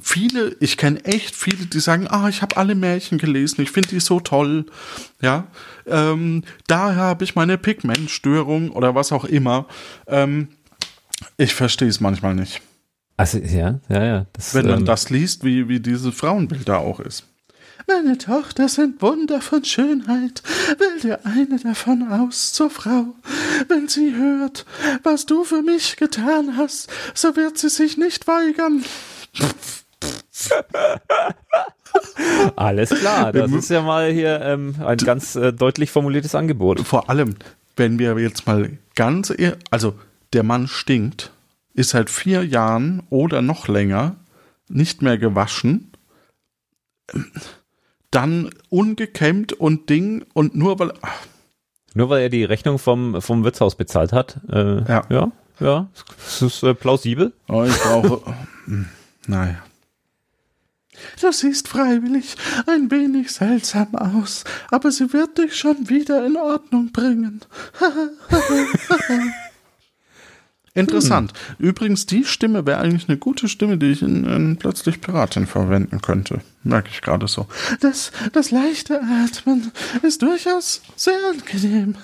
viele, 0.00 0.56
ich 0.60 0.76
kenne 0.76 1.04
echt 1.04 1.36
viele, 1.36 1.66
die 1.66 1.80
sagen, 1.80 2.06
ah, 2.08 2.28
ich 2.28 2.42
habe 2.42 2.56
alle 2.56 2.74
Märchen 2.74 3.18
gelesen, 3.18 3.60
ich 3.62 3.70
finde 3.70 3.90
die 3.90 4.00
so 4.00 4.20
toll, 4.20 4.66
ja, 5.20 5.46
ähm, 5.86 6.44
daher 6.66 7.02
habe 7.02 7.24
ich 7.24 7.34
meine 7.34 7.58
Pigmentstörung 7.58 8.70
oder 8.70 8.94
was 8.94 9.12
auch 9.12 9.24
immer. 9.24 9.66
Ähm, 10.06 10.48
ich 11.36 11.54
verstehe 11.54 11.88
es 11.88 12.00
manchmal 12.00 12.34
nicht, 12.34 12.60
Also, 13.16 13.38
ja, 13.38 13.80
ja, 13.88 14.04
ja. 14.04 14.26
Das, 14.32 14.54
wenn 14.54 14.66
man 14.66 14.80
ähm, 14.80 14.84
das 14.84 15.10
liest, 15.10 15.44
wie, 15.44 15.68
wie 15.68 15.80
diese 15.80 16.12
Frauenbild 16.12 16.68
da 16.68 16.78
auch 16.78 17.00
ist. 17.00 17.24
Meine 17.86 18.18
Tochter 18.18 18.68
sind 18.68 19.00
Wunder 19.00 19.40
von 19.40 19.64
Schönheit. 19.64 20.42
Wähl 20.76 21.00
dir 21.00 21.20
eine 21.24 21.58
davon 21.58 22.12
aus 22.12 22.52
zur 22.52 22.68
Frau. 22.68 23.14
Wenn 23.66 23.88
sie 23.88 24.14
hört, 24.14 24.66
was 25.04 25.24
du 25.24 25.42
für 25.42 25.62
mich 25.62 25.96
getan 25.96 26.58
hast, 26.58 26.90
so 27.14 27.34
wird 27.34 27.56
sie 27.56 27.70
sich 27.70 27.96
nicht 27.96 28.28
weigern. 28.28 28.84
Alles 32.56 32.90
klar, 32.90 33.32
das 33.32 33.50
ist 33.52 33.70
ja 33.70 33.80
mal 33.80 34.10
hier 34.12 34.40
ähm, 34.42 34.74
ein 34.84 34.98
ganz 34.98 35.34
äh, 35.34 35.52
deutlich 35.52 35.90
formuliertes 35.90 36.34
Angebot. 36.34 36.80
Vor 36.80 37.08
allem, 37.08 37.36
wenn 37.76 37.98
wir 37.98 38.18
jetzt 38.18 38.46
mal 38.46 38.70
ganz, 38.94 39.32
also 39.70 39.94
der 40.32 40.42
Mann 40.42 40.68
stinkt, 40.68 41.32
ist 41.74 41.90
seit 41.90 42.10
vier 42.10 42.44
Jahren 42.44 43.02
oder 43.10 43.42
noch 43.42 43.68
länger 43.68 44.16
nicht 44.68 45.00
mehr 45.02 45.16
gewaschen, 45.18 45.92
dann 48.10 48.50
ungekämmt 48.68 49.52
und 49.52 49.88
Ding 49.90 50.24
und 50.34 50.54
nur 50.54 50.78
weil, 50.78 50.92
ach, 51.02 51.26
Nur 51.94 52.10
weil 52.10 52.22
er 52.22 52.28
die 52.28 52.44
Rechnung 52.44 52.78
vom, 52.78 53.20
vom 53.22 53.44
Wirtshaus 53.44 53.76
bezahlt 53.76 54.12
hat. 54.12 54.38
Äh, 54.50 54.82
Ja. 54.88 55.04
ja, 55.08 55.32
ja, 55.60 55.88
das 56.24 56.42
ist 56.42 56.62
äh, 56.62 56.74
plausibel. 56.74 57.32
Oh, 57.48 57.64
ich 57.64 57.76
brauche. 57.78 58.34
Hm, 58.66 58.86
naja. 59.26 59.62
Du 61.20 61.30
siehst 61.30 61.68
freiwillig 61.68 62.34
ein 62.66 62.90
wenig 62.90 63.30
seltsam 63.30 63.94
aus, 63.94 64.42
aber 64.70 64.90
sie 64.90 65.12
wird 65.12 65.38
dich 65.38 65.56
schon 65.56 65.88
wieder 65.88 66.26
in 66.26 66.36
Ordnung 66.36 66.90
bringen. 66.92 67.40
Interessant. 70.78 71.32
Übrigens, 71.58 72.06
die 72.06 72.24
Stimme 72.24 72.66
wäre 72.66 72.80
eigentlich 72.80 73.08
eine 73.08 73.18
gute 73.18 73.48
Stimme, 73.48 73.78
die 73.78 73.92
ich 73.92 74.02
in, 74.02 74.24
in 74.24 74.56
Plötzlich 74.56 75.00
Piratin 75.00 75.46
verwenden 75.46 76.00
könnte. 76.00 76.40
Merke 76.62 76.90
ich 76.92 77.00
gerade 77.02 77.28
so. 77.28 77.46
Das, 77.80 78.12
das 78.32 78.50
leichte 78.50 79.00
Atmen 79.00 79.72
ist 80.02 80.22
durchaus 80.22 80.82
sehr 80.96 81.18
angenehm. 81.30 81.96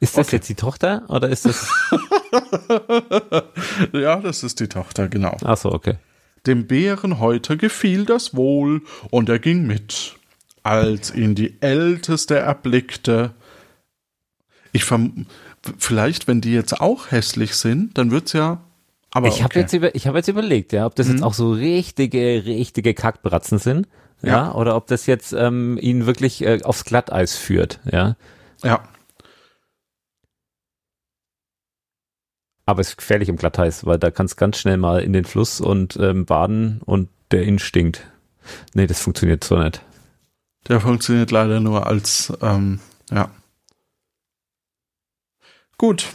Ist 0.00 0.16
das 0.16 0.30
jetzt 0.30 0.48
die 0.48 0.54
Tochter 0.54 1.02
oder 1.08 1.28
ist 1.28 1.44
das. 1.44 1.68
ja, 3.92 4.16
das 4.16 4.42
ist 4.42 4.58
die 4.60 4.68
Tochter, 4.68 5.08
genau. 5.08 5.36
Achso, 5.44 5.70
okay. 5.72 5.98
Dem 6.46 6.66
Bären 6.66 7.18
heute 7.18 7.58
gefiel 7.58 8.06
das 8.06 8.34
wohl, 8.34 8.82
und 9.10 9.28
er 9.28 9.38
ging 9.38 9.66
mit. 9.66 10.16
Als 10.62 11.14
ihn 11.14 11.34
die 11.34 11.60
Älteste 11.60 12.38
erblickte, 12.38 13.34
ich 14.72 14.84
verm 14.84 15.26
vielleicht, 15.78 16.28
wenn 16.28 16.40
die 16.40 16.52
jetzt 16.52 16.80
auch 16.80 17.10
hässlich 17.10 17.54
sind, 17.54 17.96
dann 17.98 18.10
wird's 18.10 18.32
ja. 18.32 18.60
Aber 19.12 19.28
ich 19.28 19.42
habe 19.42 19.52
okay. 19.52 19.60
jetzt, 19.60 19.72
über, 19.72 19.94
ich 19.94 20.06
hab 20.06 20.14
jetzt 20.14 20.28
überlegt, 20.28 20.72
ja, 20.72 20.86
ob 20.86 20.94
das 20.94 21.08
jetzt 21.08 21.22
auch 21.22 21.34
so 21.34 21.52
richtige, 21.52 22.44
richtige 22.46 22.94
Kackbratzen 22.94 23.58
sind. 23.58 23.88
Ja, 24.22 24.28
Ja. 24.28 24.54
oder 24.54 24.76
ob 24.76 24.86
das 24.86 25.06
jetzt 25.06 25.32
ähm, 25.32 25.78
ihn 25.80 26.06
wirklich 26.06 26.44
äh, 26.44 26.60
aufs 26.62 26.84
Glatteis 26.84 27.36
führt, 27.36 27.80
ja. 27.90 28.16
ja, 28.62 28.82
Aber 32.70 32.82
es 32.82 32.90
ist 32.90 32.98
gefährlich 32.98 33.28
im 33.28 33.34
Glatteis, 33.36 33.84
weil 33.84 33.98
da 33.98 34.12
kannst 34.12 34.36
ganz 34.36 34.56
schnell 34.58 34.76
mal 34.76 35.02
in 35.02 35.12
den 35.12 35.24
Fluss 35.24 35.60
und 35.60 35.96
ähm, 35.96 36.24
baden 36.24 36.80
und 36.84 37.08
der 37.32 37.42
Inn 37.42 37.58
stinkt. 37.58 38.06
Nee, 38.74 38.86
das 38.86 39.00
funktioniert 39.00 39.42
so 39.42 39.58
nicht. 39.58 39.82
der 40.68 40.80
funktioniert 40.80 41.32
leider 41.32 41.58
nur 41.58 41.88
als 41.88 42.32
ähm, 42.40 42.78
ja. 43.10 43.30
Gut. 45.80 46.08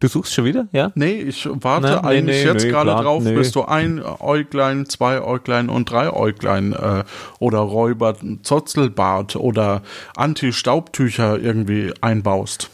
Du 0.00 0.08
suchst 0.08 0.34
schon 0.34 0.44
wieder, 0.44 0.66
ja? 0.72 0.90
Nee, 0.96 1.20
ich 1.20 1.48
warte 1.48 1.86
Na, 1.86 2.00
nee, 2.02 2.08
eigentlich 2.08 2.44
nee, 2.44 2.50
jetzt 2.50 2.64
nee, 2.64 2.70
gerade 2.70 2.90
drauf, 2.90 3.22
bis 3.22 3.52
du 3.52 3.62
ein 3.62 4.02
Äuglein, 4.02 4.86
zwei 4.86 5.22
Äuglein 5.22 5.68
und 5.68 5.88
drei 5.88 6.12
Äuglein 6.12 6.72
äh, 6.72 7.04
oder 7.38 7.60
Räuber 7.60 8.16
Zotzelbart 8.42 9.36
oder 9.36 9.82
Anti-Staubtücher 10.16 11.38
irgendwie 11.38 11.94
einbaust. 12.00 12.68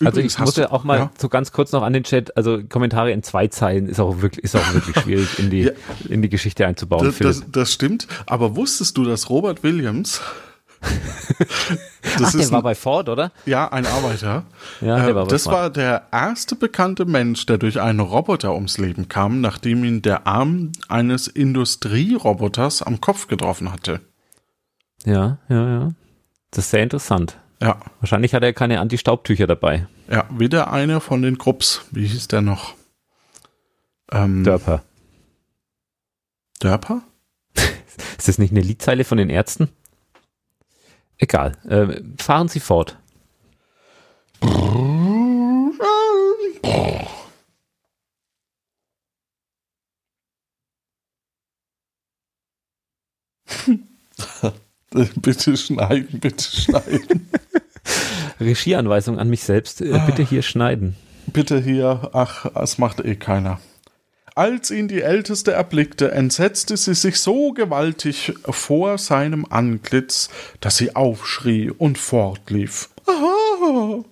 Also 0.00 0.10
Übrigens 0.10 0.34
ich 0.34 0.38
muss 0.40 0.56
ja 0.56 0.70
auch 0.70 0.84
mal 0.84 0.98
ja? 0.98 1.10
so 1.18 1.30
ganz 1.30 1.50
kurz 1.52 1.72
noch 1.72 1.82
an 1.82 1.94
den 1.94 2.04
Chat, 2.04 2.36
also 2.36 2.62
Kommentare 2.62 3.10
in 3.10 3.22
zwei 3.22 3.48
Zeilen 3.48 3.88
ist 3.88 4.00
auch 4.00 4.20
wirklich, 4.20 4.44
ist 4.44 4.54
auch 4.54 4.74
wirklich 4.74 5.02
schwierig 5.02 5.38
in 5.38 5.48
die, 5.48 5.62
Ja. 5.62 5.72
in 6.10 6.20
die 6.20 6.28
Geschichte 6.28 6.66
einzubauen, 6.66 7.06
Das, 7.06 7.16
das, 7.18 7.42
das 7.50 7.72
stimmt, 7.72 8.06
aber 8.26 8.54
wusstest 8.54 8.98
du, 8.98 9.04
dass 9.04 9.30
Robert 9.30 9.62
Williams, 9.62 10.20
Ach, 12.20 12.32
der 12.32 12.50
war 12.50 12.58
ein, 12.60 12.62
bei 12.62 12.74
Ford, 12.74 13.08
oder? 13.08 13.32
ja 13.46 13.70
ein 13.70 13.86
Arbeiter, 13.86 14.44
Ja, 14.80 14.96
der 14.96 15.08
äh, 15.08 15.14
war 15.14 15.24
bei 15.24 15.30
das 15.30 15.44
Ford. 15.44 15.54
war 15.54 15.70
der 15.70 16.06
erste 16.12 16.56
bekannte 16.56 17.04
Mensch, 17.04 17.46
der 17.46 17.58
durch 17.58 17.80
einen 17.80 18.00
Roboter 18.00 18.54
ums 18.54 18.78
Leben 18.78 19.08
kam, 19.08 19.40
nachdem 19.40 19.84
ihn 19.84 20.02
der 20.02 20.26
Arm 20.26 20.72
eines 20.88 21.26
Industrieroboters 21.28 22.82
am 22.82 23.00
Kopf 23.00 23.26
getroffen 23.28 23.72
hatte. 23.72 24.00
Ja, 25.04 25.38
ja, 25.48 25.68
ja. 25.68 25.92
Das 26.50 26.64
ist 26.66 26.70
sehr 26.70 26.82
interessant. 26.82 27.38
Ja, 27.60 27.78
Wahrscheinlich 28.00 28.34
hat 28.34 28.42
er 28.44 28.52
keine 28.52 28.80
Anti-Staubtücher 28.80 29.46
dabei. 29.46 29.86
ja, 30.10 30.24
wieder 30.30 30.72
einer 30.72 31.00
von 31.00 31.22
den 31.22 31.38
Krupps. 31.38 31.82
Wie 31.90 32.06
hieß 32.06 32.28
der 32.28 32.40
noch? 32.40 32.74
Ähm, 34.12 34.44
Dörper. 34.44 34.82
Dörper? 36.60 37.02
Ist 38.18 38.28
das 38.28 38.38
nicht 38.38 38.50
eine 38.52 38.60
Liedzeile 38.60 39.04
von 39.04 39.18
den 39.18 39.28
Ärzten? 39.30 39.68
Egal. 41.18 41.52
Äh, 41.68 42.00
fahren 42.16 42.48
Sie 42.48 42.60
fort. 42.60 42.96
bitte 55.16 55.56
schneiden, 55.56 56.20
bitte 56.20 56.44
schneiden. 56.44 57.28
Regieanweisung 58.40 59.18
an 59.18 59.28
mich 59.28 59.42
selbst. 59.42 59.80
Äh, 59.80 60.00
bitte 60.06 60.22
hier 60.22 60.42
schneiden. 60.42 60.96
Bitte 61.26 61.60
hier, 61.60 62.10
ach, 62.12 62.46
es 62.54 62.78
macht 62.78 63.04
eh 63.04 63.16
keiner. 63.16 63.60
Als 64.38 64.70
ihn 64.70 64.86
die 64.86 65.02
Älteste 65.02 65.50
erblickte, 65.50 66.12
entsetzte 66.12 66.76
sie 66.76 66.94
sich 66.94 67.18
so 67.18 67.50
gewaltig 67.50 68.34
vor 68.48 68.96
seinem 68.96 69.44
Antlitz, 69.50 70.30
dass 70.60 70.76
sie 70.76 70.94
aufschrie 70.94 71.72
und 71.72 71.98
fortlief. 71.98 72.88
Aha! 73.06 74.04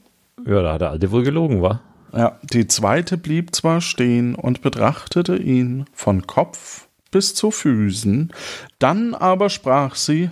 Ja, 0.44 0.62
da 0.62 0.72
hat 0.72 0.80
der 0.80 0.90
Alte 0.90 1.12
wohl 1.12 1.22
gelogen, 1.22 1.62
war. 1.62 1.80
Ja, 2.12 2.40
die 2.42 2.66
zweite 2.66 3.18
blieb 3.18 3.54
zwar 3.54 3.80
stehen 3.80 4.34
und 4.34 4.62
betrachtete 4.62 5.36
ihn 5.36 5.84
von 5.92 6.26
Kopf 6.26 6.88
bis 7.12 7.36
zu 7.36 7.52
Füßen, 7.52 8.32
dann 8.80 9.14
aber 9.14 9.48
sprach 9.48 9.94
sie, 9.94 10.30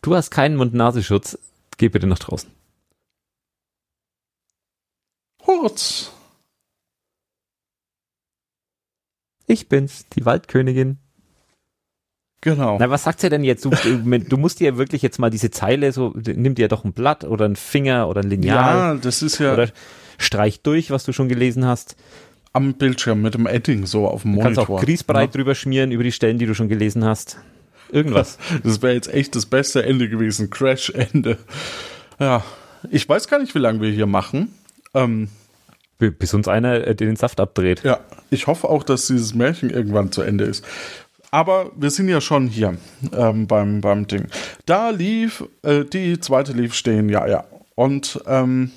Du 0.00 0.16
hast 0.16 0.30
keinen 0.30 0.56
Mund-Nasenschutz. 0.56 1.38
Geh 1.76 1.90
bitte 1.90 2.06
nach 2.06 2.20
draußen. 2.20 2.50
Hurz, 5.46 6.10
Ich 9.48 9.68
bin's, 9.68 10.04
die 10.14 10.24
Waldkönigin. 10.24 10.98
genau. 12.42 12.76
Na, 12.78 12.90
was 12.90 13.02
sagt 13.04 13.20
sie 13.20 13.30
denn 13.30 13.42
jetzt? 13.42 13.64
Du, 13.64 13.70
du, 13.70 14.36
musst 14.36 14.60
dir 14.60 14.76
wirklich 14.76 15.02
jetzt 15.02 15.18
mal 15.18 15.30
diese 15.30 15.50
Zeile 15.50 15.90
so, 15.90 16.14
nimm 16.14 16.54
dir 16.54 16.68
doch 16.68 16.84
ein 16.84 16.92
Blatt 16.92 17.24
oder 17.24 17.46
einen 17.46 17.56
Finger 17.56 18.08
oder 18.08 18.20
ein 18.22 18.28
Lineal 18.30 18.54
Ja, 18.56 18.94
das 18.94 19.22
ist 19.22 19.38
ja 19.38 19.54
oder 19.54 19.68
streich 20.18 20.60
durch, 20.62 20.90
was 20.90 21.04
du 21.04 21.12
schon 21.12 21.28
gelesen 21.28 21.64
hast. 21.64 21.96
am 22.52 22.74
Bildschirm 22.74 23.22
mit 23.22 23.34
dem 23.34 23.46
Edding 23.46 23.86
so 23.86 24.06
auf 24.06 24.22
dem 24.22 24.34
Du 24.34 24.40
kannst 24.42 24.56
Monitor. 24.58 24.78
auch 24.78 24.84
Grießbreit 24.84 25.34
drüber 25.34 25.54
schmieren 25.54 25.92
über 25.92 26.04
die 26.04 26.12
Stellen, 26.12 26.38
die 26.38 26.46
du 26.46 26.54
schon 26.54 26.68
gelesen 26.68 27.04
hast. 27.04 27.38
Irgendwas. 27.90 28.36
Das 28.62 28.82
wäre 28.82 28.92
jetzt 28.92 29.12
echt 29.12 29.34
das 29.34 29.46
beste 29.46 29.82
Ende 29.84 30.08
gewesen. 30.10 30.50
Crash-Ende. 30.50 31.38
Ja, 32.20 32.44
ich 32.90 33.08
weiß 33.08 33.28
gar 33.28 33.38
nicht, 33.38 33.54
wie 33.54 33.60
lange 33.60 33.80
wir 33.80 33.90
hier 33.90 34.06
machen. 34.06 34.52
Ähm, 34.92 35.28
Bis 35.98 36.32
uns 36.32 36.48
einer 36.48 36.86
äh, 36.86 36.94
den 36.94 37.16
Saft 37.16 37.40
abdreht. 37.40 37.82
ja, 37.82 38.00
ich 38.30 38.46
hoffe 38.46 38.68
auch, 38.68 38.84
dass 38.84 39.06
dieses 39.08 39.34
Märchen 39.34 39.70
irgendwann 39.70 40.12
zu 40.12 40.22
Ende 40.22 40.44
ist. 40.44 40.64
Aber 41.30 41.70
wir 41.76 41.90
sind 41.90 42.08
ja 42.08 42.20
schon 42.20 42.48
hier 42.48 42.78
ähm, 43.12 43.46
beim, 43.46 43.80
beim 43.80 44.06
Ding. 44.06 44.28
Da 44.64 44.90
lief, 44.90 45.44
äh, 45.62 45.84
die 45.84 46.18
zweite 46.20 46.52
lief 46.52 46.74
stehen, 46.74 47.08
ja, 47.08 47.26
ja. 47.26 47.44
Und 47.74 48.20
ähm, 48.26 48.70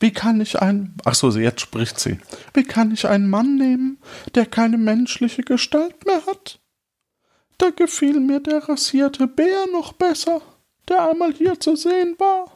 wie 0.00 0.12
kann 0.12 0.40
ich 0.40 0.60
ein, 0.60 0.94
ach 1.04 1.14
so, 1.14 1.30
jetzt 1.30 1.60
spricht 1.60 1.98
sie. 1.98 2.18
Wie 2.54 2.64
kann 2.64 2.92
ich 2.92 3.06
einen 3.06 3.28
Mann 3.28 3.56
nehmen, 3.56 3.98
der 4.34 4.46
keine 4.46 4.78
menschliche 4.78 5.42
Gestalt 5.42 6.06
mehr 6.06 6.24
hat? 6.26 6.60
Da 7.58 7.70
gefiel 7.70 8.20
mir 8.20 8.40
der 8.40 8.68
rasierte 8.68 9.26
Bär 9.26 9.66
noch 9.72 9.94
besser, 9.94 10.42
der 10.88 11.10
einmal 11.10 11.32
hier 11.32 11.58
zu 11.58 11.76
sehen 11.76 12.14
war 12.18 12.50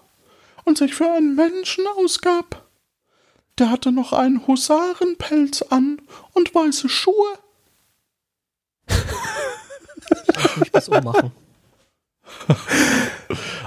und 0.65 0.79
sich 0.79 0.95
für 0.95 1.11
einen 1.11 1.35
Menschen 1.35 1.85
ausgab. 1.97 2.70
Der 3.61 3.71
hatte 3.71 3.93
noch 3.93 4.15
einen 4.15 4.47
Husarenpelz 4.47 5.63
an 5.69 6.01
und 6.33 6.55
weiße 6.55 6.89
Schuhe. 6.89 7.39
Ich 10.63 10.73
das 10.73 10.89
ummachen. 10.89 11.31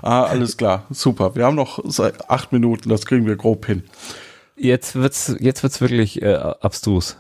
Ah, 0.01 0.23
alles 0.25 0.57
klar, 0.57 0.85
super. 0.89 1.33
Wir 1.35 1.45
haben 1.45 1.55
noch 1.55 1.79
acht 2.27 2.51
Minuten, 2.51 2.89
das 2.89 3.05
kriegen 3.05 3.25
wir 3.25 3.37
grob 3.37 3.65
hin. 3.65 3.83
Jetzt 4.57 4.95
wird's, 4.95 5.33
jetzt 5.39 5.63
wird's 5.63 5.79
wirklich 5.79 6.21
äh, 6.21 6.35
abstrus. 6.35 7.15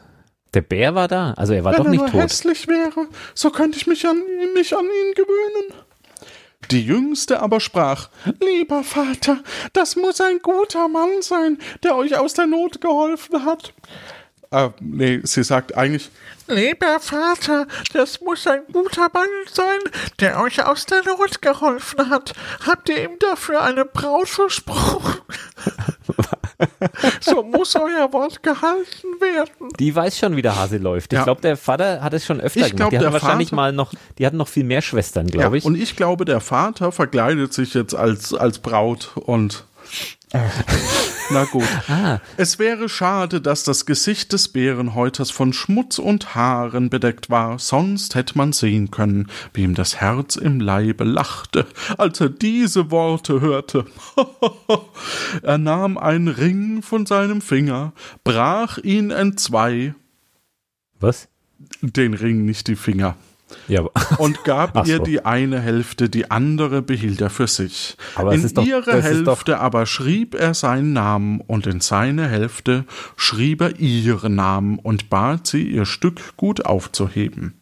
Der 0.53 0.61
Bär 0.61 0.93
war 0.93 1.07
da, 1.07 1.31
also 1.37 1.53
er 1.53 1.63
war 1.63 1.71
Wenn 1.71 1.77
doch 1.77 1.85
er 1.85 1.91
nicht 1.91 1.99
nur 2.01 2.11
tot. 2.11 2.21
hässlich 2.21 2.67
wäre, 2.67 3.07
so 3.33 3.51
könnte 3.51 3.77
ich 3.77 3.87
mich 3.87 4.05
an, 4.05 4.21
mich 4.53 4.75
an 4.75 4.83
ihn 4.83 5.13
gewöhnen. 5.13 5.73
Die 6.71 6.85
Jüngste 6.85 7.41
aber 7.41 7.59
sprach, 7.59 8.09
Lieber 8.41 8.83
Vater, 8.83 9.39
das 9.73 9.95
muss 9.95 10.21
ein 10.21 10.39
guter 10.39 10.87
Mann 10.87 11.21
sein, 11.21 11.59
der 11.83 11.95
euch 11.95 12.17
aus 12.17 12.33
der 12.33 12.47
Not 12.47 12.81
geholfen 12.81 13.45
hat. 13.45 13.73
Äh, 14.53 14.69
nee, 14.79 15.19
sie 15.23 15.43
sagt 15.43 15.75
eigentlich, 15.75 16.09
Lieber 16.47 16.99
Vater, 16.99 17.67
das 17.93 18.19
muss 18.21 18.45
ein 18.47 18.61
guter 18.71 19.07
Mann 19.13 19.27
sein, 19.51 19.79
der 20.19 20.41
euch 20.41 20.63
aus 20.65 20.85
der 20.85 21.01
Not 21.03 21.41
geholfen 21.41 22.09
hat. 22.09 22.33
Habt 22.67 22.89
ihr 22.89 23.01
ihm 23.05 23.17
dafür 23.19 23.61
eine 23.63 23.85
Braut 23.85 24.27
versprochen? 24.27 25.21
so 27.21 27.43
muss 27.43 27.75
euer 27.75 28.11
Wort 28.11 28.43
gehalten 28.43 29.07
werden. 29.21 29.69
Die 29.79 29.95
weiß 29.95 30.17
schon, 30.19 30.35
wie 30.35 30.41
der 30.41 30.55
Hase 30.57 30.77
läuft. 30.77 31.13
Ich 31.13 31.17
Ja. 31.19 31.23
glaube, 31.23 31.41
der 31.41 31.55
Vater 31.57 32.01
hat 32.03 32.13
es 32.13 32.25
schon 32.25 32.41
öfter 32.41 32.59
Ich 32.59 32.65
gemacht. 32.67 32.75
glaub, 32.77 32.89
Die 32.89 32.97
hatten 32.97 33.03
der 33.05 33.13
wahrscheinlich 33.13 33.49
Vater- 33.49 33.55
mal 33.55 33.71
noch, 33.71 33.93
die 34.17 34.25
hatten 34.25 34.37
noch 34.37 34.47
viel 34.49 34.65
mehr 34.65 34.81
Schwestern, 34.81 35.27
glaube 35.27 35.57
ich. 35.57 35.63
Ja, 35.63 35.67
und 35.69 35.75
ich 35.81 35.95
glaube, 35.95 36.25
der 36.25 36.41
Vater 36.41 36.91
verkleidet 36.91 37.53
sich 37.53 37.73
jetzt 37.73 37.95
als, 37.95 38.33
als 38.33 38.59
Braut 38.59 39.11
und. 39.15 39.63
Na 41.29 41.45
gut. 41.45 41.63
Ah. 41.87 42.21
Es 42.37 42.59
wäre 42.59 42.87
schade, 42.87 43.41
dass 43.41 43.63
das 43.63 43.85
Gesicht 43.85 44.31
des 44.31 44.47
Bärenhäuters 44.47 45.31
von 45.31 45.51
Schmutz 45.53 45.99
und 45.99 46.33
Haaren 46.33 46.89
bedeckt 46.89 47.29
war, 47.29 47.59
sonst 47.59 48.15
hätte 48.15 48.37
man 48.37 48.53
sehen 48.53 48.89
können, 48.89 49.29
wie 49.53 49.63
ihm 49.63 49.75
das 49.75 49.97
Herz 49.97 50.37
im 50.37 50.59
Leibe 50.59 51.03
lachte, 51.03 51.65
als 51.97 52.21
er 52.21 52.29
diese 52.29 52.89
Worte 52.89 53.41
hörte. 53.41 53.85
er 55.43 55.57
nahm 55.57 55.97
einen 55.97 56.29
Ring 56.29 56.81
von 56.81 57.05
seinem 57.05 57.41
Finger, 57.41 57.91
brach 58.23 58.77
ihn 58.77 59.11
entzwei, 59.11 59.93
Was? 60.99 61.27
den 61.81 62.13
Ring, 62.13 62.45
nicht 62.45 62.67
die 62.67 62.77
Finger, 62.77 63.17
Ja, 63.67 63.81
und 64.17 64.43
gab 64.43 64.85
ihr 64.87 64.97
so. 64.97 65.03
die 65.03 65.25
eine 65.25 65.59
Hälfte, 65.61 66.09
die 66.09 66.29
andere 66.31 66.81
behielt 66.81 67.21
er 67.21 67.29
für 67.29 67.47
sich. 67.47 67.95
Aber 68.15 68.33
in 68.33 68.47
doch- 68.53 68.65
ihre 68.65 69.01
Hälfte 69.01 69.59
aber 69.59 69.85
schrieb 69.85 70.35
er 70.35 70.53
seinen 70.53 70.93
Namen 70.93 71.41
und 71.41 71.65
in 71.67 71.79
seine 71.79 72.27
Hälfte 72.27 72.85
schrieb 73.15 73.61
er 73.61 73.79
ihren 73.79 74.35
Namen 74.35 74.79
und 74.79 75.09
bat 75.09 75.47
sie, 75.47 75.63
ihr 75.63 75.85
Stück 75.85 76.35
gut 76.37 76.65
aufzuheben. 76.65 77.53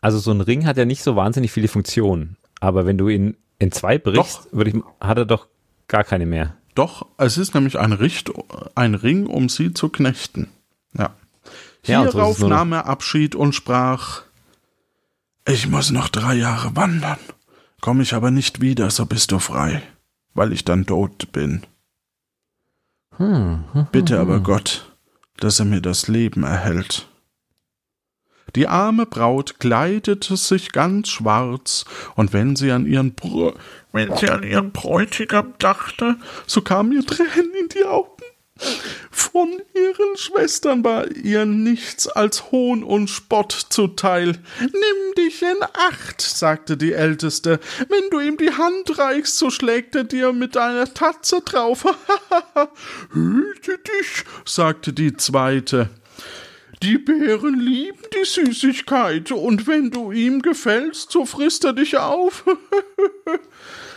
also 0.00 0.18
so 0.18 0.30
ein 0.32 0.40
Ring 0.40 0.66
hat 0.66 0.76
ja 0.76 0.84
nicht 0.84 1.02
so 1.02 1.16
wahnsinnig 1.16 1.52
viele 1.52 1.68
Funktionen. 1.68 2.36
Aber 2.60 2.86
wenn 2.86 2.98
du 2.98 3.08
ihn 3.08 3.36
in 3.58 3.70
zwei 3.72 3.98
brichst, 3.98 4.48
ich, 4.52 4.74
hat 5.00 5.18
er 5.18 5.24
doch 5.26 5.46
gar 5.88 6.04
keine 6.04 6.26
mehr. 6.26 6.56
Doch, 6.74 7.06
es 7.18 7.36
ist 7.38 7.54
nämlich 7.54 7.78
ein, 7.78 7.92
Richt, 7.92 8.30
ein 8.74 8.94
Ring, 8.94 9.26
um 9.26 9.48
sie 9.48 9.74
zu 9.74 9.88
knechten. 9.90 10.48
Ja. 10.96 11.10
Ja, 11.84 12.04
so 12.04 12.12
Hierauf 12.12 12.38
nur 12.38 12.48
noch- 12.48 12.56
nahm 12.56 12.72
er 12.72 12.86
Abschied 12.86 13.34
und 13.34 13.54
sprach, 13.54 14.22
ich 15.46 15.68
muss 15.68 15.90
noch 15.90 16.08
drei 16.08 16.34
Jahre 16.34 16.76
wandern. 16.76 17.18
Komm 17.80 18.00
ich 18.00 18.14
aber 18.14 18.30
nicht 18.30 18.60
wieder, 18.60 18.90
so 18.90 19.06
bist 19.06 19.32
du 19.32 19.38
frei, 19.38 19.82
weil 20.34 20.52
ich 20.52 20.64
dann 20.64 20.86
tot 20.86 21.32
bin. 21.32 21.62
Hm, 23.16 23.64
Bitte 23.90 24.20
aber 24.20 24.40
Gott, 24.40 24.92
dass 25.38 25.58
er 25.58 25.66
mir 25.66 25.80
das 25.80 26.08
Leben 26.08 26.44
erhält. 26.44 27.08
Die 28.54 28.68
arme 28.68 29.06
Braut 29.06 29.58
kleidete 29.60 30.36
sich 30.36 30.72
ganz 30.72 31.08
schwarz, 31.08 31.84
und 32.16 32.32
wenn 32.32 32.54
sie 32.54 32.70
an 32.70 32.86
ihren 32.86 33.14
Br 33.14 33.54
Wenn 33.92 34.14
sie 34.16 34.30
an 34.30 34.42
ihren 34.42 34.72
Bräutigam 34.72 35.54
dachte, 35.58 36.16
so 36.46 36.60
kamen 36.60 36.92
ihr 36.92 37.06
Tränen 37.06 37.52
in 37.60 37.68
die 37.68 37.84
Augen. 37.84 38.11
Von 39.10 39.62
ihren 39.74 40.16
Schwestern 40.16 40.84
war 40.84 41.10
ihr 41.10 41.46
nichts 41.46 42.06
als 42.06 42.50
Hohn 42.50 42.84
und 42.84 43.08
Spott 43.08 43.52
zuteil. 43.70 44.38
Nimm 44.60 45.14
dich 45.16 45.42
in 45.42 45.56
Acht, 45.88 46.20
sagte 46.20 46.76
die 46.76 46.92
Älteste. 46.92 47.58
Wenn 47.88 48.10
du 48.10 48.20
ihm 48.20 48.36
die 48.36 48.52
Hand 48.52 48.98
reichst, 48.98 49.38
so 49.38 49.50
schlägt 49.50 49.94
er 49.94 50.04
dir 50.04 50.32
mit 50.32 50.56
einer 50.56 50.92
Tatze 50.92 51.40
drauf. 51.40 51.84
Hüte 53.12 53.78
dich, 53.78 54.24
sagte 54.44 54.92
die 54.92 55.16
Zweite. 55.16 55.88
Die 56.82 56.98
Bären 56.98 57.58
lieben 57.60 58.02
die 58.12 58.24
Süßigkeit, 58.24 59.30
und 59.30 59.68
wenn 59.68 59.90
du 59.90 60.10
ihm 60.10 60.42
gefällst, 60.42 61.12
so 61.12 61.24
frisst 61.24 61.64
er 61.64 61.72
dich 61.72 61.96
auf. 61.96 62.44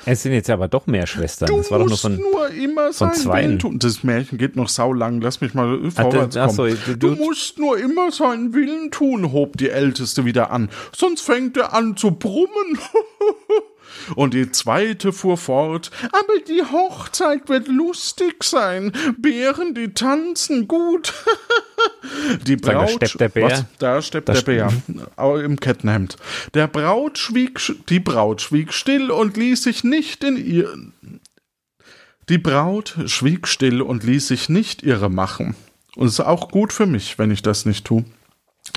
Es 0.06 0.24
sind 0.24 0.34
jetzt 0.34 0.50
aber 0.50 0.68
doch 0.68 0.86
mehr 0.88 1.08
Schwestern. 1.08 1.48
Du 1.48 1.58
das 1.58 1.72
war 1.72 1.80
doch 1.80 1.86
nur 1.86 1.90
musst 1.92 2.02
von. 2.04 2.16
nur 2.18 2.50
immer 2.50 2.94
von 2.94 3.58
tun. 3.60 3.80
Das 3.80 4.04
Märchen 4.04 4.38
geht 4.38 4.56
noch 4.56 4.70
saulang. 4.70 5.20
Lass 5.22 5.42
mich 5.42 5.54
mal 5.54 5.80
Ah, 5.96 6.02
vorwärts 6.04 6.38
ach 6.38 6.48
kommen. 6.56 6.76
so, 6.76 6.94
du, 6.94 6.98
du- 6.98 7.16
musst 7.16 7.58
nur 7.60 7.78
immer 7.78 8.12
seinen 8.12 8.54
Willen 8.54 8.92
tun, 8.92 9.32
hob 9.32 9.58
die 9.58 9.70
Älteste 9.70 10.26
wieder 10.26 10.52
an. 10.52 10.70
Sonst 10.96 11.22
fängt 11.22 11.58
er 11.58 11.74
an 11.74 11.98
zu 11.98 12.12
brummen. 12.12 12.48
Und 14.16 14.34
die 14.34 14.52
zweite 14.52 15.12
fuhr 15.14 15.38
fort. 15.38 15.92
Aber 16.12 16.40
die 16.48 16.62
Hochzeit 16.64 17.50
wird 17.50 17.68
lustig 17.68 18.44
sein. 18.44 18.92
Bären, 19.18 19.74
die 19.74 19.94
tanzen 19.94 20.68
gut. 20.68 21.14
Die 22.48 22.54
Sag, 22.54 22.62
da 22.62 22.72
Braut, 22.80 22.90
steppt 22.92 23.20
der 23.20 23.30
Bär. 23.30 23.50
Was? 23.52 23.66
Da 23.80 24.02
steppt 24.02 24.30
Da 24.30 24.34
der 24.34 24.42
Bär 24.42 24.74
au- 25.18 25.38
im 25.38 25.60
Kettenhemd. 25.60 26.16
Der 26.54 26.68
Braut 26.68 27.18
schwieg, 27.18 27.60
sch- 27.60 27.76
die 27.90 28.00
Braut 28.00 28.42
schwieg 28.42 28.74
still 28.74 29.12
und 29.12 29.38
ließ 29.38 29.64
sich 29.64 29.84
nicht 29.84 30.24
in 30.24 30.38
ihr. 30.38 30.74
Die 32.30 32.38
Braut 32.38 32.96
schwieg 33.08 33.48
still 33.48 33.82
und 33.82 34.04
ließ 34.04 34.28
sich 34.28 34.50
nicht 34.50 34.84
irre 34.84 35.10
machen. 35.10 35.56
Und 35.96 36.08
es 36.08 36.14
ist 36.14 36.20
auch 36.26 36.50
gut 36.50 36.74
für 36.74 36.86
mich, 36.86 37.20
wenn 37.20 37.32
ich 37.32 37.42
das 37.42 37.66
nicht 37.66 37.86
tue. 37.86 38.06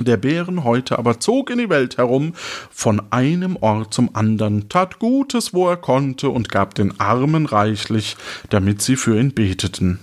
Der 0.01 0.17
Bärenhäuter 0.17 0.99
aber 0.99 1.19
zog 1.19 1.51
in 1.51 1.59
die 1.59 1.71
Welt 1.71 1.97
herum, 1.97 2.35
von 2.71 3.11
einem 3.11 3.57
Ort 3.57 3.93
zum 3.95 4.15
anderen, 4.15 4.69
tat 4.69 4.99
Gutes, 4.99 5.55
wo 5.55 5.69
er 5.69 5.77
konnte, 5.77 6.29
und 6.29 6.51
gab 6.51 6.75
den 6.75 7.01
Armen 7.01 7.47
reichlich, 7.47 8.17
damit 8.51 8.83
sie 8.83 8.97
für 8.97 9.19
ihn 9.19 9.35
beteten. 9.35 9.99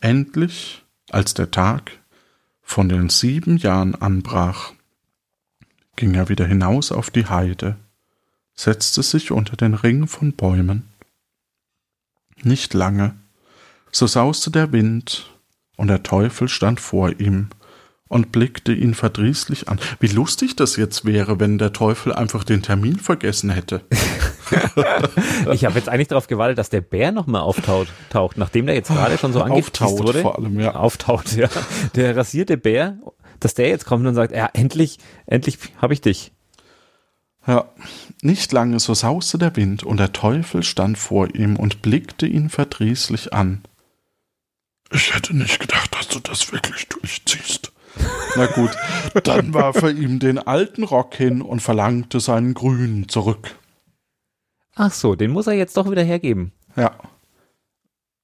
Endlich, 0.00 0.82
als 1.10 1.34
der 1.34 1.50
Tag 1.50 1.92
von 2.62 2.88
den 2.88 3.08
sieben 3.08 3.56
Jahren 3.56 3.94
anbrach, 3.94 4.72
ging 5.96 6.14
er 6.14 6.28
wieder 6.28 6.46
hinaus 6.46 6.92
auf 6.92 7.10
die 7.10 7.26
Heide, 7.26 7.76
setzte 8.54 9.02
sich 9.02 9.30
unter 9.30 9.56
den 9.56 9.74
Ring 9.74 10.06
von 10.06 10.32
Bäumen. 10.32 10.88
Nicht 12.42 12.74
lange, 12.74 13.16
so 13.90 14.06
sauste 14.06 14.50
der 14.50 14.70
Wind, 14.72 15.30
und 15.76 15.88
der 15.88 16.02
Teufel 16.02 16.48
stand 16.48 16.80
vor 16.80 17.18
ihm 17.20 17.48
und 18.08 18.32
blickte 18.32 18.72
ihn 18.72 18.94
verdrießlich 18.94 19.68
an. 19.68 19.78
Wie 20.00 20.08
lustig 20.08 20.56
das 20.56 20.76
jetzt 20.76 21.04
wäre, 21.04 21.38
wenn 21.40 21.58
der 21.58 21.72
Teufel 21.72 22.12
einfach 22.12 22.44
den 22.44 22.62
Termin 22.62 22.98
vergessen 22.98 23.50
hätte. 23.50 23.82
ich 25.52 25.64
habe 25.64 25.78
jetzt 25.78 25.88
eigentlich 25.88 26.08
darauf 26.08 26.26
gewartet, 26.26 26.58
dass 26.58 26.70
der 26.70 26.80
Bär 26.80 27.12
nochmal 27.12 27.42
auftaucht, 27.42 27.88
taucht, 28.10 28.38
nachdem 28.38 28.66
der 28.66 28.74
jetzt 28.74 28.88
gerade 28.88 29.18
schon 29.18 29.32
so 29.32 29.42
angeteased 29.42 29.82
Auftaucht 29.82 30.06
wurde. 30.06 30.20
vor 30.20 30.38
allem, 30.38 30.58
ja. 30.58 30.74
Auftaucht, 30.74 31.36
ja. 31.36 31.48
Der 31.94 32.16
rasierte 32.16 32.56
Bär, 32.56 32.98
dass 33.40 33.54
der 33.54 33.68
jetzt 33.68 33.84
kommt 33.84 34.06
und 34.06 34.14
sagt, 34.14 34.32
ja, 34.32 34.48
endlich, 34.52 34.98
endlich 35.26 35.58
habe 35.80 35.92
ich 35.92 36.00
dich. 36.00 36.32
Ja, 37.46 37.66
nicht 38.20 38.52
lange 38.52 38.78
so 38.78 38.92
sauste 38.94 39.38
der 39.38 39.56
Wind, 39.56 39.82
und 39.82 39.98
der 39.98 40.12
Teufel 40.12 40.62
stand 40.62 40.98
vor 40.98 41.34
ihm 41.34 41.56
und 41.56 41.82
blickte 41.82 42.26
ihn 42.26 42.50
verdrießlich 42.50 43.32
an. 43.32 43.62
Ich 44.90 45.14
hätte 45.14 45.36
nicht 45.36 45.58
gedacht, 45.60 45.94
dass 45.94 46.08
du 46.08 46.20
das 46.20 46.52
wirklich 46.52 46.88
durchziehst. 46.88 47.72
Na 48.36 48.46
gut, 48.46 48.70
dann 49.24 49.54
warf 49.54 49.82
er 49.82 49.90
ihm 49.90 50.18
den 50.18 50.38
alten 50.38 50.84
Rock 50.84 51.14
hin 51.14 51.42
und 51.42 51.60
verlangte 51.60 52.20
seinen 52.20 52.54
grünen 52.54 53.08
zurück. 53.08 53.56
Ach 54.74 54.92
so, 54.92 55.14
den 55.14 55.32
muss 55.32 55.46
er 55.46 55.54
jetzt 55.54 55.76
doch 55.76 55.90
wieder 55.90 56.04
hergeben. 56.04 56.52
Ja. 56.76 56.92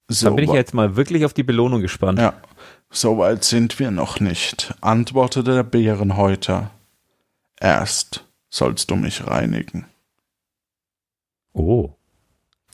So, 0.09 0.29
da 0.29 0.35
bin 0.35 0.45
ich 0.45 0.53
jetzt 0.53 0.75
mal 0.75 0.97
wirklich 0.97 1.25
auf 1.25 1.33
die 1.33 1.43
Belohnung 1.43 1.81
gespannt. 1.81 2.19
Ja, 2.19 2.35
so 2.91 3.19
weit 3.19 3.43
sind 3.45 3.79
wir 3.79 3.91
noch 3.91 4.21
nicht, 4.21 4.75
antwortete 4.81 5.55
der 5.55 5.63
Bärenhäuter. 5.65 6.71
Erst 7.59 8.25
sollst 8.51 8.91
du 8.91 8.97
mich 8.97 9.27
reinigen. 9.27 9.87
Oh. 11.53 11.91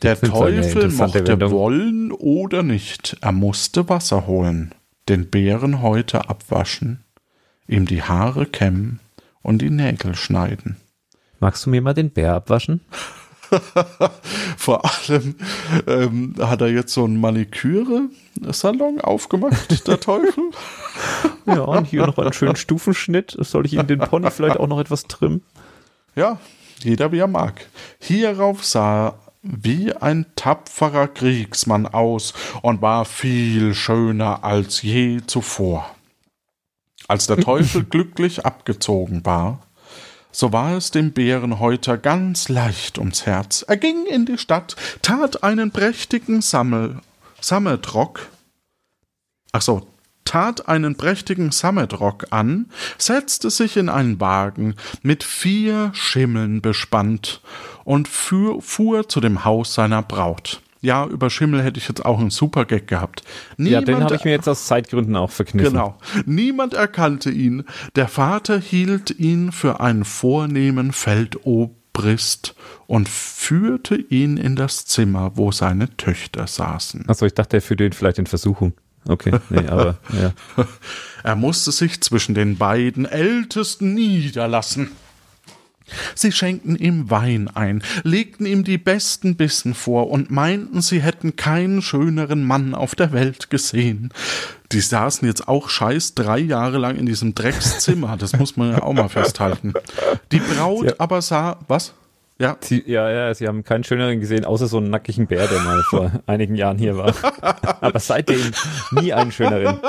Der 0.03 0.21
Teufel 0.21 0.91
mochte 0.91 1.27
Wendung. 1.27 1.51
wollen 1.53 2.13
oder 2.13 2.63
nicht, 2.63 3.17
er 3.21 3.33
musste 3.33 3.89
Wasser 3.89 4.27
holen, 4.27 4.75
den 5.09 5.31
Bärenhäuter 5.31 6.31
abwaschen, 6.31 7.05
ihm 7.67 7.87
die 7.87 8.03
Haare 8.03 8.47
kämmen 8.47 9.01
und 9.43 9.63
die 9.63 9.71
Nägel 9.71 10.15
schneiden. 10.15 10.77
Magst 11.39 11.67
du 11.67 11.71
mir 11.71 11.81
mal 11.81 11.95
den 11.95 12.11
Bär 12.11 12.35
abwaschen? 12.35 12.81
Vor 14.57 14.85
allem 14.85 15.35
ähm, 15.87 16.35
hat 16.41 16.61
er 16.61 16.69
jetzt 16.69 16.93
so 16.93 17.05
einen 17.05 17.21
Maniküre-Salon 17.21 19.01
aufgemacht, 19.01 19.87
der 19.89 19.99
Teufel. 20.01 20.45
Ja, 21.47 21.63
und 21.63 21.87
hier 21.87 22.07
noch 22.07 22.19
einen 22.19 22.33
schönen 22.33 22.57
Stufenschnitt. 22.57 23.37
Soll 23.41 23.67
ich 23.67 23.73
ihm 23.73 23.87
den 23.87 23.99
Pony 23.99 24.31
vielleicht 24.31 24.59
auch 24.59 24.69
noch 24.69 24.79
etwas 24.79 25.05
trimmen? 25.05 25.43
Ja, 26.15 26.39
jeder 26.83 27.11
wie 27.13 27.19
er 27.19 27.27
mag. 27.27 27.67
Hierauf 27.99 28.65
sah 28.65 29.19
wie 29.43 29.93
ein 29.95 30.27
tapferer 30.37 31.09
Kriegsmann 31.09 31.87
aus 31.87 32.35
und 32.63 32.83
war 32.83 33.05
viel 33.05 33.75
schöner 33.75 34.45
als 34.45 34.83
je 34.83 35.21
zuvor. 35.27 35.95
Als 37.09 37.27
der 37.27 37.39
Teufel 37.39 37.85
glücklich 37.91 38.45
abgezogen 38.45 39.25
war, 39.25 39.61
so 40.33 40.53
war 40.53 40.77
es 40.77 40.91
dem 40.91 41.13
Bärenhäuter 41.13 41.99
ganz 41.99 42.49
leicht 42.49 42.99
ums 42.99 43.27
Herz. 43.27 43.65
Er 43.67 43.77
ging 43.77 44.07
in 44.07 44.27
die 44.27 44.39
Stadt, 44.39 44.77
tat 45.03 45.43
einen 45.43 45.73
prächtigen 45.73 46.41
Sammel, 46.41 47.01
Sammetrock, 47.41 48.29
ach 49.53 49.63
so, 49.63 49.90
tat 50.31 50.69
einen 50.69 50.95
prächtigen 50.95 51.51
Sammetrock 51.51 52.29
an, 52.31 52.67
setzte 52.99 53.51
sich 53.51 53.77
in 53.77 53.89
einen 53.89 54.21
Wagen 54.21 54.77
mit 55.03 55.25
vier 55.25 55.91
Schimmeln 55.93 56.63
bespannt 56.63 57.43
und 57.83 58.07
fuhr, 58.07 58.63
fuhr 58.63 59.09
zu 59.09 59.21
dem 59.21 59.45
Haus 59.45 59.75
seiner 59.75 60.03
Braut. 60.03 60.63
Ja, 60.83 61.05
über 61.05 61.31
Schimmel 61.31 61.65
hätte 61.65 61.81
ich 61.81 61.89
jetzt 61.89 62.05
auch 62.05 62.21
einen 62.21 62.31
super 62.31 62.65
Gag 62.65 62.87
gehabt. 62.87 63.25
Ja, 63.59 63.81
den 63.81 64.05
habe 64.05 64.15
ich 64.15 64.25
mir 64.25 64.31
jetzt 64.31 64.49
aus 64.49 64.67
Zeitgründen 64.67 65.17
auch 65.17 65.33
verkniffen. 65.33 65.73
Genau. 65.73 65.99
Niemand 66.27 66.75
erkannte 66.75 67.31
ihn. 67.31 67.65
Der 67.97 68.07
Vater 68.07 68.61
hielt 68.61 69.11
ihn 69.11 69.51
für 69.51 69.81
einen 69.81 70.05
vornehmen 70.05 70.93
Feldobrist 70.93 72.55
und 72.87 73.09
führte 73.09 73.97
ihn 73.97 74.37
in 74.37 74.55
das 74.55 74.87
Zimmer, 74.87 75.33
wo 75.35 75.51
seine 75.51 75.97
Töchter 75.97 76.47
saßen. 76.47 77.09
Achso, 77.09 77.27
ich 77.27 77.35
dachte, 77.35 77.57
er 77.57 77.63
führt 77.63 77.81
ihn 77.81 77.93
vielleicht 77.93 78.19
in 78.19 78.27
Versuchung. 78.27 78.75
Okay, 79.07 79.33
nee, 79.49 79.67
aber 79.69 79.99
ja. 80.13 80.33
Er 81.23 81.37
musste 81.37 81.73
sich 81.73 82.01
zwischen 82.01 82.35
den 82.35 82.57
beiden 82.57 83.07
Ältesten 83.07 83.95
niederlassen. 83.95 84.91
Sie 86.15 86.31
schenkten 86.31 86.77
ihm 86.77 87.11
Wein 87.11 87.49
ein, 87.49 87.83
legten 88.05 88.47
ihm 88.47 88.63
die 88.63 88.79
besten 88.79 89.35
Bissen 89.37 89.75
vor 89.75 90.09
und 90.11 90.31
meinten, 90.31 90.83
sie 90.83 91.03
hätten 91.03 91.35
keinen 91.35 91.83
schöneren 91.83 92.45
Mann 92.45 92.77
auf 92.77 92.95
der 92.95 93.13
Welt 93.13 93.51
gesehen. 93.51 94.13
Die 94.71 94.81
saßen 94.81 95.27
jetzt 95.27 95.49
auch 95.49 95.69
scheiß 95.69 96.15
drei 96.15 96.39
Jahre 96.39 96.79
lang 96.79 96.97
in 96.97 97.07
diesem 97.07 97.35
Dreckszimmer, 97.35 98.17
das 98.17 98.39
muss 98.39 98.57
man 98.57 98.71
ja 98.71 98.83
auch 98.83 98.93
mal 98.93 99.09
festhalten. 99.09 99.73
Die 100.31 100.39
Braut 100.39 100.87
Ja. 100.87 100.93
aber 100.99 101.21
sah, 101.23 101.59
was? 101.67 101.93
Ja, 102.41 102.57
Sie, 102.63 102.83
ja, 102.87 103.11
ja, 103.11 103.35
sie 103.35 103.47
haben 103.47 103.65
keinen 103.65 103.85
schöneren 103.85 104.19
gesehen, 104.19 104.47
außer 104.47 104.67
so 104.67 104.79
einen 104.79 104.89
nackigen 104.89 105.27
Bär, 105.27 105.47
der 105.47 105.61
mal 105.61 105.83
vor 105.83 106.11
einigen 106.27 106.55
Jahren 106.55 106.79
hier 106.79 106.97
war. 106.97 107.13
Aber 107.83 108.01
seitdem 108.01 108.41
nie 108.93 109.13
einen 109.13 109.31
schöneren. 109.31 109.79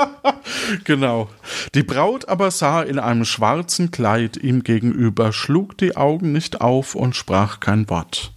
Genau. 0.84 1.28
Die 1.74 1.82
Braut 1.82 2.28
aber 2.28 2.50
sah 2.50 2.82
in 2.82 2.98
einem 2.98 3.24
schwarzen 3.24 3.90
Kleid 3.90 4.36
ihm 4.36 4.62
gegenüber, 4.62 5.32
schlug 5.32 5.76
die 5.78 5.96
Augen 5.96 6.32
nicht 6.32 6.60
auf 6.60 6.94
und 6.94 7.16
sprach 7.16 7.60
kein 7.60 7.88
Wort. 7.88 8.32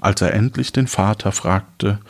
Als 0.00 0.20
er 0.22 0.34
endlich 0.34 0.72
den 0.72 0.86
Vater 0.86 1.32
fragte, 1.32 2.00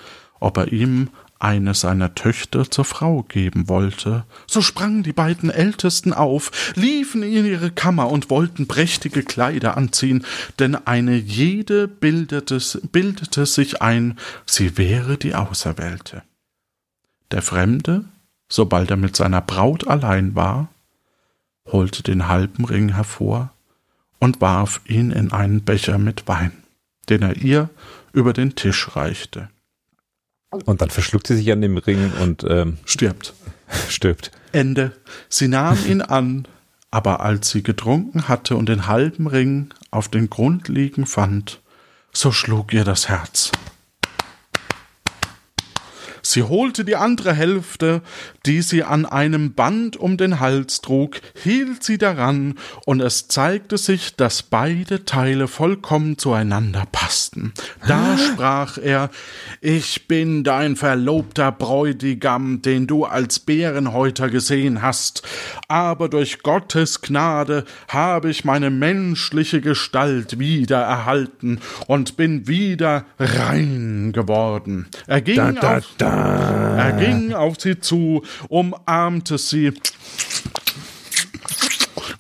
ob 0.41 0.57
er 0.57 0.73
ihm 0.73 1.11
eine 1.43 1.75
seiner 1.75 2.15
Töchter 2.15 2.71
zur 2.71 2.85
Frau 2.85 3.23
geben 3.25 3.69
wollte, 3.69 4.25
so 4.47 4.63
sprangen 4.63 5.03
die 5.03 5.13
beiden 5.13 5.51
Ältesten 5.51 6.13
auf, 6.13 6.73
liefen 6.77 7.23
in 7.23 7.45
ihre 7.45 7.71
Kammer 7.71 8.11
und 8.11 8.31
wollten 8.31 8.69
prächtige 8.69 9.23
Kleider 9.23 9.77
anziehen, 9.77 10.25
denn 10.59 10.75
eine 10.75 11.17
jede 11.17 11.89
bildete, 11.89 12.61
bildete 12.93 13.47
sich 13.47 13.83
ein, 13.83 14.19
sie 14.47 14.79
wäre 14.79 15.19
die 15.19 15.35
Auserwählte. 15.35 16.23
Der 17.33 17.43
Fremde, 17.43 18.05
sobald 18.49 18.91
er 18.91 18.97
mit 18.97 19.17
seiner 19.17 19.41
Braut 19.41 19.89
allein 19.89 20.35
war, 20.35 20.69
holte 21.67 22.03
den 22.03 22.29
halben 22.29 22.65
Ring 22.65 22.91
hervor 22.91 23.51
und 24.19 24.41
warf 24.41 24.81
ihn 24.85 25.11
in 25.11 25.33
einen 25.33 25.63
Becher 25.63 25.99
mit 25.99 26.29
Wein, 26.29 26.53
den 27.09 27.23
er 27.23 27.37
ihr 27.37 27.71
über 28.13 28.33
den 28.33 28.55
Tisch 28.55 28.95
reichte. 28.95 29.49
Und 30.67 30.83
dann 30.83 30.91
verschluckt 30.91 31.27
sie 31.27 31.37
sich 31.37 31.51
an 31.51 31.61
dem 31.61 31.79
Ring 31.79 32.13
und 32.21 32.45
ähm, 32.49 32.79
Stirbt. 32.85 33.35
stirbt. 33.89 34.31
Ende. 34.53 34.93
Sie 35.29 35.49
nahm 35.49 35.79
ihn 35.87 36.03
an, 36.03 36.47
aber 36.91 37.21
als 37.21 37.51
sie 37.51 37.63
getrunken 37.63 38.29
hatte 38.29 38.57
und 38.57 38.69
den 38.69 38.87
halben 38.87 39.27
Ring 39.27 39.73
auf 39.91 40.09
den 40.09 40.29
Grund 40.29 40.69
liegen 40.69 41.07
fand, 41.07 41.61
so 42.13 42.33
schlug 42.33 42.73
ihr 42.75 42.85
das 42.85 43.09
Herz. 43.09 43.51
Sie 46.33 46.45
holte 46.45 46.87
die 46.87 46.97
andere 46.97 47.35
Hälfte, 47.35 48.01
die 48.47 48.63
sie 48.63 48.85
an 48.85 49.05
einem 49.05 49.53
Band 49.53 49.99
um 49.99 50.17
den 50.17 50.41
Hals 50.41 50.81
trug, 50.81 51.21
hielt 51.35 51.85
sie 51.85 51.99
daran, 51.99 52.55
und 52.87 53.03
es 53.03 53.29
zeigte 53.29 53.77
sich, 53.77 54.17
dass 54.17 54.43
beide 54.43 55.05
Teile 55.05 55.47
vollkommen 55.47 56.17
zueinander 56.17 56.85
passten. 56.91 57.53
Da 57.87 58.17
sprach 58.17 58.79
er, 58.79 59.11
ich 59.61 60.09
bin 60.09 60.43
dein 60.43 60.77
verlobter 60.77 61.53
Bräutigam, 61.53 62.63
den 62.63 62.87
du 62.87 63.05
als 63.05 63.39
Bärenhäuter 63.39 64.31
gesehen 64.31 64.81
hast, 64.81 65.23
aber 65.69 66.09
durch 66.09 66.43
Gottes 66.43 67.03
Gnade 67.03 67.67
habe 67.89 68.31
ich 68.31 68.47
meine 68.47 68.71
menschliche 68.71 69.61
Gestalt 69.61 70.39
wieder 70.39 70.81
erhalten 70.81 71.61
und 71.89 72.17
bin 72.17 72.49
wieder 72.49 73.05
rein 73.19 74.13
geworden. 74.15 74.89
Er 75.07 75.21
ging, 75.21 75.59
auf, 75.59 75.85
er 76.23 76.93
ging 76.93 77.33
auf 77.33 77.61
sie 77.61 77.79
zu, 77.79 78.23
umarmte 78.49 79.39
sie 79.39 79.73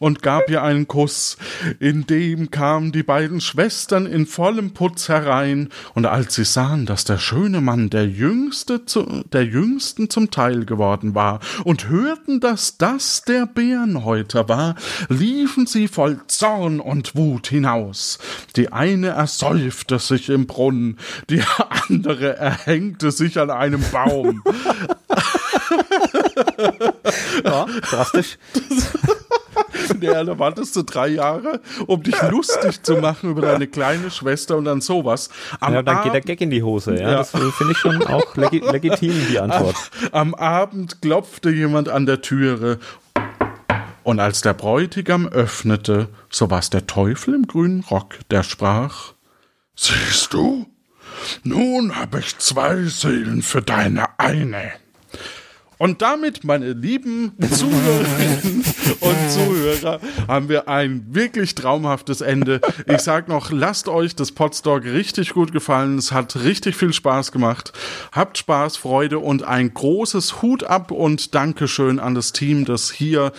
und 0.02 0.20
gab 0.20 0.50
ihr 0.50 0.64
einen 0.64 0.88
Kuss. 0.88 1.36
In 1.78 2.08
dem 2.08 2.50
kamen 2.50 2.90
die 2.90 3.04
beiden 3.04 3.40
Schwestern 3.40 4.06
in 4.06 4.26
vollem 4.26 4.74
Putz 4.74 5.08
herein, 5.08 5.68
und 5.94 6.06
als 6.06 6.34
sie 6.34 6.44
sahen, 6.44 6.86
dass 6.86 7.04
der 7.04 7.18
schöne 7.18 7.60
Mann 7.60 7.88
der 7.88 8.08
Jüngste 8.08 8.84
zu, 8.84 9.22
der 9.32 9.44
Jüngsten 9.44 10.10
zum 10.10 10.32
Teil 10.32 10.64
geworden 10.64 11.14
war, 11.14 11.38
und 11.62 11.88
hörten, 11.88 12.40
dass 12.40 12.78
das 12.78 13.22
der 13.22 13.46
Bärenhäuter 13.46 14.48
war, 14.48 14.74
liefen 15.08 15.66
sie 15.66 15.86
voll 15.86 16.20
Zorn 16.26 16.80
und 16.80 17.14
Wut 17.14 17.46
hinaus. 17.46 18.18
Die 18.56 18.72
eine 18.72 19.10
ersäufte 19.10 20.00
sich 20.00 20.30
im 20.30 20.48
Brunnen, 20.48 20.98
die 21.30 21.44
andere 21.88 22.36
erhängte 22.36 23.12
sich 23.12 23.38
an 23.38 23.50
einem 23.50 23.84
Baum. 23.92 24.42
Ja, 27.44 27.66
drastisch. 27.88 28.38
Ja, 30.00 30.24
da 30.24 30.38
wartest 30.38 30.74
du 30.76 30.82
drei 30.82 31.08
Jahre, 31.08 31.60
um 31.86 32.02
dich 32.02 32.20
lustig 32.22 32.82
zu 32.82 32.96
machen 32.96 33.30
über 33.30 33.42
deine 33.42 33.66
kleine 33.66 34.10
Schwester 34.10 34.56
und 34.56 34.64
dann 34.64 34.80
sowas. 34.80 35.30
Am, 35.60 35.74
Ja, 35.74 35.82
dann 35.82 36.02
geht 36.04 36.14
der 36.14 36.20
Gag 36.22 36.40
in 36.40 36.50
die 36.50 36.62
Hose. 36.62 36.94
Ja, 36.94 37.10
Ja. 37.10 37.16
das 37.18 37.30
finde 37.30 37.72
ich 37.72 37.78
schon 37.78 38.02
auch 38.06 38.36
legi 38.36 38.58
legitim, 38.60 39.14
die 39.30 39.38
Antwort. 39.38 39.76
am 40.12 40.34
Abend 40.34 41.00
klopfte 41.02 41.50
jemand 41.50 41.88
an 41.88 42.06
der 42.06 42.20
Türe. 42.22 42.78
Und 44.02 44.18
als 44.18 44.40
der 44.40 44.54
Bräutigam 44.54 45.28
öffnete, 45.28 46.08
so 46.28 46.50
war's 46.50 46.70
der 46.70 46.86
Teufel 46.88 47.34
im 47.34 47.46
grünen 47.46 47.84
Rock, 47.88 48.16
der 48.30 48.42
sprach, 48.42 49.12
Siehst 49.76 50.32
du? 50.34 50.66
Nun 51.44 51.94
habe 51.96 52.18
ich 52.18 52.36
zwei 52.38 52.82
Seelen 52.84 53.42
für 53.42 53.62
deine 53.62 54.06
eine. 54.18 54.72
Und 55.82 56.00
damit, 56.00 56.44
meine 56.44 56.74
lieben 56.74 57.32
Zuhörerinnen 57.40 58.64
und 59.00 59.30
Zuhörer, 59.30 59.98
haben 60.28 60.48
wir 60.48 60.68
ein 60.68 61.04
wirklich 61.10 61.56
traumhaftes 61.56 62.20
Ende. 62.20 62.60
Ich 62.86 63.00
sag 63.00 63.26
noch, 63.26 63.50
lasst 63.50 63.88
euch 63.88 64.14
das 64.14 64.30
Podstock 64.30 64.84
richtig 64.84 65.30
gut 65.30 65.50
gefallen. 65.50 65.98
Es 65.98 66.12
hat 66.12 66.36
richtig 66.36 66.76
viel 66.76 66.92
Spaß 66.92 67.32
gemacht. 67.32 67.72
Habt 68.12 68.38
Spaß, 68.38 68.76
Freude 68.76 69.18
und 69.18 69.42
ein 69.42 69.74
großes 69.74 70.40
Hut 70.40 70.62
ab 70.62 70.92
und 70.92 71.34
Dankeschön 71.34 71.98
an 71.98 72.14
das 72.14 72.30
Team, 72.32 72.64
das 72.64 72.92
hier 72.92 73.32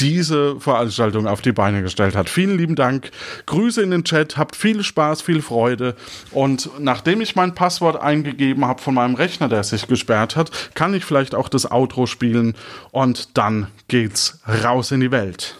diese 0.00 0.58
Veranstaltung 0.58 1.26
auf 1.26 1.42
die 1.42 1.52
Beine 1.52 1.82
gestellt 1.82 2.16
hat. 2.16 2.30
Vielen 2.30 2.56
lieben 2.56 2.76
Dank. 2.76 3.10
Grüße 3.44 3.82
in 3.82 3.90
den 3.90 4.04
Chat. 4.04 4.38
Habt 4.38 4.56
viel 4.56 4.82
Spaß, 4.82 5.20
viel 5.20 5.42
Freude. 5.42 5.94
Und 6.30 6.70
nachdem 6.78 7.20
ich 7.20 7.36
mein 7.36 7.54
Passwort 7.54 8.00
eingegeben 8.00 8.64
habe 8.64 8.80
von 8.80 8.94
meinem 8.94 9.16
Rechner, 9.16 9.50
der 9.50 9.64
sich 9.64 9.86
gesperrt 9.86 10.36
hat, 10.36 10.50
kann 10.74 10.94
ich 10.94 11.04
vielleicht 11.04 11.34
auch 11.34 11.50
das 11.50 11.70
Outro 11.90 12.06
spielen. 12.06 12.54
Und 12.92 13.36
dann 13.36 13.66
geht's 13.88 14.40
raus 14.46 14.92
in 14.92 15.00
die 15.00 15.10
Welt. 15.10 15.56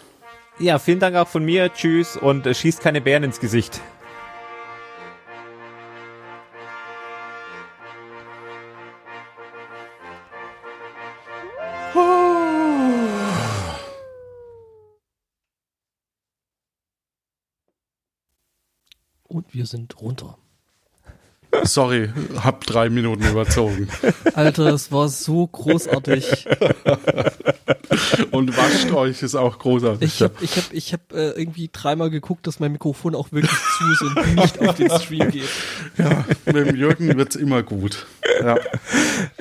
Ja, 0.59 0.79
vielen 0.79 0.99
Dank 0.99 1.15
auch 1.15 1.27
von 1.27 1.43
mir. 1.43 1.73
Tschüss 1.73 2.17
und 2.17 2.45
schießt 2.45 2.81
keine 2.81 3.01
Bären 3.01 3.23
ins 3.23 3.39
Gesicht. 3.39 3.81
Und 19.23 19.53
wir 19.53 19.65
sind 19.65 19.99
runter. 20.01 20.37
Sorry, 21.63 22.09
hab 22.43 22.65
drei 22.65 22.89
Minuten 22.89 23.25
überzogen. 23.27 23.87
Alter, 24.33 24.67
es 24.73 24.91
war 24.91 25.09
so 25.09 25.47
großartig. 25.47 26.47
Und 28.31 28.55
wascht 28.57 28.91
euch 28.93 29.21
ist 29.21 29.35
auch 29.35 29.59
großartig. 29.59 30.03
Ich 30.15 30.21
habe 30.21 30.33
ich 30.41 30.55
hab, 30.57 30.73
ich 30.73 30.93
hab, 30.93 31.13
äh, 31.13 31.31
irgendwie 31.31 31.69
dreimal 31.71 32.09
geguckt, 32.09 32.47
dass 32.47 32.59
mein 32.59 32.71
Mikrofon 32.71 33.15
auch 33.15 33.31
wirklich 33.31 33.51
zu 33.51 33.91
ist 33.91 34.01
und 34.01 34.35
nicht 34.35 34.59
auf 34.59 34.75
den 34.75 34.89
Stream 34.89 35.29
geht. 35.29 35.49
ja, 35.97 36.25
mit 36.45 36.55
dem 36.67 36.75
Jürgen 36.75 37.17
wird's 37.17 37.35
immer 37.35 37.63
gut. 37.63 38.05
Ja. 38.41 38.55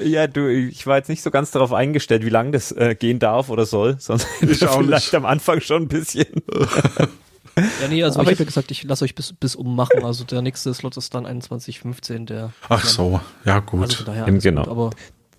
Ja, 0.03 0.27
du, 0.27 0.49
ich 0.49 0.87
war 0.87 0.97
jetzt 0.97 1.09
nicht 1.09 1.23
so 1.23 1.31
ganz 1.31 1.53
darauf 1.53 1.73
eingestellt, 1.73 2.25
wie 2.25 2.31
lange 2.31 2.51
das 2.53 2.73
äh, 2.73 2.95
gehen 2.99 3.19
darf 3.21 3.49
oder 3.51 3.67
soll, 3.67 3.97
sondern 3.99 4.27
Ich 4.41 4.67
auch 4.67 4.79
vielleicht 4.83 5.13
nicht. 5.13 5.15
am 5.15 5.27
Anfang 5.27 5.61
schon 5.61 5.83
ein 5.85 5.89
bisschen. 5.89 6.27
Ja, 7.57 7.89
nee, 7.89 8.03
also 8.03 8.21
Aber 8.21 8.31
ich 8.31 8.37
habe 8.37 8.45
ja 8.45 8.47
gesagt, 8.47 8.71
ich 8.71 8.85
lasse 8.85 9.05
euch 9.05 9.15
bis, 9.15 9.33
bis 9.33 9.55
ummachen. 9.57 10.05
Also 10.05 10.25
der 10.25 10.41
nächste 10.43 10.73
Slot 10.73 10.97
ist 10.97 11.15
dann 11.15 11.27
21.15, 11.27 12.27
der. 12.27 12.53
Ach 12.69 12.85
so, 12.85 13.21
ja 13.45 13.57
Also 13.57 13.67
gut. 13.67 14.09
alles 14.09 14.43
genau. 14.43 14.63
gut, 14.63 14.71
aber 14.71 14.91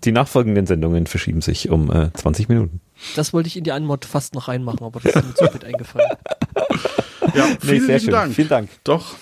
Die 0.04 0.12
nachfolgenden 0.12 0.66
Sendungen 0.66 1.06
verschieben 1.06 1.40
sich 1.40 1.68
um 1.70 1.90
äh, 1.90 2.12
20 2.12 2.48
Minuten. 2.48 2.80
das 3.16 3.32
wollte 3.32 3.46
ich 3.48 3.56
in 3.56 3.64
die 3.64 3.72
Anmod 3.72 4.04
fast 4.04 4.34
noch 4.34 4.48
reinmachen, 4.48 4.84
aber 4.84 5.00
das 5.00 5.14
ist 5.16 5.24
mir 5.26 5.34
zu 5.34 5.46
spät 5.46 5.64
eingefallen. 5.64 6.10
Ja, 7.34 7.46
Nee, 7.62 7.80
vielen 7.80 8.00
schön. 8.00 8.10
Dank. 8.10 8.34
Vielen 8.34 8.48
Dank. 8.48 8.68
Doch, 8.84 9.14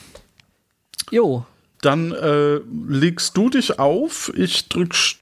Jo, 1.12 1.45
dann 1.80 2.12
äh, 2.12 2.57
legst 2.88 3.36
du 3.36 3.49
dich 3.51 3.78
auf. 3.78 4.32
Ich 4.36 4.68
drück 4.68 4.95